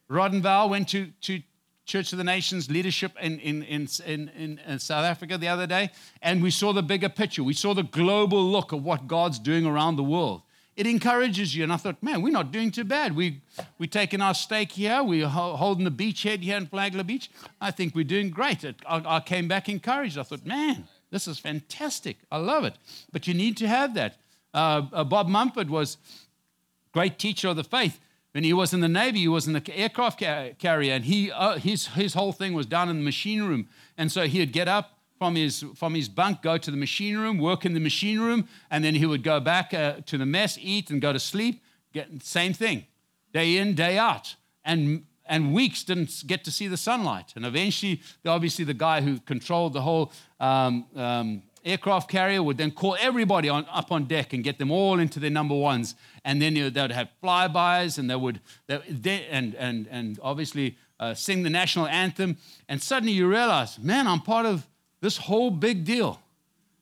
Rod 0.09 0.33
and 0.33 0.43
Val 0.43 0.69
went 0.69 0.89
to, 0.91 1.11
to 1.23 1.43
Church 1.87 2.13
of 2.13 2.19
the 2.19 2.25
Nations 2.25 2.71
leadership 2.71 3.13
in, 3.21 3.39
in, 3.41 3.63
in, 3.63 3.89
in, 4.05 4.61
in 4.65 4.79
South 4.79 5.05
Africa 5.05 5.39
the 5.39 5.49
other 5.49 5.67
day, 5.67 5.91
and 6.21 6.43
we 6.43 6.51
saw 6.51 6.73
the 6.73 6.83
bigger 6.83 7.09
picture. 7.09 7.43
We 7.43 7.55
saw 7.55 7.75
the 7.75 7.83
global 7.83 8.45
look 8.45 8.73
of 8.73 8.85
what 8.85 9.07
God's 9.07 9.39
doing 9.39 9.65
around 9.65 9.97
the 9.97 10.05
world 10.05 10.43
it 10.77 10.87
encourages 10.87 11.57
you. 11.57 11.65
And 11.65 11.73
I 11.73 11.77
thought, 11.77 12.03
man, 12.03 12.21
we're 12.21 12.33
not 12.33 12.53
doing 12.53 12.71
too 12.71 12.85
bad. 12.85 13.17
We, 13.17 13.41
we're 13.79 13.87
taking 13.87 14.21
our 14.21 14.35
stake 14.35 14.73
here. 14.73 15.03
We're 15.03 15.29
holding 15.29 15.85
the 15.85 15.91
beachhead 15.91 16.43
here 16.43 16.57
in 16.57 16.67
Flagler 16.67 17.05
Beach. 17.05 17.31
I 17.61 17.71
think 17.71 17.95
we're 17.95 18.05
doing 18.05 18.31
great. 18.31 18.65
I, 18.65 19.03
I 19.17 19.21
came 19.21 19.49
back 19.49 19.69
encouraged. 19.69 20.19
I 20.19 20.23
thought, 20.23 20.45
man, 20.45 20.87
this 21.11 21.27
is 21.27 21.39
fantastic. 21.39 22.19
I 22.31 22.37
love 22.37 22.65
it. 22.65 22.75
But 23.11 23.27
you 23.27 23.35
need 23.35 23.57
to 23.59 23.69
have 23.69 23.95
that. 23.95 24.17
Uh, 24.53 24.83
uh, 24.93 25.05
Bob 25.05 25.29
Mumford 25.29 25.71
was 25.71 25.97
great 26.93 27.19
teacher 27.19 27.49
of 27.49 27.57
the 27.57 27.65
faith. 27.65 27.99
When 28.33 28.45
he 28.45 28.53
was 28.53 28.75
in 28.75 28.81
the 28.81 28.89
Navy, 28.89 29.21
he 29.21 29.29
was 29.29 29.47
in 29.47 29.55
the 29.55 29.75
aircraft 29.75 30.19
carrier, 30.19 30.93
and 30.93 31.07
he, 31.07 31.33
uh, 31.33 31.57
his, 31.59 31.87
his 31.87 32.13
whole 32.13 32.33
thing 32.33 32.53
was 32.53 32.67
down 32.67 32.91
in 32.91 32.99
the 32.99 33.03
machine 33.03 33.45
room. 33.45 33.69
And 33.97 34.13
so 34.13 34.27
he'd 34.27 34.53
get 34.53 34.69
up, 34.69 34.96
from 35.19 35.35
his, 35.37 35.65
from 35.75 35.95
his 35.95 36.09
bunk, 36.09 36.43
go 36.43 36.59
to 36.59 36.71
the 36.71 36.77
machine 36.77 37.17
room, 37.17 37.39
work 37.39 37.65
in 37.65 37.75
the 37.75 37.81
machine 37.81 38.21
room, 38.21 38.49
and 38.71 38.85
then 38.85 38.95
he 38.95 39.07
would 39.07 39.23
go 39.23 39.41
back 39.41 39.73
uh, 39.73 39.95
to 40.07 40.19
the 40.19 40.27
mess, 40.27 40.59
eat, 40.61 40.91
and 40.91 41.01
go 41.01 41.13
to 41.13 41.19
sleep. 41.19 41.63
Get, 41.93 42.23
same 42.23 42.53
thing, 42.53 42.85
day 43.33 43.57
in, 43.57 43.75
day 43.75 43.97
out. 43.99 44.37
And, 44.65 45.05
and 45.25 45.55
weeks 45.55 45.85
didn't 45.85 46.25
get 46.27 46.45
to 46.45 46.51
see 46.51 46.69
the 46.69 46.77
sunlight. 46.77 47.33
And 47.37 47.47
eventually, 47.47 48.03
obviously, 48.27 48.65
the 48.65 48.75
guy 48.75 49.01
who 49.01 49.19
controlled 49.21 49.73
the 49.73 49.81
whole 49.81 50.13
um, 50.39 50.87
um, 50.95 51.43
aircraft 51.65 52.11
carrier 52.11 52.43
would 52.43 52.59
then 52.59 52.71
call 52.71 52.97
everybody 53.01 53.49
on, 53.49 53.67
up 53.71 53.91
on 53.91 54.05
deck 54.05 54.33
and 54.33 54.45
get 54.45 54.59
them 54.59 54.71
all 54.71 54.99
into 54.99 55.19
their 55.19 55.31
number 55.31 55.55
ones. 55.55 55.95
And 56.25 56.41
then 56.41 56.55
they 56.55 56.63
would 56.63 56.93
have 56.93 57.09
flybys, 57.23 57.99
and 57.99 58.11
they 58.11 58.17
would, 58.17 58.41
they, 58.67 59.27
and, 59.31 59.55
and, 59.55 59.89
and 59.91 60.19
obviously 60.23 60.77
uh, 61.01 61.15
sing 61.15 61.43
the 61.43 61.51
national 61.51 61.87
anthem. 61.87 62.37
And 62.69 62.83
suddenly 62.83 63.13
you 63.13 63.29
realize, 63.29 63.79
man, 63.79 64.07
I'm 64.07 64.21
part 64.21 64.47
of 64.47 64.67
this 65.07 65.19
whole 65.19 65.53
big 65.53 65.85
deal. 65.85 66.21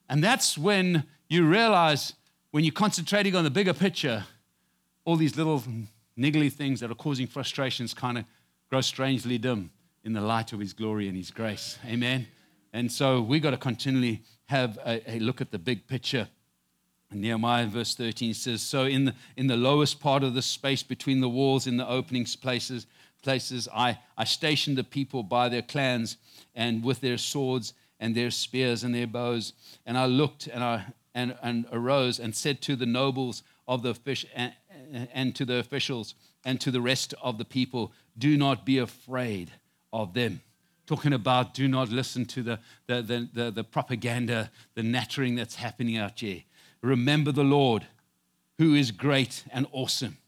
And 0.08 0.24
that's 0.24 0.56
when 0.56 1.04
you 1.28 1.46
realize, 1.46 2.14
when 2.52 2.64
you're 2.64 2.72
concentrating 2.72 3.37
on 3.37 3.44
the 3.44 3.50
bigger 3.50 3.74
picture, 3.74 4.24
all 5.04 5.16
these 5.16 5.37
little 5.37 5.62
niggly 6.18 6.50
things 6.50 6.80
that 6.80 6.90
are 6.90 6.94
causing 6.94 7.26
frustrations 7.26 7.92
kind 7.92 8.16
of 8.16 8.24
grow 8.70 8.80
strangely 8.80 9.37
dim 9.37 9.70
in 10.04 10.14
the 10.14 10.22
light 10.22 10.54
of 10.54 10.60
His 10.60 10.72
glory 10.72 11.06
and 11.06 11.18
His 11.18 11.30
grace. 11.30 11.78
Amen. 11.84 12.26
And 12.72 12.90
so 12.90 13.20
we 13.20 13.40
got 13.40 13.50
to 13.50 13.58
continually 13.58 14.22
have 14.46 14.78
a, 14.87 15.16
a, 15.16 15.18
look 15.18 15.42
at 15.42 15.50
the 15.50 15.58
big 15.58 15.87
picture. 15.87 16.26
Nehemiah 17.12 17.66
verse 17.66 17.94
13 17.94 18.32
says, 18.32 18.62
So 18.62 18.87
in 18.87 19.04
the, 19.04 19.14
in 19.37 19.48
the 19.48 19.56
lowest 19.58 20.00
part 20.00 20.22
of 20.24 20.32
the 20.32 20.40
space 20.40 20.82
between 20.82 21.20
the 21.20 21.28
walls, 21.28 21.66
in 21.66 21.76
the 21.76 21.87
opening 21.87 22.24
places, 22.40 22.87
places 23.22 23.68
I, 23.74 23.98
I 24.16 24.24
stationed 24.24 24.78
the 24.78 24.84
people 24.84 25.22
by 25.22 25.50
their 25.50 25.60
clans 25.60 26.16
and 26.54 26.82
with 26.82 27.02
their 27.02 27.18
swords 27.18 27.74
and 28.04 28.14
their 28.14 28.30
spears 28.30 28.84
and 28.84 28.94
their 28.94 29.06
bows. 29.06 29.54
And 29.86 29.96
I 29.96 30.04
looked 30.04 30.46
and 30.46 30.62
I 30.62 30.84
and, 31.14 31.38
and 31.42 31.64
arose 31.72 32.18
and 32.18 32.36
said 32.36 32.60
to 32.62 32.76
the 32.76 32.84
nobles 32.84 33.42
of 33.66 33.82
the 33.82 33.94
fish 33.94 34.26
and, 34.34 34.52
and 35.14 35.34
to 35.36 35.46
the 35.46 35.56
officials 35.56 36.14
and 36.44 36.60
to 36.60 36.70
the 36.70 36.82
rest 36.82 37.14
of 37.22 37.38
the 37.38 37.46
people, 37.46 37.92
do 38.18 38.36
not 38.36 38.66
be 38.66 38.76
afraid 38.76 39.52
of 39.90 40.12
them 40.12 40.42
talking 40.86 41.14
about 41.14 41.54
do 41.54 41.66
not 41.66 41.88
listen 41.88 42.26
to 42.26 42.42
the, 42.42 42.58
the, 42.88 43.00
the, 43.00 43.28
the, 43.32 43.50
the 43.50 43.64
propaganda, 43.64 44.50
the 44.74 44.82
nattering 44.82 45.34
that's 45.34 45.54
happening 45.54 45.96
out 45.96 46.20
here. 46.20 46.42
Remember 46.82 47.32
the 47.32 47.42
Lord, 47.42 47.86
who 48.58 48.74
is 48.74 48.90
great 48.90 49.44
and 49.50 49.66
awesome, 49.72 50.18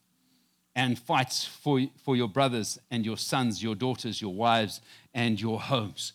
and 0.75 0.99
fights 0.99 1.45
for, 1.45 1.83
for 2.03 2.17
your 2.17 2.29
brothers 2.29 2.79
and 2.91 3.05
your 3.05 3.19
sons, 3.19 3.63
your 3.63 3.75
daughters, 3.75 4.23
your 4.23 4.33
wives, 4.33 4.81
and 5.13 5.39
your 5.39 5.61
homes 5.61 6.15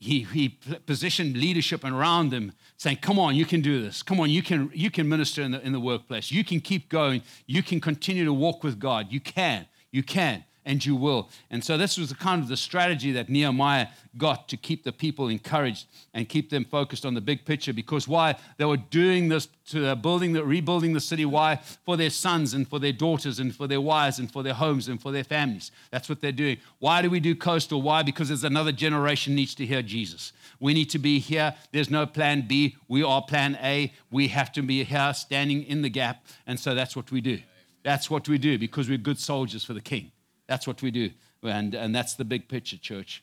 he, 0.00 0.22
he 0.22 0.58
positioned 0.86 1.36
leadership 1.36 1.84
around 1.84 2.30
them 2.30 2.52
saying 2.78 2.96
come 3.02 3.18
on 3.18 3.36
you 3.36 3.44
can 3.44 3.60
do 3.60 3.82
this. 3.82 4.02
Come 4.02 4.18
on 4.18 4.30
you 4.30 4.42
can 4.42 4.70
you 4.74 4.90
can 4.90 5.08
minister 5.08 5.42
in 5.42 5.52
the, 5.52 5.64
in 5.64 5.72
the 5.72 5.80
workplace. 5.80 6.32
You 6.32 6.42
can 6.42 6.60
keep 6.60 6.88
going. 6.88 7.22
You 7.46 7.62
can 7.62 7.80
continue 7.80 8.24
to 8.24 8.32
walk 8.32 8.64
with 8.64 8.78
god. 8.80 9.08
You 9.10 9.20
can 9.20 9.66
you 9.92 10.02
can 10.02 10.44
and 10.70 10.86
you 10.86 10.94
will. 10.94 11.28
And 11.50 11.64
so 11.64 11.76
this 11.76 11.98
was 11.98 12.10
the 12.10 12.14
kind 12.14 12.40
of 12.40 12.46
the 12.46 12.56
strategy 12.56 13.10
that 13.10 13.28
Nehemiah 13.28 13.88
got 14.16 14.48
to 14.50 14.56
keep 14.56 14.84
the 14.84 14.92
people 14.92 15.26
encouraged 15.26 15.86
and 16.14 16.28
keep 16.28 16.48
them 16.48 16.64
focused 16.64 17.04
on 17.04 17.14
the 17.14 17.20
big 17.20 17.44
picture. 17.44 17.72
Because 17.72 18.06
why? 18.06 18.36
They 18.56 18.64
were 18.64 18.76
doing 18.76 19.28
this 19.28 19.48
to 19.70 19.88
uh, 19.88 19.94
building 19.96 20.32
the 20.32 20.44
rebuilding 20.44 20.92
the 20.92 21.00
city. 21.00 21.24
Why? 21.24 21.56
For 21.84 21.96
their 21.96 22.08
sons 22.08 22.54
and 22.54 22.68
for 22.68 22.78
their 22.78 22.92
daughters 22.92 23.40
and 23.40 23.52
for 23.52 23.66
their 23.66 23.80
wives 23.80 24.20
and 24.20 24.30
for 24.30 24.44
their 24.44 24.54
homes 24.54 24.86
and 24.86 25.02
for 25.02 25.10
their 25.10 25.24
families. 25.24 25.72
That's 25.90 26.08
what 26.08 26.20
they're 26.20 26.30
doing. 26.30 26.58
Why 26.78 27.02
do 27.02 27.10
we 27.10 27.18
do 27.18 27.34
coastal? 27.34 27.82
Why? 27.82 28.04
Because 28.04 28.28
there's 28.28 28.44
another 28.44 28.72
generation 28.72 29.34
needs 29.34 29.56
to 29.56 29.66
hear 29.66 29.82
Jesus. 29.82 30.32
We 30.60 30.72
need 30.72 30.90
to 30.90 31.00
be 31.00 31.18
here. 31.18 31.56
There's 31.72 31.90
no 31.90 32.06
plan 32.06 32.46
B. 32.46 32.76
We 32.86 33.02
are 33.02 33.22
plan 33.22 33.58
A. 33.60 33.92
We 34.12 34.28
have 34.28 34.52
to 34.52 34.62
be 34.62 34.84
here 34.84 35.12
standing 35.14 35.64
in 35.64 35.82
the 35.82 35.90
gap. 35.90 36.24
And 36.46 36.60
so 36.60 36.76
that's 36.76 36.94
what 36.94 37.10
we 37.10 37.20
do. 37.20 37.40
That's 37.82 38.08
what 38.08 38.28
we 38.28 38.38
do 38.38 38.56
because 38.56 38.88
we're 38.88 38.98
good 38.98 39.18
soldiers 39.18 39.64
for 39.64 39.74
the 39.74 39.80
king. 39.80 40.12
That's 40.50 40.66
what 40.66 40.82
we 40.82 40.90
do. 40.90 41.10
And, 41.44 41.76
and 41.76 41.94
that's 41.94 42.14
the 42.14 42.24
big 42.24 42.48
picture, 42.48 42.76
church. 42.76 43.22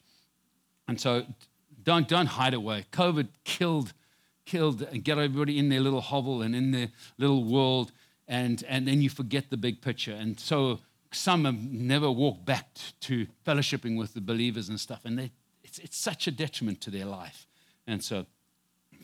And 0.88 1.00
so 1.00 1.26
don't, 1.84 2.08
don't 2.08 2.28
hide 2.28 2.54
away. 2.54 2.86
COVID 2.94 3.28
killed, 3.44 3.92
killed 4.46 4.82
and 4.82 5.04
get 5.04 5.18
everybody 5.18 5.60
in 5.60 5.68
their 5.68 5.82
little 5.82 6.00
hovel 6.00 6.42
and 6.42 6.56
in 6.56 6.72
their 6.72 6.88
little 7.18 7.44
world. 7.44 7.92
And, 8.30 8.64
and 8.70 8.88
then 8.88 9.02
you 9.02 9.10
forget 9.10 9.50
the 9.50 9.58
big 9.58 9.82
picture. 9.82 10.14
And 10.14 10.40
so 10.40 10.80
some 11.12 11.44
have 11.44 11.62
never 11.62 12.10
walked 12.10 12.46
back 12.46 12.70
to 13.02 13.28
fellowshipping 13.46 13.98
with 13.98 14.14
the 14.14 14.22
believers 14.22 14.70
and 14.70 14.80
stuff. 14.80 15.02
And 15.04 15.20
they, 15.20 15.32
it's, 15.66 15.80
it's 15.80 15.98
such 15.98 16.28
a 16.28 16.32
detriment 16.32 16.80
to 16.80 16.90
their 16.90 17.06
life. 17.06 17.46
And 17.86 18.02
so 18.02 18.26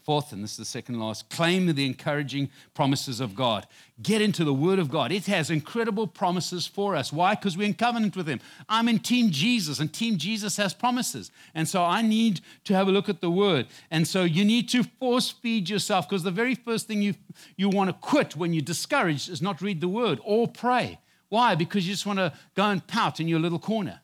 Fourth, 0.03 0.33
and 0.33 0.43
this 0.43 0.51
is 0.51 0.57
the 0.57 0.65
second 0.65 0.99
last, 0.99 1.29
claim 1.29 1.73
the 1.73 1.85
encouraging 1.85 2.49
promises 2.73 3.21
of 3.21 3.35
God. 3.35 3.65
Get 4.01 4.21
into 4.21 4.43
the 4.43 4.53
Word 4.53 4.77
of 4.77 4.89
God. 4.89 5.13
It 5.13 5.27
has 5.27 5.49
incredible 5.49 6.07
promises 6.07 6.67
for 6.67 6.93
us. 6.93 7.13
Why? 7.13 7.35
Because 7.35 7.55
we're 7.55 7.67
in 7.67 7.73
covenant 7.73 8.17
with 8.17 8.27
Him. 8.27 8.41
I'm 8.67 8.89
in 8.89 8.99
Team 8.99 9.31
Jesus, 9.31 9.79
and 9.79 9.93
Team 9.93 10.17
Jesus 10.17 10.57
has 10.57 10.73
promises. 10.73 11.31
And 11.55 11.69
so 11.69 11.83
I 11.83 12.01
need 12.01 12.41
to 12.65 12.75
have 12.75 12.89
a 12.89 12.91
look 12.91 13.07
at 13.07 13.21
the 13.21 13.31
Word. 13.31 13.67
And 13.89 14.05
so 14.05 14.23
you 14.23 14.43
need 14.43 14.67
to 14.69 14.83
force 14.83 15.29
feed 15.29 15.69
yourself, 15.69 16.09
because 16.09 16.23
the 16.23 16.31
very 16.31 16.55
first 16.55 16.85
thing 16.85 17.01
you, 17.01 17.13
you 17.55 17.69
want 17.69 17.89
to 17.89 17.93
quit 17.93 18.35
when 18.35 18.51
you're 18.51 18.61
discouraged 18.61 19.29
is 19.29 19.41
not 19.41 19.61
read 19.61 19.79
the 19.79 19.87
Word 19.87 20.19
or 20.25 20.49
pray. 20.49 20.99
Why? 21.29 21.55
Because 21.55 21.87
you 21.87 21.93
just 21.93 22.05
want 22.05 22.19
to 22.19 22.33
go 22.55 22.63
and 22.65 22.85
pout 22.85 23.21
in 23.21 23.29
your 23.29 23.39
little 23.39 23.57
corner. 23.57 24.01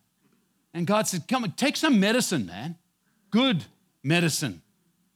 And 0.73 0.87
God 0.87 1.07
said, 1.07 1.27
Come 1.27 1.43
on, 1.43 1.51
take 1.51 1.75
some 1.75 1.99
medicine, 1.99 2.45
man. 2.45 2.77
Good 3.31 3.65
medicine. 4.01 4.61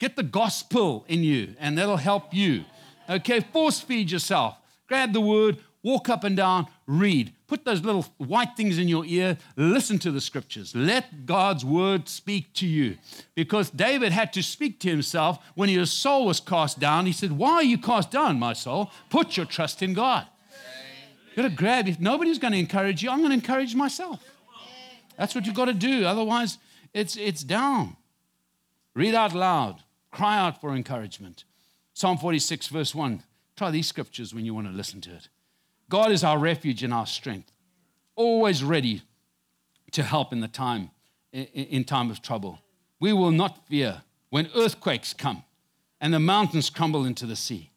Get 0.03 0.17
the 0.17 0.23
gospel 0.23 1.05
in 1.07 1.23
you, 1.23 1.55
and 1.61 1.77
that'll 1.77 1.95
help 1.95 2.33
you. 2.33 2.65
Okay, 3.09 3.39
force 3.39 3.79
feed 3.79 4.11
yourself. 4.11 4.57
Grab 4.85 5.13
the 5.13 5.21
word, 5.21 5.59
walk 5.81 6.09
up 6.09 6.25
and 6.25 6.35
down, 6.35 6.67
read. 6.85 7.31
Put 7.47 7.63
those 7.63 7.85
little 7.85 8.05
white 8.17 8.57
things 8.57 8.77
in 8.77 8.89
your 8.89 9.05
ear, 9.05 9.37
listen 9.55 9.97
to 9.99 10.11
the 10.11 10.19
scriptures. 10.19 10.75
Let 10.75 11.25
God's 11.25 11.63
word 11.63 12.09
speak 12.09 12.51
to 12.55 12.67
you. 12.67 12.97
Because 13.33 13.69
David 13.69 14.11
had 14.11 14.33
to 14.33 14.43
speak 14.43 14.81
to 14.81 14.89
himself 14.89 15.39
when 15.55 15.69
his 15.69 15.93
soul 15.93 16.25
was 16.25 16.41
cast 16.41 16.81
down. 16.81 17.05
He 17.05 17.13
said, 17.13 17.31
Why 17.31 17.53
are 17.53 17.63
you 17.63 17.77
cast 17.77 18.11
down, 18.11 18.37
my 18.37 18.51
soul? 18.51 18.91
Put 19.09 19.37
your 19.37 19.45
trust 19.45 19.81
in 19.81 19.93
God. 19.93 20.27
You've 21.27 21.35
got 21.37 21.43
to 21.43 21.55
grab. 21.55 21.87
If 21.87 22.01
nobody's 22.01 22.39
going 22.39 22.51
to 22.51 22.59
encourage 22.59 23.01
you, 23.01 23.09
I'm 23.09 23.19
going 23.19 23.29
to 23.29 23.35
encourage 23.35 23.73
myself. 23.73 24.21
That's 25.17 25.33
what 25.33 25.45
you've 25.45 25.55
got 25.55 25.65
to 25.71 25.73
do. 25.73 26.03
Otherwise, 26.03 26.57
it's, 26.93 27.15
it's 27.15 27.41
down. 27.41 27.95
Read 28.95 29.15
out 29.15 29.33
loud. 29.33 29.82
Cry 30.13 30.37
out 30.37 30.61
for 30.61 30.75
encouragement. 30.75 31.43
Psalm 31.93 32.17
46, 32.17 32.67
verse 32.67 32.95
1. 32.95 33.23
Try 33.57 33.71
these 33.71 33.87
scriptures 33.87 34.33
when 34.33 34.45
you 34.45 34.53
want 34.53 34.67
to 34.67 34.73
listen 34.73 35.01
to 35.01 35.11
it. 35.11 35.27
God 35.89 36.11
is 36.11 36.23
our 36.23 36.37
refuge 36.37 36.83
and 36.83 36.93
our 36.93 37.07
strength, 37.07 37.51
always 38.15 38.63
ready 38.63 39.01
to 39.91 40.03
help 40.03 40.31
in 40.31 40.39
the 40.39 40.47
time 40.47 40.91
in 41.31 41.83
time 41.83 42.11
of 42.11 42.21
trouble. 42.21 42.59
We 42.99 43.11
will 43.11 43.31
not 43.31 43.67
fear 43.67 44.03
when 44.29 44.49
earthquakes 44.55 45.13
come 45.13 45.43
and 45.99 46.13
the 46.13 46.19
mountains 46.19 46.69
crumble 46.69 47.05
into 47.05 47.25
the 47.25 47.35
sea. 47.35 47.71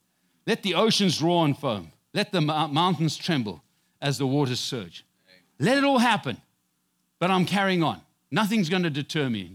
Let 0.46 0.62
the 0.62 0.74
oceans 0.74 1.22
roar 1.22 1.44
and 1.44 1.56
foam. 1.56 1.92
Let 2.12 2.32
the 2.32 2.42
mountains 2.42 3.16
tremble 3.16 3.62
as 4.00 4.18
the 4.18 4.26
waters 4.26 4.60
surge. 4.60 5.04
Let 5.58 5.78
it 5.78 5.84
all 5.84 5.98
happen. 5.98 6.36
But 7.18 7.30
I'm 7.30 7.46
carrying 7.46 7.82
on. 7.82 8.02
Nothing's 8.30 8.68
going 8.68 8.82
to 8.82 8.90
deter 8.90 9.30
me. 9.30 9.52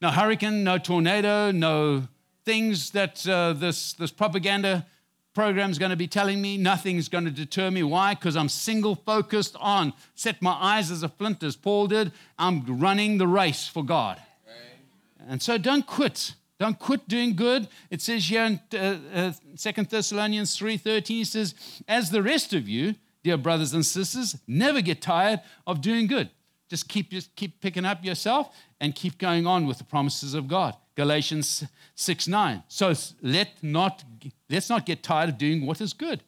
No 0.00 0.10
hurricane, 0.10 0.64
no 0.64 0.78
tornado, 0.78 1.50
no 1.50 2.08
things 2.44 2.90
that 2.90 3.26
uh, 3.26 3.52
this, 3.54 3.94
this 3.94 4.10
propaganda 4.10 4.86
program 5.34 5.70
is 5.70 5.78
going 5.78 5.90
to 5.90 5.96
be 5.96 6.06
telling 6.06 6.40
me. 6.40 6.56
Nothing's 6.56 7.08
going 7.08 7.24
to 7.24 7.30
deter 7.30 7.70
me. 7.70 7.82
Why? 7.82 8.14
Because 8.14 8.36
I'm 8.36 8.48
single 8.48 8.94
focused 8.94 9.56
on, 9.58 9.92
set 10.14 10.40
my 10.40 10.52
eyes 10.52 10.90
as 10.90 11.02
a 11.02 11.08
flint, 11.08 11.42
as 11.42 11.56
Paul 11.56 11.88
did. 11.88 12.12
I'm 12.38 12.80
running 12.80 13.18
the 13.18 13.26
race 13.26 13.66
for 13.66 13.84
God. 13.84 14.20
Right. 14.46 15.28
And 15.28 15.42
so 15.42 15.58
don't 15.58 15.86
quit. 15.86 16.34
Don't 16.60 16.78
quit 16.78 17.08
doing 17.08 17.34
good. 17.34 17.68
It 17.90 18.00
says 18.00 18.24
here 18.24 18.44
in 18.44 18.60
uh, 18.72 18.98
uh, 19.12 19.32
2 19.58 19.84
Thessalonians 19.84 20.56
3.13, 20.56 21.06
he 21.08 21.24
says, 21.24 21.54
as 21.88 22.10
the 22.10 22.22
rest 22.22 22.54
of 22.54 22.68
you, 22.68 22.94
dear 23.24 23.36
brothers 23.36 23.74
and 23.74 23.84
sisters, 23.84 24.36
never 24.46 24.80
get 24.80 25.02
tired 25.02 25.40
of 25.66 25.80
doing 25.80 26.06
good. 26.06 26.30
Just 26.68 26.88
keep, 26.88 27.10
just 27.10 27.34
keep 27.34 27.60
picking 27.60 27.84
up 27.84 28.04
yourself 28.04 28.54
and 28.80 28.94
keep 28.94 29.18
going 29.18 29.46
on 29.46 29.66
with 29.66 29.78
the 29.78 29.84
promises 29.84 30.34
of 30.34 30.46
God. 30.46 30.76
Galatians 30.96 31.64
6 31.94 32.28
9. 32.28 32.62
So 32.68 32.92
let 33.22 33.62
not, 33.62 34.04
let's 34.48 34.70
not 34.70 34.86
get 34.86 35.02
tired 35.02 35.28
of 35.30 35.38
doing 35.38 35.66
what 35.66 35.80
is 35.80 35.92
good. 35.92 36.22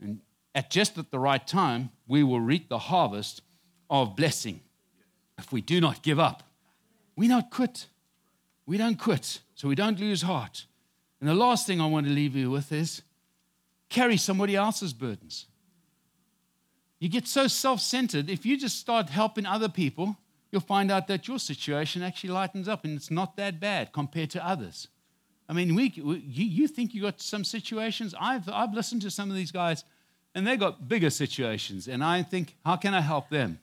And 0.00 0.20
at 0.54 0.70
just 0.70 0.98
at 0.98 1.10
the 1.10 1.18
right 1.18 1.46
time, 1.46 1.90
we 2.06 2.22
will 2.22 2.40
reap 2.40 2.68
the 2.68 2.78
harvest 2.78 3.42
of 3.88 4.16
blessing 4.16 4.60
if 5.38 5.52
we 5.52 5.60
do 5.60 5.80
not 5.80 6.02
give 6.02 6.18
up. 6.18 6.42
We 7.16 7.28
don't 7.28 7.50
quit. 7.50 7.86
We 8.66 8.76
don't 8.76 8.98
quit, 8.98 9.40
so 9.54 9.68
we 9.68 9.74
don't 9.74 9.98
lose 9.98 10.22
heart. 10.22 10.66
And 11.20 11.28
the 11.28 11.34
last 11.34 11.66
thing 11.66 11.80
I 11.80 11.86
want 11.86 12.06
to 12.06 12.12
leave 12.12 12.34
you 12.36 12.50
with 12.50 12.72
is 12.72 13.02
carry 13.88 14.16
somebody 14.16 14.56
else's 14.56 14.92
burdens. 14.92 15.46
You 16.98 17.08
get 17.08 17.26
so 17.26 17.48
self 17.48 17.80
centered, 17.80 18.30
if 18.30 18.46
you 18.46 18.56
just 18.56 18.78
start 18.78 19.08
helping 19.08 19.44
other 19.44 19.68
people, 19.68 20.16
you'll 20.52 20.60
find 20.60 20.92
out 20.92 21.08
that 21.08 21.26
your 21.26 21.38
situation 21.38 22.02
actually 22.02 22.30
lightens 22.30 22.68
up 22.68 22.84
and 22.84 22.96
it's 22.96 23.10
not 23.10 23.36
that 23.36 23.58
bad 23.58 23.92
compared 23.92 24.30
to 24.30 24.46
others. 24.46 24.88
I 25.48 25.54
mean, 25.54 25.74
we, 25.74 25.92
we 26.04 26.18
you, 26.18 26.44
you 26.44 26.68
think 26.68 26.94
you 26.94 27.02
got 27.02 27.20
some 27.20 27.42
situations. 27.42 28.14
I've, 28.20 28.48
I've 28.48 28.74
listened 28.74 29.02
to 29.02 29.10
some 29.10 29.30
of 29.30 29.36
these 29.36 29.50
guys 29.50 29.84
and 30.34 30.46
they 30.46 30.56
got 30.56 30.86
bigger 30.88 31.10
situations. 31.10 31.88
And 31.88 32.04
I 32.04 32.22
think, 32.22 32.56
how 32.64 32.76
can 32.76 32.94
I 32.94 33.00
help 33.00 33.30
them? 33.30 33.58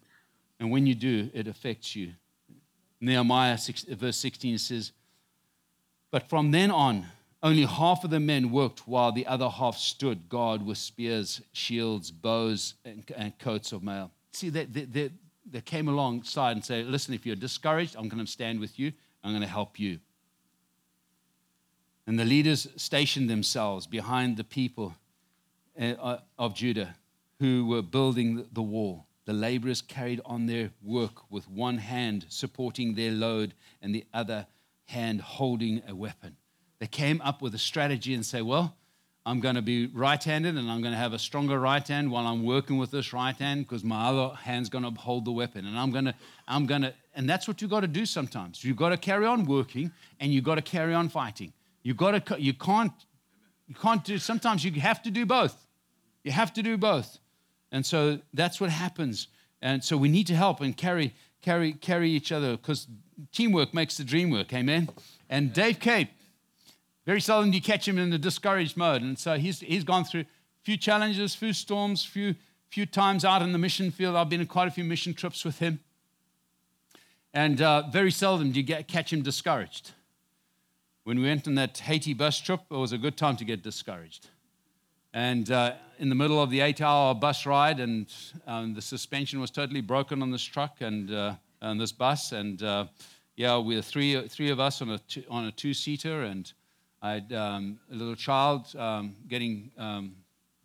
And 0.60 0.72
when 0.72 0.86
you 0.86 0.96
do, 0.96 1.30
it 1.34 1.48
affects 1.48 1.96
you. 1.96 2.14
Nehemiah 3.00 3.58
6, 3.58 3.84
verse 3.84 4.18
16 4.18 4.58
says, 4.58 4.92
But 6.12 6.28
from 6.28 6.52
then 6.52 6.70
on, 6.70 7.06
only 7.42 7.64
half 7.64 8.04
of 8.04 8.10
the 8.10 8.20
men 8.20 8.52
worked 8.52 8.88
while 8.88 9.14
the 9.14 9.26
other 9.26 9.48
half 9.48 9.78
stood 9.78 10.28
guard 10.28 10.66
with 10.66 10.78
spears, 10.78 11.42
shields, 11.54 12.12
bows, 12.12 12.74
and, 12.84 13.04
and 13.16 13.38
coats 13.40 13.72
of 13.72 13.82
mail. 13.82 14.12
See, 14.34 14.50
they, 14.50 14.66
they, 15.52 15.60
they 15.60 15.62
came 15.62 15.88
alongside 15.88 16.52
and 16.52 16.64
said, 16.64 16.88
Listen, 16.88 17.14
if 17.14 17.26
you're 17.26 17.36
discouraged, 17.36 17.96
I'm 17.98 18.10
going 18.10 18.26
to 18.26 18.32
stand 18.32 18.60
with 18.60 18.80
you, 18.80 18.92
I'm 19.24 19.32
going 19.32 19.42
to 19.42 19.48
help 19.48 19.80
you. 19.80 20.00
And 22.08 22.18
the 22.18 22.26
leaders 22.26 22.68
stationed 22.76 23.30
themselves 23.30 23.86
behind 23.86 24.38
the 24.38 24.44
people 24.44 24.96
uh, 25.80 26.18
of 26.38 26.56
Judah 26.56 26.96
who 27.40 27.66
were 27.66 27.82
building 27.82 28.48
the 28.52 28.62
wall. 28.62 29.06
The 29.26 29.34
laborers 29.34 29.82
carried 29.82 30.22
on 30.26 30.48
their 30.48 30.72
work 30.82 31.32
with 31.32 31.48
one 31.48 31.78
hand 31.78 32.26
supporting 32.30 32.96
their 32.96 33.12
load 33.12 33.54
and 33.82 33.94
the 33.94 34.06
other 34.14 34.48
hand 34.86 35.22
holding 35.22 35.84
a 35.88 35.94
weapon. 35.94 36.36
They 36.80 36.88
came 36.88 37.22
up 37.22 37.42
with 37.42 37.54
a 37.54 37.60
strategy 37.60 38.16
and 38.16 38.26
say, 38.26 38.42
Well, 38.42 38.76
I'm 39.30 39.42
going 39.42 39.54
to 39.54 39.62
be 39.62 39.86
right 39.86 40.24
handed 40.24 40.58
and 40.58 40.72
I'm 40.72 40.82
going 40.82 40.92
to 40.92 40.98
have 40.98 41.14
a 41.14 41.20
stronger 41.20 41.60
right 41.60 41.88
hand 41.88 42.10
while 42.10 42.26
I'm 42.26 42.44
working 42.44 42.80
with 42.80 42.90
this 42.90 43.14
right 43.14 43.36
hand 43.36 43.68
because 43.68 43.84
my 43.84 44.08
other 44.08 44.34
hand's 44.34 44.70
going 44.70 44.84
to 44.84 44.90
hold 45.00 45.24
the 45.24 45.32
weapon. 45.32 45.68
And 45.68 45.78
I'm 45.78 45.92
going 45.92 46.06
to, 46.06 46.16
I'm 46.48 46.66
going 46.66 46.82
to, 46.82 46.96
and 47.14 47.30
that's 47.30 47.48
what 47.48 47.62
you've 47.62 47.70
got 47.70 47.82
to 47.82 47.88
do 47.88 48.08
sometimes. 48.08 48.64
You've 48.64 48.76
got 48.76 48.90
to 48.90 48.98
carry 48.98 49.28
on 49.28 49.46
working 49.46 49.92
and 50.20 50.34
you've 50.34 50.46
got 50.46 50.56
to 50.56 50.64
carry 50.64 50.96
on 50.96 51.10
fighting. 51.10 51.54
You've 51.84 51.96
got 51.96 52.26
to, 52.26 52.42
you 52.42 52.56
can't, 52.56 52.92
you 53.68 53.76
can't 53.76 54.04
do, 54.04 54.18
sometimes 54.18 54.66
you 54.66 54.72
have 54.82 55.04
to 55.04 55.12
do 55.12 55.28
both. 55.28 55.56
You 56.24 56.32
have 56.32 56.52
to 56.54 56.64
do 56.64 56.76
both. 56.76 57.20
And 57.72 57.86
so 57.86 58.18
that's 58.34 58.60
what 58.60 58.72
happens. 58.72 59.28
And 59.62 59.84
so 59.84 59.96
we 59.96 60.10
need 60.10 60.26
to 60.26 60.36
help 60.36 60.60
and 60.60 60.76
carry, 60.76 61.14
carry, 61.44 61.74
carry 61.74 62.10
each 62.10 62.32
other 62.32 62.58
because 62.58 62.88
teamwork 63.32 63.76
makes 63.76 63.96
the 63.96 64.04
dream 64.04 64.32
work. 64.32 64.52
Amen. 64.56 64.90
And 65.30 65.54
Dave 65.54 65.80
Cape, 65.80 66.10
very 67.10 67.22
seldom 67.22 67.50
do 67.50 67.58
you 67.58 67.64
catch 67.64 67.88
him 67.88 67.98
in 67.98 68.14
a 68.14 68.20
discouraged 68.20 68.78
mode. 68.78 69.02
And 69.02 69.18
so 69.18 69.36
he's, 69.36 69.62
he's 69.62 69.84
gone 69.84 70.04
through 70.04 70.22
a 70.22 70.26
few 70.62 70.78
challenges, 70.78 71.34
few 71.34 71.54
storms, 71.54 72.06
few, 72.06 72.36
few 72.68 72.86
times 72.86 73.26
out 73.26 73.42
in 73.42 73.52
the 73.52 73.58
mission 73.58 73.90
field. 73.90 74.16
I've 74.16 74.30
been 74.30 74.42
in 74.42 74.46
quite 74.46 74.68
a 74.68 74.72
few 74.72 74.84
mission 74.84 75.16
trips 75.16 75.44
with 75.44 75.58
him. 75.58 75.80
And 77.34 77.64
uh, 77.64 77.90
very 77.92 78.12
seldom 78.12 78.52
do 78.52 78.60
you 78.60 78.64
get, 78.64 78.88
catch 78.88 79.12
him 79.12 79.24
discouraged. 79.24 79.94
When 81.04 81.18
we 81.18 81.26
went 81.26 81.48
on 81.48 81.56
that 81.56 81.80
Haiti 81.80 82.14
bus 82.14 82.40
trip, 82.40 82.60
it 82.70 82.76
was 82.76 82.92
a 82.92 82.98
good 83.00 83.18
time 83.18 83.38
to 83.38 83.44
get 83.44 83.64
discouraged. 83.64 84.28
And 85.12 85.50
uh, 85.50 85.74
in 85.98 86.10
the 86.10 86.16
middle 86.16 86.40
of 86.40 86.52
the 86.52 86.60
eight 86.60 86.80
hour 86.80 87.16
bus 87.16 87.48
ride, 87.48 87.80
and 87.80 88.06
um, 88.46 88.76
the 88.76 88.84
suspension 88.84 89.40
was 89.40 89.50
totally 89.50 89.82
broken 89.82 90.22
on 90.22 90.30
this 90.30 90.44
truck 90.44 90.82
and 90.82 91.12
uh, 91.12 91.34
on 91.60 91.80
this 91.80 91.92
bus. 91.92 92.34
And 92.34 92.62
uh, 92.62 92.86
yeah, 93.36 93.58
we 93.58 93.78
were 93.78 93.82
three, 93.82 94.28
three 94.28 94.52
of 94.52 94.60
us 94.60 94.80
on 94.84 94.92
a, 94.92 95.00
two, 95.00 95.24
on 95.28 95.46
a 95.46 95.52
two 95.52 95.74
seater, 95.74 96.22
and 96.22 96.54
I 97.02 97.12
had 97.14 97.32
um, 97.32 97.80
a 97.90 97.96
little 97.96 98.16
child 98.16 98.76
um, 98.76 99.16
getting 99.30 99.72
um, 99.78 100.16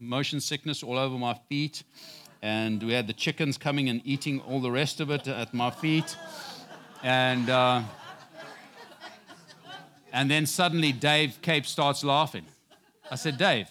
motion 0.00 0.40
sickness 0.40 0.82
all 0.82 0.98
over 0.98 1.16
my 1.16 1.34
feet. 1.48 1.84
And 2.42 2.82
we 2.82 2.92
had 2.92 3.06
the 3.06 3.12
chickens 3.12 3.56
coming 3.56 3.88
and 3.88 4.00
eating 4.04 4.40
all 4.40 4.60
the 4.60 4.70
rest 4.70 5.00
of 5.00 5.10
it 5.10 5.28
at 5.28 5.54
my 5.54 5.70
feet. 5.70 6.16
And, 7.04 7.48
uh, 7.48 7.82
and 10.12 10.28
then 10.28 10.46
suddenly 10.46 10.90
Dave 10.90 11.38
Cape 11.40 11.66
starts 11.66 12.02
laughing. 12.02 12.46
I 13.10 13.14
said, 13.14 13.38
Dave, 13.38 13.68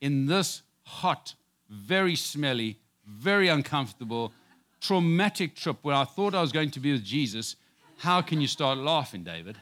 in 0.00 0.26
this 0.26 0.62
hot 0.84 1.34
very 1.68 2.16
smelly, 2.16 2.78
very 3.06 3.48
uncomfortable, 3.48 4.32
traumatic 4.80 5.54
trip 5.54 5.76
where 5.82 5.96
I 5.96 6.04
thought 6.04 6.34
I 6.34 6.40
was 6.40 6.50
going 6.52 6.70
to 6.70 6.80
be 6.80 6.92
with 6.92 7.04
Jesus. 7.04 7.56
How 7.98 8.22
can 8.22 8.40
you 8.40 8.46
start 8.46 8.78
laughing, 8.78 9.22
David? 9.22 9.58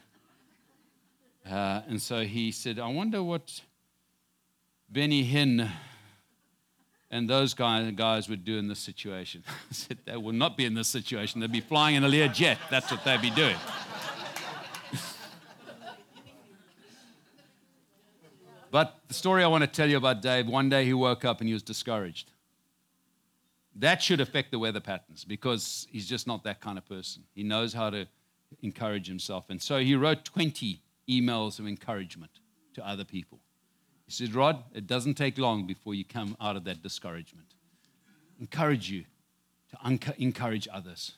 Uh, 1.50 1.82
and 1.88 2.02
so 2.02 2.24
he 2.24 2.50
said, 2.50 2.78
I 2.80 2.88
wonder 2.88 3.22
what 3.22 3.60
Benny 4.88 5.24
Hinn 5.30 5.70
and 7.10 7.30
those 7.30 7.54
guys, 7.54 7.92
guys 7.94 8.28
would 8.28 8.44
do 8.44 8.58
in 8.58 8.66
this 8.66 8.80
situation. 8.80 9.44
I 9.48 9.72
said, 9.72 9.98
they 10.04 10.16
would 10.16 10.34
not 10.34 10.56
be 10.56 10.64
in 10.64 10.74
this 10.74 10.88
situation. 10.88 11.40
They'd 11.40 11.52
be 11.52 11.60
flying 11.60 11.94
in 11.94 12.02
a 12.02 12.08
Lear 12.08 12.26
jet. 12.28 12.58
That's 12.68 12.90
what 12.90 13.04
they'd 13.04 13.22
be 13.22 13.30
doing. 13.30 13.54
but 18.72 18.98
the 19.06 19.14
story 19.14 19.44
I 19.44 19.46
want 19.46 19.62
to 19.62 19.68
tell 19.68 19.88
you 19.88 19.98
about 19.98 20.22
Dave 20.22 20.48
one 20.48 20.68
day 20.68 20.84
he 20.84 20.94
woke 20.94 21.24
up 21.24 21.38
and 21.40 21.46
he 21.46 21.54
was 21.54 21.62
discouraged. 21.62 22.32
That 23.76 24.02
should 24.02 24.20
affect 24.20 24.50
the 24.50 24.58
weather 24.58 24.80
patterns 24.80 25.24
because 25.24 25.86
he's 25.90 26.08
just 26.08 26.26
not 26.26 26.42
that 26.42 26.60
kind 26.60 26.76
of 26.76 26.88
person. 26.88 27.22
He 27.34 27.44
knows 27.44 27.72
how 27.72 27.90
to 27.90 28.08
encourage 28.62 29.06
himself. 29.06 29.44
And 29.48 29.62
so 29.62 29.78
he 29.78 29.94
wrote 29.94 30.24
20 30.24 30.80
emails 31.08 31.58
of 31.58 31.66
encouragement 31.66 32.32
to 32.74 32.86
other 32.86 33.04
people. 33.04 33.40
He 34.06 34.12
said, 34.12 34.34
Rod, 34.34 34.62
it 34.72 34.86
doesn't 34.86 35.14
take 35.14 35.38
long 35.38 35.66
before 35.66 35.94
you 35.94 36.04
come 36.04 36.36
out 36.40 36.56
of 36.56 36.64
that 36.64 36.82
discouragement. 36.82 37.54
Encourage 38.40 38.90
you 38.90 39.04
to 39.70 40.12
encourage 40.18 40.68
others. 40.72 41.12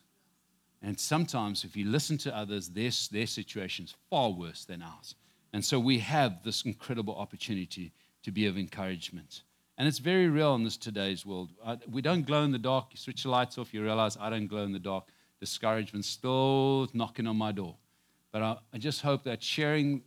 And 0.82 0.98
sometimes, 0.98 1.64
if 1.64 1.76
you 1.76 1.86
listen 1.86 2.16
to 2.18 2.34
others, 2.36 2.68
their, 2.68 2.90
their 3.10 3.26
situation 3.26 3.86
is 3.86 3.94
far 4.08 4.30
worse 4.30 4.64
than 4.64 4.82
ours. 4.82 5.16
And 5.52 5.64
so 5.64 5.78
we 5.80 5.98
have 5.98 6.42
this 6.44 6.62
incredible 6.62 7.16
opportunity 7.16 7.92
to 8.22 8.30
be 8.30 8.46
of 8.46 8.56
encouragement. 8.56 9.42
And 9.76 9.86
it's 9.86 9.98
very 9.98 10.28
real 10.28 10.54
in 10.54 10.64
this 10.64 10.76
today's 10.76 11.26
world. 11.26 11.50
Uh, 11.64 11.76
we 11.90 12.02
don't 12.02 12.26
glow 12.26 12.42
in 12.42 12.52
the 12.52 12.58
dark. 12.58 12.86
You 12.90 12.96
switch 12.96 13.24
the 13.24 13.30
lights 13.30 13.58
off, 13.58 13.74
you 13.74 13.82
realize 13.82 14.16
I 14.20 14.30
don't 14.30 14.46
glow 14.46 14.64
in 14.64 14.72
the 14.72 14.78
dark. 14.78 15.04
Discouragement's 15.40 16.08
still 16.08 16.88
knocking 16.94 17.26
on 17.26 17.36
my 17.36 17.52
door. 17.52 17.76
But 18.32 18.42
I, 18.42 18.56
I 18.74 18.78
just 18.78 19.02
hope 19.02 19.24
that 19.24 19.42
sharing 19.42 20.02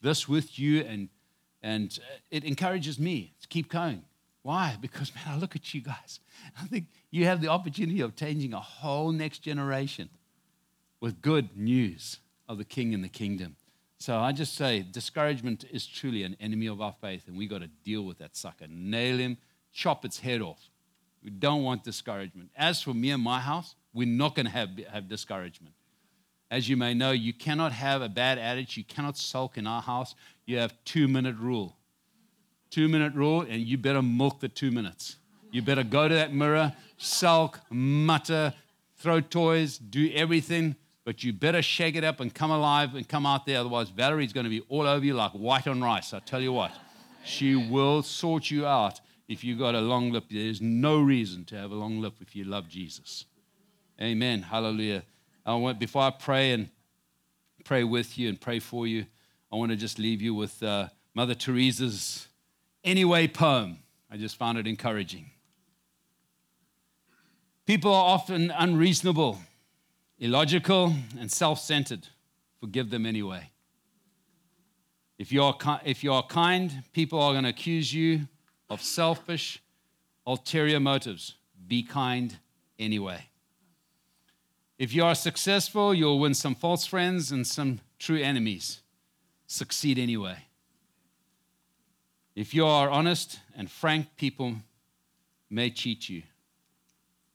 this 0.00 0.28
with 0.28 0.58
you 0.58 0.80
and 0.82 1.08
and 1.62 1.98
uh, 2.00 2.18
it 2.30 2.44
encourages 2.44 2.98
me 2.98 3.34
to 3.40 3.48
keep 3.48 3.68
going. 3.68 4.04
Why? 4.42 4.76
Because, 4.80 5.12
man, 5.12 5.24
I 5.26 5.36
look 5.36 5.56
at 5.56 5.74
you 5.74 5.80
guys. 5.80 6.20
I 6.56 6.66
think 6.66 6.86
you 7.10 7.24
have 7.24 7.40
the 7.40 7.48
opportunity 7.48 8.00
of 8.02 8.14
changing 8.14 8.54
a 8.54 8.60
whole 8.60 9.10
next 9.10 9.40
generation 9.40 10.08
with 11.00 11.20
good 11.20 11.56
news 11.56 12.20
of 12.48 12.58
the 12.58 12.64
King 12.64 12.94
and 12.94 13.02
the 13.02 13.08
kingdom. 13.08 13.56
So 13.98 14.16
I 14.18 14.30
just 14.30 14.54
say 14.54 14.82
discouragement 14.88 15.64
is 15.72 15.86
truly 15.86 16.22
an 16.22 16.36
enemy 16.38 16.66
of 16.68 16.80
our 16.80 16.94
faith, 17.00 17.24
and 17.26 17.36
we 17.36 17.48
got 17.48 17.62
to 17.62 17.70
deal 17.82 18.02
with 18.02 18.18
that 18.18 18.36
sucker. 18.36 18.66
Nail 18.68 19.18
him, 19.18 19.36
chop 19.72 20.04
its 20.04 20.20
head 20.20 20.42
off. 20.42 20.70
We 21.24 21.30
don't 21.30 21.64
want 21.64 21.82
discouragement. 21.82 22.50
As 22.56 22.80
for 22.80 22.94
me 22.94 23.10
and 23.10 23.22
my 23.22 23.40
house, 23.40 23.74
we're 23.92 24.06
not 24.06 24.36
going 24.36 24.46
to 24.46 24.52
have, 24.52 24.70
have 24.92 25.08
discouragement. 25.08 25.74
As 26.50 26.68
you 26.68 26.76
may 26.76 26.94
know, 26.94 27.10
you 27.10 27.32
cannot 27.32 27.72
have 27.72 28.02
a 28.02 28.08
bad 28.08 28.38
attitude. 28.38 28.76
You 28.76 28.84
cannot 28.84 29.16
sulk 29.16 29.58
in 29.58 29.66
our 29.66 29.82
house. 29.82 30.14
You 30.44 30.58
have 30.58 30.74
two 30.84 31.08
minute 31.08 31.36
rule. 31.36 31.76
Two 32.70 32.88
minute 32.88 33.14
rule, 33.14 33.42
and 33.42 33.62
you 33.62 33.78
better 33.78 34.02
milk 34.02 34.40
the 34.40 34.48
two 34.48 34.70
minutes. 34.70 35.16
You 35.50 35.62
better 35.62 35.84
go 35.84 36.08
to 36.08 36.14
that 36.14 36.34
mirror, 36.34 36.74
sulk, 36.98 37.60
mutter, 37.70 38.52
throw 38.96 39.20
toys, 39.20 39.78
do 39.78 40.10
everything, 40.12 40.76
but 41.04 41.22
you 41.22 41.32
better 41.32 41.62
shake 41.62 41.94
it 41.94 42.04
up 42.04 42.20
and 42.20 42.34
come 42.34 42.50
alive 42.50 42.94
and 42.94 43.08
come 43.08 43.24
out 43.24 43.46
there. 43.46 43.60
Otherwise, 43.60 43.88
Valerie's 43.90 44.32
going 44.32 44.44
to 44.44 44.50
be 44.50 44.60
all 44.68 44.86
over 44.86 45.04
you 45.04 45.14
like 45.14 45.32
white 45.32 45.66
on 45.66 45.82
rice. 45.82 46.12
I 46.12 46.18
tell 46.18 46.40
you 46.40 46.52
what, 46.52 46.72
she 47.24 47.54
will 47.54 48.02
sort 48.02 48.50
you 48.50 48.66
out 48.66 49.00
if 49.28 49.44
you 49.44 49.56
got 49.56 49.74
a 49.74 49.80
long 49.80 50.10
lip. 50.10 50.24
There's 50.30 50.60
no 50.60 51.00
reason 51.00 51.44
to 51.46 51.56
have 51.56 51.70
a 51.70 51.74
long 51.74 52.00
lip 52.00 52.14
if 52.20 52.34
you 52.36 52.44
love 52.44 52.68
Jesus. 52.68 53.24
Amen. 54.00 54.42
Hallelujah. 54.42 55.04
I 55.46 55.54
want, 55.54 55.78
before 55.78 56.02
I 56.02 56.10
pray 56.10 56.52
and 56.52 56.68
pray 57.64 57.84
with 57.84 58.18
you 58.18 58.28
and 58.28 58.40
pray 58.40 58.58
for 58.58 58.86
you, 58.86 59.06
I 59.52 59.56
want 59.56 59.70
to 59.70 59.76
just 59.76 59.98
leave 59.98 60.20
you 60.20 60.34
with 60.34 60.60
uh, 60.62 60.88
Mother 61.14 61.34
Teresa's 61.34 62.28
Anyway 62.86 63.26
poem. 63.26 63.78
I 64.08 64.16
just 64.16 64.36
found 64.36 64.58
it 64.58 64.66
encouraging. 64.68 65.30
People 67.66 67.92
are 67.92 68.14
often 68.14 68.52
unreasonable, 68.56 69.40
illogical, 70.20 70.94
and 71.18 71.30
self 71.30 71.58
centered. 71.58 72.06
Forgive 72.60 72.90
them 72.90 73.04
anyway. 73.04 73.50
If 75.18 75.32
you, 75.32 75.42
are, 75.42 75.56
if 75.84 76.04
you 76.04 76.12
are 76.12 76.22
kind, 76.22 76.84
people 76.92 77.20
are 77.20 77.32
going 77.32 77.42
to 77.42 77.50
accuse 77.50 77.92
you 77.92 78.28
of 78.70 78.80
selfish, 78.80 79.60
ulterior 80.24 80.78
motives. 80.78 81.34
Be 81.66 81.82
kind 81.82 82.38
anyway. 82.78 83.26
If 84.78 84.92
you 84.92 85.04
are 85.04 85.14
successful, 85.14 85.94
you'll 85.94 86.18
win 86.18 86.34
some 86.34 86.54
false 86.54 86.84
friends 86.84 87.32
and 87.32 87.46
some 87.46 87.80
true 87.98 88.20
enemies. 88.20 88.80
Succeed 89.46 89.98
anyway. 89.98 90.36
If 92.34 92.52
you 92.52 92.66
are 92.66 92.90
honest 92.90 93.40
and 93.56 93.70
frank, 93.70 94.08
people 94.16 94.56
may 95.48 95.70
cheat 95.70 96.10
you. 96.10 96.22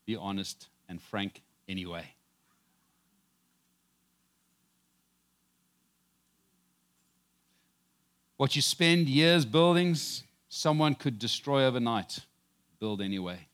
Be 0.06 0.16
honest 0.16 0.68
and 0.88 1.02
frank 1.02 1.42
anyway. 1.68 2.06
What 8.38 8.56
you 8.56 8.62
spend 8.62 9.08
years 9.08 9.46
building, 9.46 9.96
someone 10.50 10.96
could 10.96 11.18
destroy 11.18 11.64
overnight. 11.66 12.20
Build 12.80 13.02
anyway. 13.02 13.48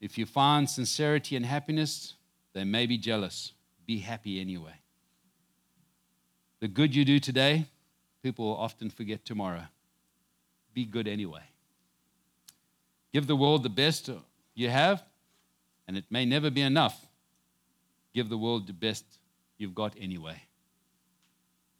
If 0.00 0.16
you 0.16 0.24
find 0.24 0.68
sincerity 0.68 1.36
and 1.36 1.44
happiness, 1.44 2.14
they 2.54 2.64
may 2.64 2.86
be 2.86 2.96
jealous. 2.96 3.52
Be 3.86 3.98
happy 3.98 4.40
anyway. 4.40 4.74
The 6.60 6.68
good 6.68 6.94
you 6.94 7.04
do 7.04 7.18
today, 7.18 7.66
people 8.22 8.46
will 8.46 8.56
often 8.56 8.90
forget 8.90 9.24
tomorrow. 9.24 9.64
Be 10.72 10.84
good 10.84 11.06
anyway. 11.06 11.42
Give 13.12 13.26
the 13.26 13.36
world 13.36 13.62
the 13.62 13.68
best 13.68 14.08
you 14.54 14.68
have, 14.68 15.02
and 15.86 15.96
it 15.96 16.04
may 16.10 16.24
never 16.24 16.50
be 16.50 16.62
enough. 16.62 17.06
Give 18.14 18.28
the 18.28 18.38
world 18.38 18.66
the 18.66 18.72
best 18.72 19.04
you've 19.58 19.74
got 19.74 19.94
anyway. 19.98 20.42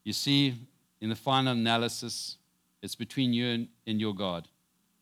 You 0.04 0.12
see, 0.12 0.54
in 1.00 1.08
the 1.08 1.16
final 1.16 1.52
analysis, 1.52 2.36
it's 2.82 2.94
between 2.94 3.32
you 3.32 3.46
and, 3.48 3.68
and 3.86 4.00
your 4.00 4.14
God. 4.14 4.48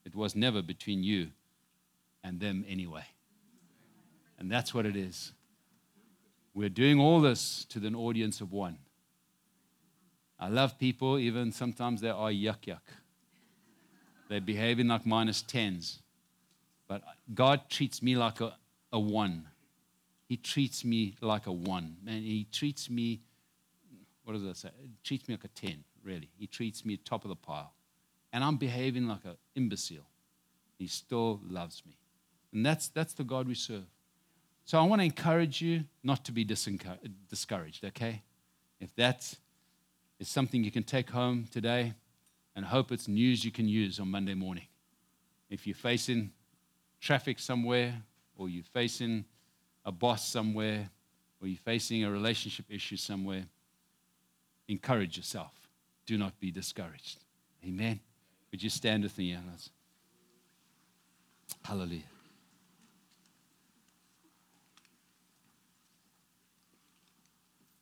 It 0.04 0.14
was 0.14 0.34
never 0.34 0.62
between 0.62 1.02
you 1.02 1.28
and 2.22 2.40
them 2.40 2.64
anyway. 2.68 3.04
And 4.38 4.50
that's 4.50 4.72
what 4.72 4.86
it 4.86 4.96
is. 4.96 5.32
We're 6.54 6.68
doing 6.68 7.00
all 7.00 7.20
this 7.20 7.64
to 7.70 7.84
an 7.86 7.94
audience 7.94 8.40
of 8.40 8.52
one. 8.52 8.78
I 10.40 10.48
love 10.48 10.78
people, 10.78 11.18
even 11.18 11.52
sometimes 11.52 12.00
they 12.00 12.10
are 12.10 12.30
yuck 12.30 12.62
yuck. 12.66 12.80
They're 14.28 14.40
behaving 14.40 14.88
like 14.88 15.06
minus 15.06 15.42
tens. 15.42 16.00
But 16.86 17.02
God 17.34 17.68
treats 17.68 18.02
me 18.02 18.16
like 18.16 18.40
a, 18.40 18.54
a 18.92 19.00
one. 19.00 19.46
He 20.28 20.36
treats 20.36 20.84
me 20.84 21.16
like 21.20 21.46
a 21.46 21.52
one. 21.52 21.96
Man, 22.04 22.22
He 22.22 22.46
treats 22.52 22.88
me, 22.88 23.20
what 24.24 24.34
does 24.34 24.42
that 24.42 24.56
say? 24.56 24.70
He 24.80 24.90
treats 25.02 25.28
me 25.28 25.34
like 25.34 25.44
a 25.44 25.48
10, 25.48 25.82
really. 26.04 26.28
He 26.38 26.46
treats 26.46 26.84
me 26.84 26.96
top 26.98 27.24
of 27.24 27.30
the 27.30 27.36
pile. 27.36 27.72
And 28.32 28.44
I'm 28.44 28.56
behaving 28.56 29.08
like 29.08 29.24
an 29.24 29.36
imbecile. 29.54 30.06
He 30.78 30.86
still 30.86 31.40
loves 31.48 31.82
me. 31.86 31.96
And 32.52 32.64
that's, 32.64 32.88
that's 32.88 33.12
the 33.14 33.24
God 33.24 33.46
we 33.46 33.54
serve. 33.54 33.84
So 34.64 34.78
I 34.78 34.82
want 34.82 35.00
to 35.00 35.04
encourage 35.04 35.62
you 35.62 35.84
not 36.02 36.24
to 36.26 36.32
be 36.32 36.44
discouraged, 36.44 37.84
okay? 37.84 38.22
If 38.80 38.94
that 38.96 39.34
is 40.18 40.28
something 40.28 40.64
you 40.64 40.70
can 40.70 40.82
take 40.82 41.10
home 41.10 41.46
today 41.50 41.94
and 42.54 42.64
hope 42.64 42.92
it's 42.92 43.08
news 43.08 43.44
you 43.44 43.50
can 43.50 43.68
use 43.68 44.00
on 44.00 44.10
Monday 44.10 44.34
morning. 44.34 44.66
If 45.48 45.66
you're 45.66 45.76
facing 45.76 46.32
traffic 47.00 47.38
somewhere, 47.38 47.94
or 48.36 48.48
you're 48.48 48.64
facing 48.64 49.24
a 49.84 49.92
boss 49.92 50.28
somewhere, 50.28 50.90
or 51.40 51.48
you're 51.48 51.56
facing 51.56 52.04
a 52.04 52.10
relationship 52.10 52.66
issue 52.68 52.96
somewhere, 52.96 53.44
encourage 54.68 55.16
yourself. 55.16 55.52
Do 56.06 56.18
not 56.18 56.38
be 56.40 56.50
discouraged. 56.50 57.24
Amen. 57.64 58.00
Would 58.50 58.62
you 58.62 58.70
stand 58.70 59.02
with 59.02 59.16
me, 59.18 59.34
Alice? 59.34 59.70
Hallelujah. 61.64 62.02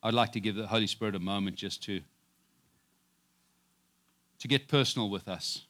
I'd 0.07 0.15
like 0.15 0.31
to 0.35 0.41
give 0.41 0.55
the 0.55 0.69
Holy 0.69 0.87
Spirit 0.87 1.17
a 1.17 1.19
moment 1.19 1.57
just 1.57 1.83
to, 1.83 2.01
to 4.39 4.47
get 4.47 4.69
personal 4.69 5.11
with 5.11 5.27
us. 5.27 5.67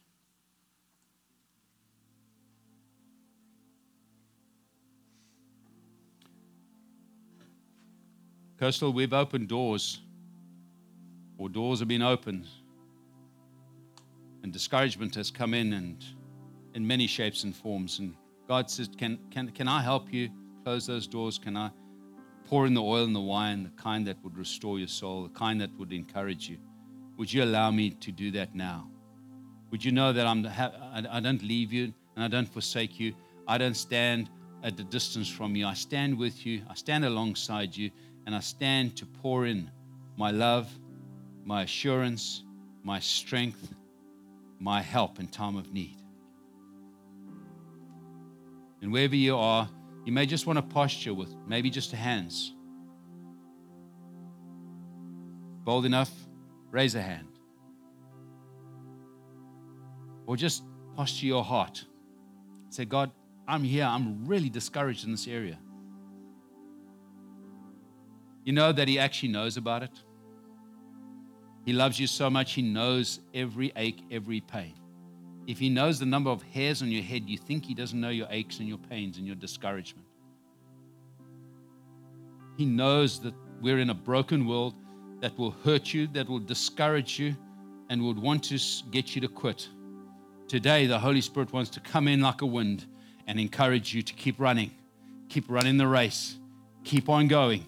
Coastal, 8.59 8.93
we've 8.93 9.11
opened 9.11 9.47
doors, 9.47 10.01
or 11.39 11.49
doors 11.49 11.79
have 11.79 11.87
been 11.87 12.03
opened, 12.03 12.45
and 14.43 14.53
discouragement 14.53 15.15
has 15.15 15.31
come 15.31 15.55
in, 15.55 15.73
and 15.73 16.05
in 16.75 16.85
many 16.85 17.07
shapes 17.07 17.43
and 17.43 17.55
forms. 17.55 17.97
And 17.97 18.13
God 18.47 18.69
says, 18.69 18.87
Can, 18.99 19.17
can, 19.31 19.49
can 19.49 19.67
I 19.67 19.81
help 19.81 20.13
you 20.13 20.29
close 20.63 20.85
those 20.85 21.07
doors? 21.07 21.39
Can 21.39 21.57
I 21.57 21.71
pour 22.47 22.65
in 22.65 22.73
the 22.73 22.81
oil 22.81 23.03
and 23.03 23.15
the 23.15 23.19
wine, 23.19 23.63
the 23.63 23.81
kind 23.81 24.07
that 24.07 24.17
would 24.23 24.37
restore 24.37 24.79
your 24.79 24.87
soul, 24.87 25.23
the 25.23 25.37
kind 25.37 25.59
that 25.61 25.69
would 25.77 25.91
encourage 25.91 26.49
you? 26.49 26.57
Would 27.17 27.31
you 27.31 27.43
allow 27.43 27.71
me 27.71 27.89
to 27.91 28.11
do 28.11 28.31
that 28.31 28.55
now? 28.55 28.89
Would 29.71 29.83
you 29.83 29.91
know 29.91 30.13
that 30.13 30.25
I'm, 30.25 30.47
I 30.47 31.19
don't 31.19 31.43
leave 31.43 31.73
you 31.73 31.93
and 32.15 32.23
I 32.23 32.27
don't 32.27 32.47
forsake 32.47 32.99
you? 32.99 33.13
I 33.47 33.57
don't 33.57 33.75
stand 33.75 34.29
at 34.63 34.79
a 34.79 34.83
distance 34.83 35.27
from 35.27 35.55
you. 35.55 35.67
I 35.67 35.73
stand 35.73 36.17
with 36.17 36.45
you, 36.45 36.61
I 36.69 36.73
stand 36.73 37.05
alongside 37.05 37.75
you, 37.75 37.91
and 38.25 38.35
I 38.35 38.39
stand 38.39 38.95
to 38.97 39.05
pour 39.05 39.45
in 39.45 39.69
my 40.15 40.31
love, 40.31 40.69
my 41.43 41.63
assurance, 41.63 42.43
my 42.83 42.99
strength, 42.99 43.73
my 44.59 44.81
help 44.81 45.19
in 45.19 45.27
time 45.27 45.57
of 45.57 45.73
need. 45.73 45.97
And 48.81 48.91
wherever 48.91 49.15
you 49.15 49.37
are, 49.37 49.69
you 50.07 50.13
may 50.13 50.25
just 50.25 50.47
want 50.47 50.55
to 50.55 50.63
posture 50.63 51.13
with 51.13 51.35
maybe 51.45 51.69
just 51.69 51.91
the 51.91 51.97
hands. 51.97 52.53
Bold 55.65 55.85
enough, 55.85 56.09
raise 56.71 56.95
a 56.95 57.01
hand. 57.01 57.27
Or 60.25 60.37
just 60.37 60.63
posture 60.95 61.25
your 61.25 61.43
heart. 61.43 61.83
Say, 62.69 62.85
God, 62.85 63.11
I'm 63.49 63.65
here. 63.65 63.83
I'm 63.83 64.25
really 64.25 64.47
discouraged 64.47 65.03
in 65.03 65.11
this 65.11 65.27
area. 65.27 65.59
You 68.45 68.53
know 68.53 68.71
that 68.71 68.87
He 68.87 68.97
actually 68.99 69.33
knows 69.33 69.57
about 69.57 69.83
it. 69.83 70.03
He 71.65 71.73
loves 71.73 71.99
you 71.99 72.07
so 72.07 72.29
much, 72.29 72.53
He 72.53 72.61
knows 72.61 73.19
every 73.33 73.73
ache, 73.75 74.01
every 74.09 74.39
pain. 74.39 74.75
If 75.47 75.57
He 75.57 75.69
knows 75.69 75.97
the 75.97 76.05
number 76.05 76.29
of 76.29 76.43
hairs 76.43 76.81
on 76.81 76.91
your 76.91 77.03
head, 77.03 77.23
you 77.27 77.37
think 77.37 77.65
He 77.65 77.73
doesn't 77.73 77.99
know 77.99 78.09
your 78.09 78.27
aches 78.29 78.59
and 78.59 78.67
your 78.67 78.77
pains 78.77 79.17
and 79.17 79.25
your 79.25 79.37
discouragement. 79.37 80.05
He 82.57 82.65
knows 82.65 83.19
that 83.21 83.33
we're 83.61 83.79
in 83.79 83.89
a 83.89 83.93
broken 83.93 84.45
world 84.45 84.75
that 85.21 85.37
will 85.37 85.51
hurt 85.63 85.93
you, 85.93 86.07
that 86.07 86.27
will 86.27 86.39
discourage 86.39 87.17
you, 87.17 87.35
and 87.89 88.03
would 88.03 88.19
want 88.19 88.43
to 88.43 88.59
get 88.91 89.15
you 89.15 89.21
to 89.21 89.27
quit. 89.27 89.69
Today, 90.47 90.85
the 90.85 90.99
Holy 90.99 91.21
Spirit 91.21 91.53
wants 91.53 91.69
to 91.71 91.79
come 91.79 92.07
in 92.07 92.21
like 92.21 92.41
a 92.41 92.45
wind 92.45 92.85
and 93.25 93.39
encourage 93.39 93.93
you 93.93 94.01
to 94.01 94.13
keep 94.13 94.39
running, 94.39 94.71
keep 95.29 95.45
running 95.47 95.77
the 95.77 95.87
race, 95.87 96.37
keep 96.83 97.09
on 97.09 97.27
going. 97.27 97.65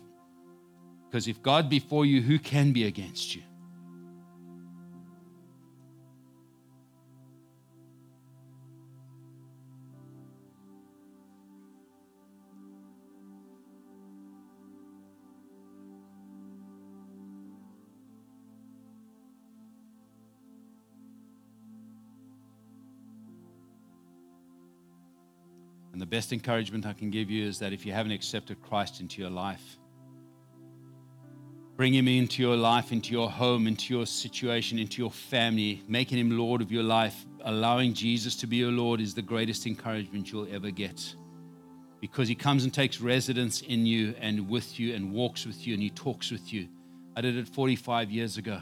Because 1.10 1.28
if 1.28 1.42
God 1.42 1.70
be 1.70 1.80
for 1.80 2.06
you, 2.06 2.22
who 2.22 2.40
can 2.40 2.72
be 2.72 2.86
against 2.86 3.36
you? 3.36 3.42
Best 26.10 26.34
encouragement 26.34 26.86
I 26.86 26.94
can 26.94 27.12
give 27.12 27.30
you 27.30 27.46
is 27.46 27.60
that 27.60 27.72
if 27.72 27.86
you 27.86 27.94
haven't 27.94 28.12
accepted 28.12 28.62
Christ 28.62 29.00
into 29.00 29.22
your 29.22 29.30
life, 29.30 29.78
bring 31.78 31.94
him 31.94 32.08
into 32.08 32.42
your 32.42 32.58
life, 32.58 32.92
into 32.92 33.12
your 33.12 33.30
home, 33.30 33.68
into 33.68 33.94
your 33.94 34.06
situation, 34.06 34.80
into 34.80 35.02
your 35.02 35.12
family, 35.12 35.84
making 35.88 36.18
him 36.18 36.38
Lord 36.38 36.62
of 36.62 36.72
your 36.72 36.84
life, 36.84 37.26
allowing 37.46 37.94
Jesus 37.94 38.36
to 38.38 38.48
be 38.48 38.58
your 38.58 38.72
Lord 38.72 39.00
is 39.00 39.14
the 39.14 39.22
greatest 39.22 39.66
encouragement 39.66 40.32
you'll 40.32 40.54
ever 40.54 40.72
get. 40.72 41.16
Because 42.02 42.28
he 42.28 42.36
comes 42.36 42.64
and 42.64 42.74
takes 42.74 43.00
residence 43.00 43.62
in 43.62 43.86
you 43.86 44.16
and 44.20 44.50
with 44.50 44.80
you 44.80 44.96
and 44.96 45.14
walks 45.14 45.46
with 45.46 45.68
you 45.68 45.74
and 45.74 45.84
he 45.84 45.90
talks 45.90 46.32
with 46.32 46.52
you. 46.52 46.68
I 47.16 47.22
did 47.22 47.38
it 47.38 47.48
45 47.48 48.10
years 48.10 48.38
ago. 48.38 48.60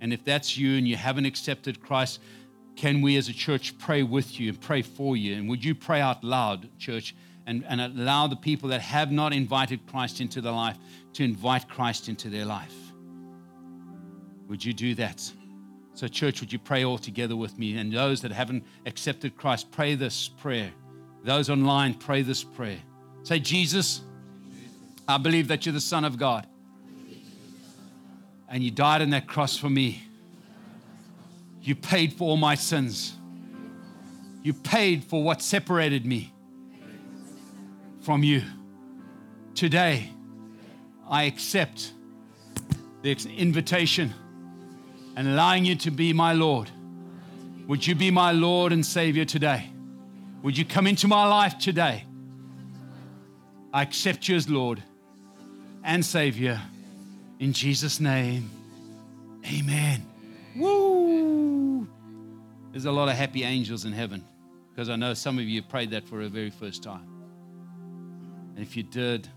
And 0.00 0.12
if 0.12 0.24
that's 0.24 0.56
you 0.56 0.76
and 0.78 0.88
you 0.88 0.96
haven't 0.96 1.26
accepted 1.26 1.80
Christ, 1.80 2.20
can 2.80 3.02
we 3.02 3.18
as 3.18 3.28
a 3.28 3.34
church 3.34 3.76
pray 3.76 4.02
with 4.02 4.40
you 4.40 4.48
and 4.48 4.58
pray 4.58 4.80
for 4.80 5.14
you? 5.14 5.36
And 5.36 5.50
would 5.50 5.62
you 5.62 5.74
pray 5.74 6.00
out 6.00 6.24
loud, 6.24 6.66
church, 6.78 7.14
and, 7.46 7.62
and 7.68 7.78
allow 7.78 8.26
the 8.26 8.36
people 8.36 8.70
that 8.70 8.80
have 8.80 9.12
not 9.12 9.34
invited 9.34 9.86
Christ 9.86 10.22
into 10.22 10.40
their 10.40 10.52
life 10.52 10.78
to 11.12 11.22
invite 11.22 11.68
Christ 11.68 12.08
into 12.08 12.30
their 12.30 12.46
life? 12.46 12.74
Would 14.48 14.64
you 14.64 14.72
do 14.72 14.94
that? 14.94 15.30
So, 15.92 16.08
church, 16.08 16.40
would 16.40 16.54
you 16.54 16.58
pray 16.58 16.82
all 16.82 16.96
together 16.96 17.36
with 17.36 17.58
me? 17.58 17.76
And 17.76 17.92
those 17.92 18.22
that 18.22 18.32
haven't 18.32 18.64
accepted 18.86 19.36
Christ, 19.36 19.70
pray 19.70 19.94
this 19.94 20.28
prayer. 20.28 20.72
Those 21.22 21.50
online, 21.50 21.92
pray 21.92 22.22
this 22.22 22.42
prayer. 22.42 22.78
Say, 23.24 23.40
Jesus, 23.40 24.00
I 25.06 25.18
believe 25.18 25.48
that 25.48 25.66
you're 25.66 25.74
the 25.74 25.82
Son 25.82 26.06
of 26.06 26.16
God. 26.16 26.46
And 28.48 28.64
you 28.64 28.70
died 28.70 29.02
on 29.02 29.10
that 29.10 29.26
cross 29.28 29.58
for 29.58 29.68
me. 29.68 30.02
You 31.62 31.74
paid 31.74 32.12
for 32.14 32.30
all 32.30 32.36
my 32.36 32.54
sins. 32.54 33.14
You 34.42 34.54
paid 34.54 35.04
for 35.04 35.22
what 35.22 35.42
separated 35.42 36.06
me 36.06 36.32
from 38.00 38.22
you. 38.22 38.42
Today, 39.54 40.10
I 41.08 41.24
accept 41.24 41.92
the 43.02 43.12
invitation 43.36 44.14
and 45.16 45.28
allowing 45.28 45.64
you 45.64 45.76
to 45.76 45.90
be 45.90 46.12
my 46.12 46.32
Lord. 46.32 46.70
Would 47.66 47.86
you 47.86 47.94
be 47.94 48.10
my 48.10 48.32
Lord 48.32 48.72
and 48.72 48.84
Savior 48.84 49.24
today? 49.24 49.70
Would 50.42 50.56
you 50.56 50.64
come 50.64 50.86
into 50.86 51.06
my 51.08 51.26
life 51.26 51.58
today? 51.58 52.04
I 53.72 53.82
accept 53.82 54.28
you 54.28 54.36
as 54.36 54.48
Lord 54.48 54.82
and 55.84 56.04
Savior. 56.04 56.60
In 57.38 57.52
Jesus' 57.52 58.00
name, 58.00 58.50
amen. 59.46 60.06
Woo! 60.56 61.09
There's 62.72 62.84
a 62.84 62.92
lot 62.92 63.08
of 63.08 63.16
happy 63.16 63.42
angels 63.42 63.84
in 63.84 63.92
heaven 63.92 64.24
because 64.70 64.88
I 64.88 64.96
know 64.96 65.12
some 65.14 65.38
of 65.38 65.44
you 65.44 65.60
prayed 65.62 65.90
that 65.90 66.06
for 66.06 66.22
the 66.22 66.28
very 66.28 66.50
first 66.50 66.82
time. 66.82 67.08
And 68.54 68.64
if 68.64 68.76
you 68.76 68.82
did, 68.82 69.28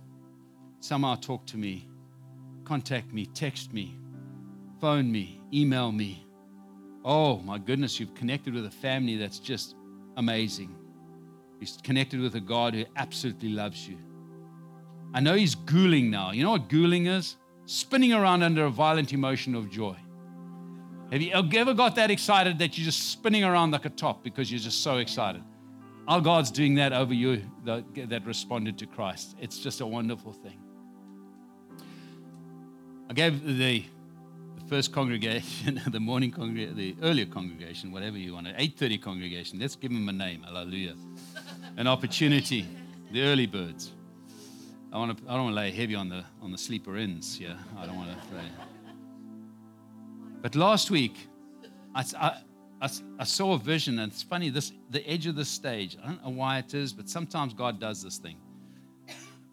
somehow 0.79 1.15
talk 1.15 1.45
to 1.47 1.57
me, 1.57 1.87
contact 2.63 3.11
me, 3.11 3.25
text 3.25 3.73
me, 3.73 3.97
phone 4.79 5.11
me, 5.11 5.41
email 5.51 5.91
me. 5.91 6.25
Oh 7.03 7.39
my 7.39 7.57
goodness, 7.57 7.99
you've 7.99 8.13
connected 8.13 8.53
with 8.53 8.65
a 8.65 8.71
family 8.71 9.17
that's 9.17 9.39
just 9.39 9.75
amazing. 10.17 10.75
He's 11.59 11.77
connected 11.83 12.19
with 12.19 12.35
a 12.35 12.39
God 12.39 12.75
who 12.75 12.85
absolutely 12.95 13.49
loves 13.49 13.87
you. 13.87 13.97
I 15.13 15.21
know 15.21 15.35
he's 15.35 15.55
gooling 15.55 16.09
now. 16.09 16.31
You 16.31 16.43
know 16.43 16.51
what 16.51 16.69
gooling 16.69 17.07
is? 17.07 17.37
Spinning 17.65 18.13
around 18.13 18.43
under 18.43 18.65
a 18.65 18.69
violent 18.69 19.13
emotion 19.13 19.55
of 19.55 19.69
joy. 19.69 19.95
Have 21.13 21.21
you 21.21 21.31
ever 21.31 21.75
got 21.75 21.93
that 21.97 22.09
excited 22.09 22.57
that 22.57 22.75
you're 22.75 22.85
just 22.85 23.11
spinning 23.11 23.43
around 23.43 23.69
like 23.69 23.85
a 23.85 23.91
top 23.91 24.23
because 24.23 24.51
you're 24.51 24.59
just 24.59 24.81
so 24.81 24.97
excited? 24.97 25.43
Our 26.07 26.19
God's 26.19 26.49
doing 26.49 26.73
that 26.75 26.91
over 26.91 27.13
you 27.13 27.43
that 27.65 28.25
responded 28.25 28.79
to 28.79 28.87
Christ. 28.87 29.35
It's 29.39 29.59
just 29.59 29.79
a 29.81 29.85
wonderful 29.85 30.33
thing. 30.33 30.57
I 33.11 33.13
gave 33.13 33.45
the, 33.45 33.83
the 34.55 34.65
first 34.67 34.91
congregation, 34.91 35.79
the 35.91 35.99
morning 35.99 36.31
congregation, 36.31 36.77
the 36.77 36.95
earlier 37.03 37.27
congregation, 37.27 37.91
whatever 37.91 38.17
you 38.17 38.33
want, 38.33 38.47
8:30 38.47 38.99
congregation. 38.99 39.59
Let's 39.59 39.75
give 39.75 39.91
them 39.91 40.09
a 40.09 40.13
name. 40.13 40.41
Hallelujah. 40.41 40.95
An 41.77 41.85
opportunity. 41.85 42.67
The 43.11 43.21
early 43.21 43.45
birds. 43.45 43.91
I, 44.91 44.97
want 44.97 45.15
to, 45.15 45.23
I 45.29 45.35
don't 45.35 45.43
want 45.43 45.55
to 45.55 45.61
lay 45.61 45.69
heavy 45.69 45.93
on 45.93 46.09
the 46.09 46.23
on 46.41 46.51
the 46.51 46.57
sleeper 46.57 46.97
ins. 46.97 47.39
Yeah, 47.39 47.53
I 47.77 47.85
don't 47.85 47.97
want 47.97 48.09
to. 48.09 48.82
But 50.43 50.55
last 50.55 50.91
week, 50.91 51.15
I, 51.95 52.03
I, 52.81 52.89
I, 53.17 53.23
saw 53.23 53.53
a 53.53 53.57
vision, 53.57 53.97
and 53.99 54.11
it's 54.11 54.21
funny, 54.21 54.49
this 54.49 54.73
the 54.89 55.09
edge 55.09 55.25
of 55.25 55.37
the 55.37 55.45
stage. 55.45 55.97
I 56.03 56.07
don't 56.07 56.21
know 56.21 56.31
why 56.31 56.57
it 56.57 56.73
is, 56.73 56.91
but 56.91 57.07
sometimes 57.07 57.53
God 57.53 57.79
does 57.79 58.03
this 58.03 58.17
thing. 58.17 58.35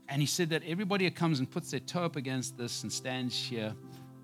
And 0.09 0.21
he 0.21 0.27
said 0.27 0.51
that 0.51 0.65
everybody 0.67 1.05
who 1.05 1.13
comes 1.13 1.39
and 1.39 1.49
puts 1.49 1.71
their 1.71 1.79
toe 1.79 2.03
up 2.03 2.17
against 2.17 2.59
this 2.59 2.83
and 2.83 2.93
stands 2.93 3.37
here, 3.37 3.73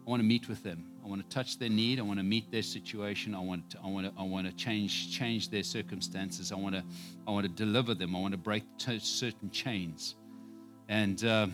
I 0.04 0.10
want 0.10 0.18
to 0.18 0.26
meet 0.26 0.48
with 0.48 0.64
them. 0.64 0.84
I 1.04 1.08
want 1.08 1.22
to 1.22 1.32
touch 1.32 1.56
their 1.56 1.68
need. 1.68 2.00
I 2.00 2.02
want 2.02 2.18
to 2.18 2.24
meet 2.24 2.50
their 2.50 2.64
situation. 2.64 3.36
I 3.36 3.38
want 3.38 3.70
to, 3.70 3.78
I 3.84 3.86
want 3.86 4.06
to, 4.06 4.20
I 4.20 4.24
want 4.24 4.48
to 4.48 4.52
change 4.52 5.16
change 5.16 5.50
their 5.50 5.62
circumstances. 5.62 6.50
I 6.50 6.56
want 6.56 6.74
to 6.74 6.82
I 7.28 7.30
want 7.30 7.44
to 7.46 7.52
deliver 7.52 7.94
them. 7.94 8.16
I 8.16 8.18
want 8.18 8.32
to 8.32 8.38
break 8.38 8.64
t- 8.76 8.98
certain 8.98 9.50
chains. 9.50 10.16
And 10.88 11.24
uh, 11.24 11.46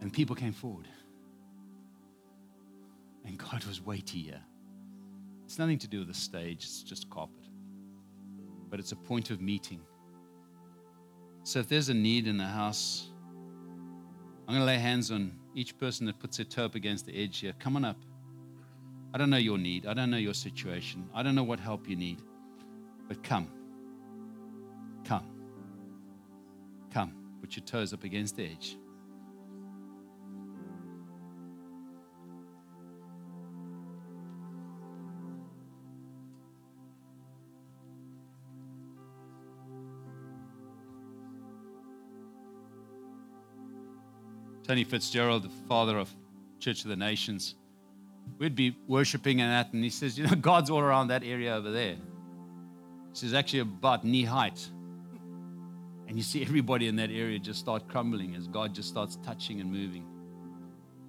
and 0.00 0.12
people 0.12 0.36
came 0.36 0.52
forward. 0.52 0.86
And 3.28 3.38
God 3.38 3.62
was 3.64 3.84
weightier. 3.84 4.40
It's 5.44 5.58
nothing 5.58 5.78
to 5.80 5.86
do 5.86 5.98
with 5.98 6.08
the 6.08 6.14
stage, 6.14 6.64
it's 6.64 6.82
just 6.82 7.08
carpet. 7.10 7.46
But 8.70 8.80
it's 8.80 8.92
a 8.92 8.96
point 8.96 9.30
of 9.30 9.40
meeting. 9.40 9.80
So 11.42 11.58
if 11.60 11.68
there's 11.68 11.90
a 11.90 11.94
need 11.94 12.26
in 12.26 12.38
the 12.38 12.46
house, 12.46 13.10
I'm 14.46 14.54
going 14.54 14.60
to 14.60 14.66
lay 14.66 14.78
hands 14.78 15.10
on 15.10 15.32
each 15.54 15.78
person 15.78 16.06
that 16.06 16.18
puts 16.18 16.38
their 16.38 16.46
toe 16.46 16.64
up 16.64 16.74
against 16.74 17.06
the 17.06 17.22
edge 17.22 17.38
here. 17.38 17.52
Come 17.58 17.76
on 17.76 17.84
up. 17.84 17.98
I 19.12 19.18
don't 19.18 19.30
know 19.30 19.36
your 19.36 19.58
need. 19.58 19.86
I 19.86 19.94
don't 19.94 20.10
know 20.10 20.18
your 20.18 20.34
situation. 20.34 21.08
I 21.14 21.22
don't 21.22 21.34
know 21.34 21.44
what 21.44 21.60
help 21.60 21.88
you 21.88 21.96
need. 21.96 22.22
But 23.08 23.22
come. 23.22 23.48
Come. 25.04 25.26
Come. 26.92 27.12
Put 27.40 27.56
your 27.56 27.64
toes 27.64 27.92
up 27.92 28.04
against 28.04 28.36
the 28.36 28.44
edge. 28.44 28.76
Tony 44.68 44.84
Fitzgerald, 44.84 45.44
the 45.44 45.48
father 45.66 45.96
of 45.96 46.14
Church 46.60 46.82
of 46.82 46.90
the 46.90 46.96
Nations, 46.96 47.54
we'd 48.38 48.54
be 48.54 48.76
worshiping 48.86 49.40
and 49.40 49.50
that, 49.50 49.72
and 49.72 49.82
he 49.82 49.88
says, 49.88 50.18
You 50.18 50.26
know, 50.26 50.34
God's 50.36 50.68
all 50.68 50.80
around 50.80 51.08
that 51.08 51.24
area 51.24 51.54
over 51.54 51.70
there. 51.70 51.94
He 51.94 53.14
says, 53.14 53.32
actually 53.32 53.60
about 53.60 54.04
knee 54.04 54.24
height. 54.24 54.68
And 56.06 56.18
you 56.18 56.22
see 56.22 56.42
everybody 56.42 56.86
in 56.86 56.96
that 56.96 57.10
area 57.10 57.38
just 57.38 57.60
start 57.60 57.88
crumbling 57.88 58.34
as 58.36 58.46
God 58.46 58.74
just 58.74 58.90
starts 58.90 59.16
touching 59.24 59.60
and 59.60 59.72
moving. 59.72 60.06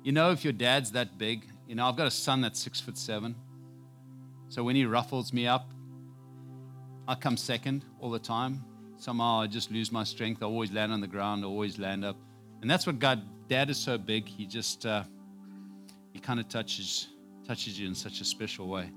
You 0.04 0.14
know, 0.14 0.32
if 0.32 0.46
your 0.46 0.54
dad's 0.54 0.94
that 0.94 1.18
big, 1.18 1.46
you 1.68 1.76
know, 1.76 1.86
I've 1.86 1.98
got 1.98 2.08
a 2.08 2.12
son 2.12 2.40
that's 2.40 2.60
six 2.60 2.80
foot 2.80 2.98
seven. 2.98 3.36
So 4.48 4.64
when 4.64 4.78
he 4.78 4.86
ruffles 4.86 5.34
me 5.34 5.48
up, 5.48 5.70
I 7.10 7.16
come 7.16 7.36
second 7.36 7.84
all 8.00 8.10
the 8.10 8.20
time. 8.20 8.64
Somehow 8.96 9.42
I 9.42 9.48
just 9.48 9.70
lose 9.70 9.92
my 9.92 10.06
strength. 10.06 10.42
I 10.42 10.46
always 10.46 10.72
land 10.72 10.94
on 10.94 11.02
the 11.02 11.08
ground, 11.08 11.44
I 11.44 11.48
always 11.48 11.78
land 11.78 12.06
up. 12.06 12.16
And 12.62 12.72
that's 12.72 12.88
what 12.88 13.00
God 13.00 13.22
dad 13.50 13.72
is 13.72 13.78
so 13.78 13.98
big, 13.98 14.28
he 14.28 14.46
just 14.46 14.86
uh, 14.86 15.04
he 16.14 16.20
kind 16.20 16.40
of 16.40 16.48
touches 16.48 17.10
touches 17.46 17.80
you 17.80 17.88
in 17.88 17.96
such 17.96 18.22
a 18.22 18.26
special 18.26 18.68
way 18.68 18.92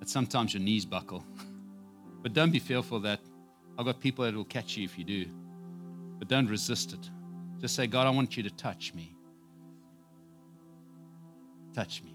that 0.00 0.08
sometimes 0.08 0.54
your 0.54 0.62
knees 0.62 0.86
buckle. 0.86 1.24
but 2.22 2.32
don't 2.32 2.50
be 2.50 2.58
fearful 2.58 2.98
that 3.00 3.20
I've 3.78 3.84
got 3.84 4.00
people 4.00 4.24
that 4.24 4.34
will 4.34 4.44
catch 4.44 4.76
you 4.76 4.84
if 4.84 4.98
you 4.98 5.04
do. 5.04 5.26
But 6.18 6.28
don't 6.28 6.48
resist 6.48 6.94
it. 6.94 7.10
Just 7.60 7.76
say, 7.76 7.86
God, 7.86 8.06
I 8.06 8.10
want 8.10 8.36
you 8.36 8.42
to 8.42 8.50
touch 8.50 8.94
me. 8.94 9.14
Touch 11.74 12.02
me. 12.02 12.14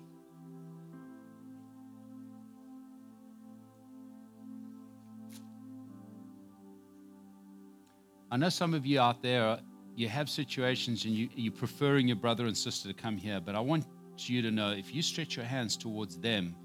I 8.31 8.37
know 8.37 8.49
some 8.49 8.73
of 8.73 8.85
you 8.85 8.99
out 8.99 9.21
there 9.21 9.59
you 9.99 10.07
have 10.07 10.29
situations 10.29 11.03
and 11.03 11.13
you, 11.13 11.27
you're 11.35 11.51
preferring 11.51 12.07
your 12.07 12.15
brother 12.15 12.45
and 12.45 12.57
sister 12.57 12.87
to 12.87 12.93
come 12.93 13.17
here, 13.17 13.41
but 13.41 13.53
I 13.53 13.59
want 13.59 13.85
you 14.17 14.41
to 14.41 14.49
know 14.49 14.71
if 14.71 14.93
you 14.93 15.01
stretch 15.01 15.35
your 15.35 15.45
hands 15.45 15.75
towards 15.75 16.17
them 16.17 16.55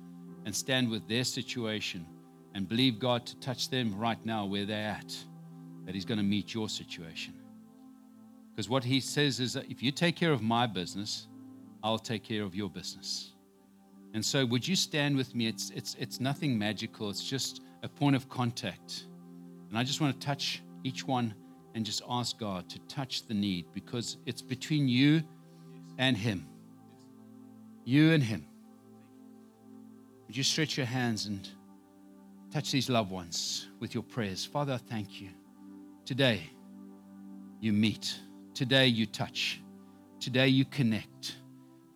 and 0.44 0.54
stand 0.54 0.88
with 0.88 1.06
their 1.08 1.24
situation 1.24 2.06
and 2.54 2.68
believe 2.68 2.98
God 2.98 3.26
to 3.26 3.36
touch 3.40 3.70
them 3.70 3.96
right 3.98 4.24
now 4.24 4.44
where 4.44 4.64
they're 4.64 4.88
at, 4.88 5.16
that 5.84 5.94
He's 5.94 6.04
going 6.04 6.18
to 6.18 6.24
meet 6.24 6.54
your 6.54 6.68
situation. 6.68 7.34
Because 8.50 8.68
what 8.68 8.84
He 8.84 9.00
says 9.00 9.40
is 9.40 9.54
that 9.54 9.70
if 9.70 9.82
you 9.82 9.90
take 9.90 10.14
care 10.14 10.32
of 10.32 10.40
my 10.40 10.66
business, 10.66 11.26
I'll 11.82 11.98
take 11.98 12.22
care 12.22 12.44
of 12.44 12.54
your 12.54 12.70
business. 12.70 13.32
And 14.14 14.24
so, 14.24 14.46
would 14.46 14.66
you 14.66 14.76
stand 14.76 15.16
with 15.16 15.34
me? 15.34 15.48
It's, 15.48 15.70
it's, 15.70 15.96
it's 15.98 16.20
nothing 16.20 16.56
magical, 16.56 17.10
it's 17.10 17.24
just 17.24 17.62
a 17.82 17.88
point 17.88 18.14
of 18.14 18.28
contact. 18.28 19.06
And 19.70 19.78
I 19.78 19.82
just 19.82 20.00
want 20.00 20.18
to 20.18 20.24
touch 20.24 20.62
each 20.84 21.04
one 21.04 21.34
and 21.74 21.84
just 21.84 22.02
ask 22.08 22.38
God 22.38 22.68
to 22.70 22.78
touch 22.80 23.26
the 23.26 23.34
need 23.34 23.66
because 23.72 24.18
it's 24.26 24.42
between 24.42 24.88
you 24.88 25.22
and 25.98 26.16
Him. 26.16 26.46
You 27.84 28.12
and 28.12 28.22
Him. 28.22 28.46
Would 30.26 30.36
you 30.36 30.42
stretch 30.42 30.76
your 30.76 30.86
hands 30.86 31.26
and 31.26 31.48
touch 32.52 32.70
these 32.70 32.88
loved 32.88 33.10
ones 33.10 33.68
with 33.80 33.92
your 33.94 34.02
prayers? 34.02 34.44
Father, 34.44 34.74
I 34.74 34.76
thank 34.78 35.20
you. 35.20 35.30
Today, 36.04 36.40
you 37.60 37.72
meet. 37.72 38.18
Today, 38.54 38.86
you 38.86 39.06
touch. 39.06 39.60
Today, 40.20 40.48
you 40.48 40.64
connect. 40.64 41.36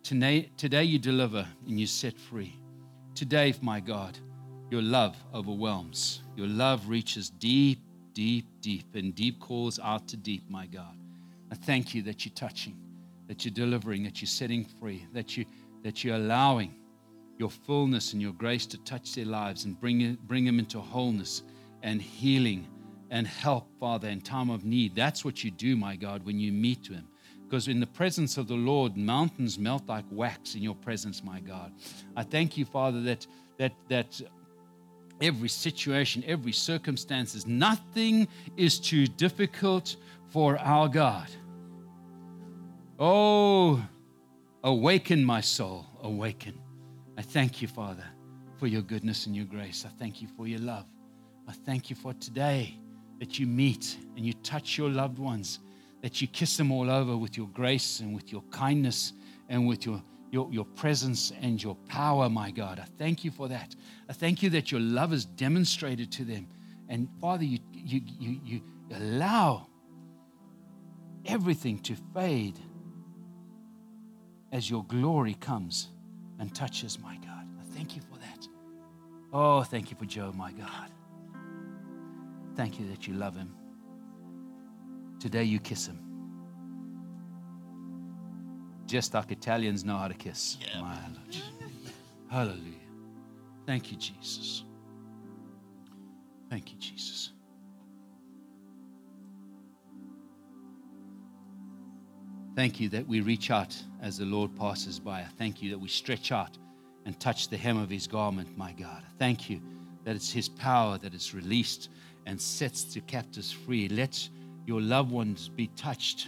Today, 0.03 0.49
today 0.57 0.83
you 0.83 0.99
deliver 0.99 1.47
and 1.67 1.79
you 1.79 1.87
set 1.87 2.17
free. 2.17 2.55
Today, 3.15 3.53
my 3.61 3.79
God, 3.79 4.17
your 4.69 4.81
love 4.81 5.15
overwhelms. 5.33 6.21
Your 6.35 6.47
love 6.47 6.87
reaches 6.87 7.29
deep 7.29 7.79
deep, 8.19 8.47
deep, 8.59 8.95
and 8.95 9.15
deep 9.15 9.39
calls 9.39 9.79
out 9.79 10.05
to 10.05 10.17
deep, 10.17 10.43
my 10.49 10.65
God. 10.65 10.93
I 11.53 11.55
thank 11.55 11.95
you 11.95 12.01
that 12.01 12.25
you're 12.25 12.33
touching, 12.35 12.75
that 13.29 13.45
you're 13.45 13.53
delivering, 13.53 14.03
that 14.03 14.21
you're 14.21 14.27
setting 14.27 14.65
free, 14.65 15.07
that, 15.13 15.37
you, 15.37 15.45
that 15.83 16.03
you're 16.03 16.17
allowing 16.17 16.75
your 17.37 17.49
fullness 17.49 18.11
and 18.11 18.21
your 18.21 18.33
grace 18.33 18.65
to 18.65 18.77
touch 18.79 19.15
their 19.15 19.23
lives 19.23 19.63
and 19.63 19.79
bring, 19.79 20.17
bring 20.27 20.43
them 20.43 20.59
into 20.59 20.81
wholeness 20.81 21.43
and 21.81 22.01
healing 22.01 22.67
and 23.09 23.25
help, 23.25 23.69
Father, 23.79 24.09
in 24.09 24.19
time 24.19 24.49
of 24.49 24.65
need. 24.65 24.97
That's 24.97 25.23
what 25.23 25.41
you 25.41 25.49
do, 25.49 25.77
my 25.77 25.95
God, 25.95 26.25
when 26.25 26.41
you 26.41 26.51
meet 26.51 26.89
them. 26.89 27.07
Because 27.45 27.69
in 27.69 27.79
the 27.79 27.87
presence 27.87 28.35
of 28.35 28.49
the 28.49 28.55
Lord, 28.55 28.97
mountains 28.97 29.57
melt 29.57 29.87
like 29.87 30.03
wax 30.11 30.55
in 30.55 30.61
your 30.61 30.75
presence, 30.75 31.23
my 31.23 31.39
God. 31.39 31.71
I 32.17 32.23
thank 32.23 32.57
you, 32.57 32.65
Father, 32.65 32.99
that 33.03 33.25
that 33.57 33.71
that 33.87 34.21
every 35.21 35.49
situation, 35.49 36.23
every 36.25 36.51
circumstances. 36.51 37.45
Nothing 37.45 38.27
is 38.57 38.79
too 38.79 39.07
difficult 39.07 39.95
for 40.27 40.57
our 40.59 40.87
God. 40.87 41.27
Oh, 42.99 43.83
awaken 44.63 45.23
my 45.23 45.41
soul, 45.41 45.85
awaken. 46.01 46.59
I 47.17 47.21
thank 47.21 47.61
you, 47.61 47.67
Father, 47.67 48.05
for 48.57 48.67
your 48.67 48.81
goodness 48.81 49.25
and 49.25 49.35
your 49.35 49.45
grace. 49.45 49.85
I 49.85 49.89
thank 49.99 50.21
you 50.21 50.27
for 50.35 50.47
your 50.47 50.59
love. 50.59 50.85
I 51.47 51.53
thank 51.53 51.89
you 51.89 51.95
for 51.95 52.13
today 52.13 52.77
that 53.19 53.39
you 53.39 53.47
meet 53.47 53.97
and 54.15 54.25
you 54.25 54.33
touch 54.33 54.77
your 54.77 54.89
loved 54.89 55.19
ones, 55.19 55.59
that 56.01 56.21
you 56.21 56.27
kiss 56.27 56.55
them 56.57 56.71
all 56.71 56.89
over 56.89 57.17
with 57.17 57.37
your 57.37 57.47
grace 57.47 57.99
and 57.99 58.13
with 58.13 58.31
your 58.31 58.43
kindness 58.51 59.13
and 59.49 59.67
with 59.67 59.85
your 59.85 60.01
your, 60.31 60.47
your 60.51 60.65
presence 60.65 61.31
and 61.41 61.61
your 61.61 61.75
power, 61.87 62.29
my 62.29 62.51
God. 62.51 62.79
I 62.79 62.85
thank 62.97 63.23
you 63.23 63.31
for 63.31 63.47
that. 63.47 63.75
I 64.07 64.13
thank 64.13 64.43
you 64.43 64.49
that 64.51 64.71
your 64.71 64.81
love 64.81 65.13
is 65.13 65.25
demonstrated 65.25 66.11
to 66.13 66.23
them. 66.23 66.47
And 66.87 67.07
Father, 67.19 67.43
you, 67.43 67.59
you, 67.71 68.01
you, 68.19 68.39
you 68.43 68.61
allow 68.95 69.67
everything 71.25 71.79
to 71.79 71.95
fade 72.13 72.59
as 74.51 74.69
your 74.69 74.83
glory 74.85 75.35
comes 75.35 75.89
and 76.39 76.53
touches, 76.53 76.99
my 76.99 77.15
God. 77.17 77.47
I 77.59 77.75
thank 77.75 77.95
you 77.95 78.01
for 78.01 78.17
that. 78.19 78.47
Oh, 79.31 79.63
thank 79.63 79.91
you 79.91 79.97
for 79.97 80.05
Joe, 80.05 80.31
my 80.35 80.51
God. 80.51 80.91
Thank 82.55 82.79
you 82.79 82.87
that 82.89 83.07
you 83.07 83.13
love 83.13 83.35
him. 83.35 83.55
Today 85.19 85.43
you 85.43 85.59
kiss 85.59 85.87
him 85.87 86.08
just 88.89 89.13
like 89.13 89.31
Italians 89.31 89.85
know 89.85 89.97
how 89.97 90.07
to 90.07 90.15
kiss. 90.15 90.57
Yeah. 90.59 90.81
My 90.81 90.97
Lord. 91.13 91.37
Hallelujah. 92.29 92.73
Thank 93.67 93.91
you, 93.91 93.97
Jesus. 93.97 94.63
Thank 96.49 96.71
you, 96.71 96.77
Jesus. 96.79 97.31
Thank 102.55 102.79
you 102.79 102.89
that 102.89 103.07
we 103.07 103.21
reach 103.21 103.51
out 103.51 103.77
as 104.01 104.17
the 104.17 104.25
Lord 104.25 104.55
passes 104.55 104.99
by. 104.99 105.19
I 105.19 105.27
thank 105.37 105.61
you 105.61 105.69
that 105.69 105.77
we 105.77 105.87
stretch 105.87 106.31
out 106.31 106.57
and 107.05 107.17
touch 107.19 107.47
the 107.47 107.57
hem 107.57 107.77
of 107.77 107.89
his 107.89 108.07
garment, 108.07 108.57
my 108.57 108.71
God. 108.73 109.03
I 109.05 109.11
thank 109.19 109.49
you 109.49 109.61
that 110.03 110.15
it's 110.15 110.31
his 110.31 110.49
power 110.49 110.97
that 110.97 111.13
is 111.13 111.35
released 111.35 111.89
and 112.25 112.41
sets 112.41 112.83
the 112.85 113.01
captives 113.01 113.51
free. 113.51 113.87
Let 113.87 114.27
your 114.65 114.81
loved 114.81 115.11
ones 115.11 115.47
be 115.47 115.67
touched 115.75 116.27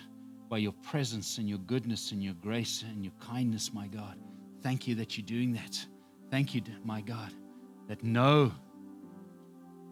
by 0.51 0.57
your 0.57 0.73
presence 0.83 1.37
and 1.37 1.47
your 1.47 1.59
goodness 1.59 2.11
and 2.11 2.21
your 2.21 2.33
grace 2.33 2.83
and 2.83 3.05
your 3.05 3.13
kindness, 3.21 3.73
my 3.73 3.87
God. 3.87 4.17
Thank 4.61 4.85
you 4.85 4.95
that 4.95 5.17
you're 5.17 5.25
doing 5.25 5.53
that. 5.53 5.83
Thank 6.29 6.53
you, 6.53 6.61
my 6.83 6.99
God, 6.99 7.31
that 7.87 8.03
no, 8.03 8.51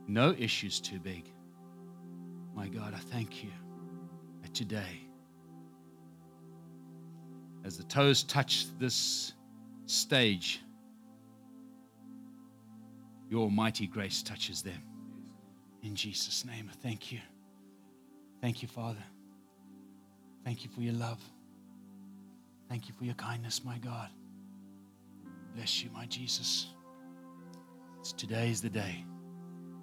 no 0.05 0.35
issue's 0.37 0.81
too 0.81 0.99
big. 0.99 1.31
My 2.53 2.67
God, 2.67 2.93
I 2.93 2.97
thank 2.97 3.41
you 3.41 3.51
that 4.41 4.53
today, 4.53 5.07
as 7.63 7.77
the 7.77 7.85
toes 7.85 8.23
touch 8.23 8.65
this 8.79 9.31
stage, 9.85 10.59
your 13.29 13.43
almighty 13.43 13.87
grace 13.87 14.21
touches 14.21 14.61
them. 14.61 14.83
In 15.83 15.95
Jesus' 15.95 16.43
name, 16.43 16.69
I 16.69 16.75
thank 16.83 17.13
you. 17.13 17.19
Thank 18.41 18.61
you, 18.61 18.67
Father. 18.67 19.03
Thank 20.49 20.63
you 20.63 20.71
for 20.71 20.81
your 20.81 20.95
love. 20.95 21.21
Thank 22.69 22.87
you 22.87 22.95
for 22.97 23.03
your 23.03 23.13
kindness, 23.13 23.63
my 23.63 23.77
God. 23.77 24.09
Bless 25.53 25.83
you, 25.83 25.91
my 25.91 26.07
Jesus. 26.07 26.69
It's 27.99 28.13
today 28.13 28.49
is 28.49 28.59
the 28.59 28.69
day. 28.71 29.05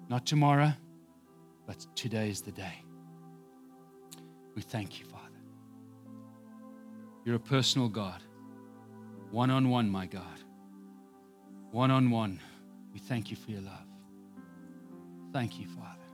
Not 0.09 0.25
tomorrow, 0.25 0.73
but 1.65 1.87
today 1.95 2.29
is 2.29 2.41
the 2.41 2.51
day. 2.51 2.83
We 4.55 4.61
thank 4.61 4.99
you, 4.99 5.05
Father. 5.05 5.23
You're 7.23 7.37
a 7.37 7.39
personal 7.39 7.87
God, 7.87 8.21
one 9.31 9.49
on 9.49 9.69
one, 9.69 9.89
my 9.89 10.05
God. 10.05 10.39
one 11.71 11.91
on 11.91 12.11
one. 12.11 12.41
We 12.91 12.99
thank 12.99 13.31
you 13.31 13.37
for 13.37 13.51
your 13.51 13.61
love. 13.61 13.87
Thank 15.31 15.61
you, 15.61 15.67
Father. 15.67 16.09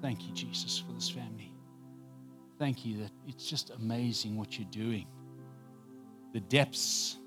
Thank 0.00 0.22
you, 0.22 0.32
Jesus, 0.34 0.78
for 0.78 0.92
this 0.92 1.10
family. 1.10 1.51
Thank 2.62 2.86
you 2.86 2.98
that 2.98 3.10
it's 3.26 3.50
just 3.50 3.70
amazing 3.70 4.36
what 4.36 4.56
you're 4.56 4.70
doing. 4.70 5.08
The 6.32 6.38
depths 6.38 7.18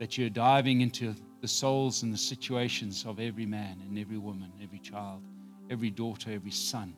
that 0.00 0.18
you're 0.18 0.28
diving 0.28 0.80
into 0.80 1.14
the 1.40 1.46
souls 1.46 2.02
and 2.02 2.12
the 2.12 2.18
situations 2.18 3.04
of 3.06 3.20
every 3.20 3.46
man 3.46 3.80
and 3.86 3.96
every 3.96 4.18
woman, 4.18 4.50
every 4.60 4.80
child, 4.80 5.22
every 5.70 5.90
daughter, 5.90 6.32
every 6.32 6.50
son. 6.50 6.96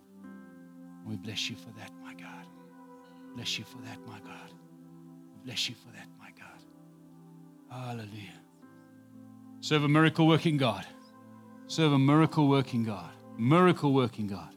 we 1.04 1.16
bless 1.16 1.50
you 1.50 1.56
for 1.56 1.68
that, 1.78 1.90
my 2.02 2.14
God. 2.14 2.46
Bless 3.34 3.58
you 3.58 3.66
for 3.66 3.82
that, 3.82 3.98
my 4.06 4.18
God. 4.20 4.50
Bless 5.44 5.68
you 5.68 5.74
for 5.74 5.92
that, 5.92 6.08
my 6.18 6.30
God. 6.38 7.84
Hallelujah. 7.86 8.40
Serve 9.60 9.84
a 9.84 9.88
miracle 9.88 10.26
working 10.26 10.56
God. 10.56 10.86
Serve 11.66 11.92
a 11.92 11.98
miracle 11.98 12.48
working 12.48 12.82
God. 12.82 13.10
Miracle 13.36 13.92
working 13.92 14.26
God. 14.26 14.54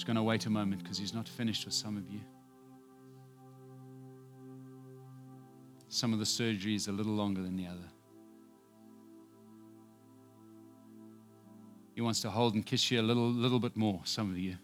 Just 0.00 0.06
going 0.06 0.16
to 0.16 0.22
wait 0.22 0.46
a 0.46 0.50
moment 0.50 0.82
because 0.82 0.96
he's 0.96 1.12
not 1.12 1.28
finished 1.28 1.66
with 1.66 1.74
some 1.74 1.98
of 1.98 2.08
you. 2.08 2.20
Some 5.90 6.14
of 6.14 6.18
the 6.18 6.24
surgery 6.24 6.74
is 6.74 6.88
a 6.88 6.92
little 6.92 7.12
longer 7.12 7.42
than 7.42 7.54
the 7.54 7.66
other. 7.66 7.90
He 11.94 12.00
wants 12.00 12.22
to 12.22 12.30
hold 12.30 12.54
and 12.54 12.64
kiss 12.64 12.90
you 12.90 12.98
a 12.98 13.02
little, 13.02 13.28
little 13.28 13.60
bit 13.60 13.76
more, 13.76 14.00
some 14.04 14.30
of 14.30 14.38
you. 14.38 14.56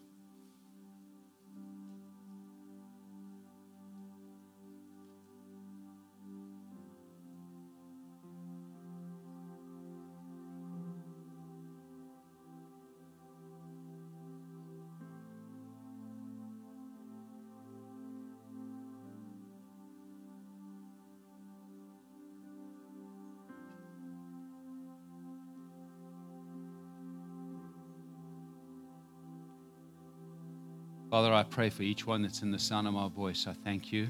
Father, 31.26 31.34
I 31.34 31.42
pray 31.42 31.70
for 31.70 31.82
each 31.82 32.06
one 32.06 32.22
that's 32.22 32.42
in 32.42 32.52
the 32.52 32.58
sound 32.58 32.86
of 32.86 32.94
my 32.94 33.08
voice. 33.08 33.48
I 33.48 33.52
thank 33.52 33.92
you 33.92 34.06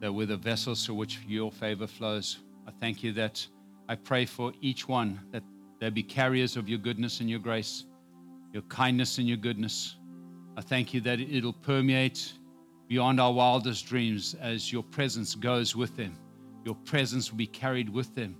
that 0.00 0.12
we're 0.12 0.26
the 0.26 0.36
vessels 0.36 0.84
through 0.84 0.96
which 0.96 1.20
your 1.28 1.52
favor 1.52 1.86
flows. 1.86 2.38
I 2.66 2.72
thank 2.80 3.04
you 3.04 3.12
that 3.12 3.46
I 3.88 3.94
pray 3.94 4.26
for 4.26 4.52
each 4.60 4.88
one 4.88 5.20
that 5.30 5.44
they 5.78 5.90
be 5.90 6.02
carriers 6.02 6.56
of 6.56 6.68
your 6.68 6.80
goodness 6.80 7.20
and 7.20 7.30
your 7.30 7.38
grace, 7.38 7.84
your 8.52 8.62
kindness 8.62 9.18
and 9.18 9.28
your 9.28 9.36
goodness. 9.36 9.94
I 10.56 10.60
thank 10.60 10.92
you 10.92 11.00
that 11.02 11.20
it'll 11.20 11.52
permeate 11.52 12.32
beyond 12.88 13.20
our 13.20 13.32
wildest 13.32 13.86
dreams 13.86 14.34
as 14.40 14.72
your 14.72 14.82
presence 14.82 15.36
goes 15.36 15.76
with 15.76 15.96
them. 15.96 16.18
Your 16.64 16.74
presence 16.74 17.30
will 17.30 17.38
be 17.38 17.46
carried 17.46 17.88
with 17.88 18.12
them, 18.16 18.36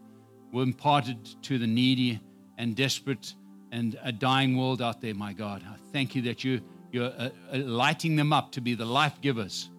we'll 0.51 0.65
imparted 0.65 1.41
to 1.45 1.59
the 1.59 1.67
needy 1.69 2.21
and 2.59 2.75
desperate 2.75 3.35
and 3.71 3.97
a 4.03 4.11
dying 4.11 4.57
world 4.57 4.83
out 4.83 5.01
there, 5.01 5.15
my 5.15 5.33
God. 5.33 5.63
I 5.65 5.77
thank 5.93 6.17
you 6.17 6.23
that 6.23 6.43
you 6.43 6.61
you're 6.93 7.07
uh, 7.07 7.31
uh, 7.53 7.59
lighting 7.59 8.17
them 8.17 8.33
up 8.33 8.53
to 8.53 8.61
be 8.61 8.75
the 8.75 8.85
life 8.85 9.21
givers 9.21 9.71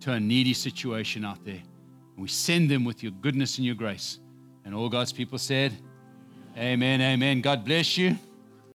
to 0.00 0.12
a 0.12 0.20
needy 0.20 0.52
situation 0.52 1.24
out 1.24 1.44
there. 1.44 1.62
And 2.14 2.22
we 2.22 2.28
send 2.28 2.70
them 2.70 2.84
with 2.84 3.02
your 3.02 3.12
goodness 3.12 3.56
and 3.56 3.64
your 3.64 3.76
grace. 3.76 4.18
And 4.64 4.74
all 4.74 4.88
God's 4.88 5.12
people 5.12 5.38
said, 5.38 5.72
Amen, 6.58 7.00
amen. 7.00 7.40
God 7.40 7.64
bless 7.64 7.96
you. 7.96 8.18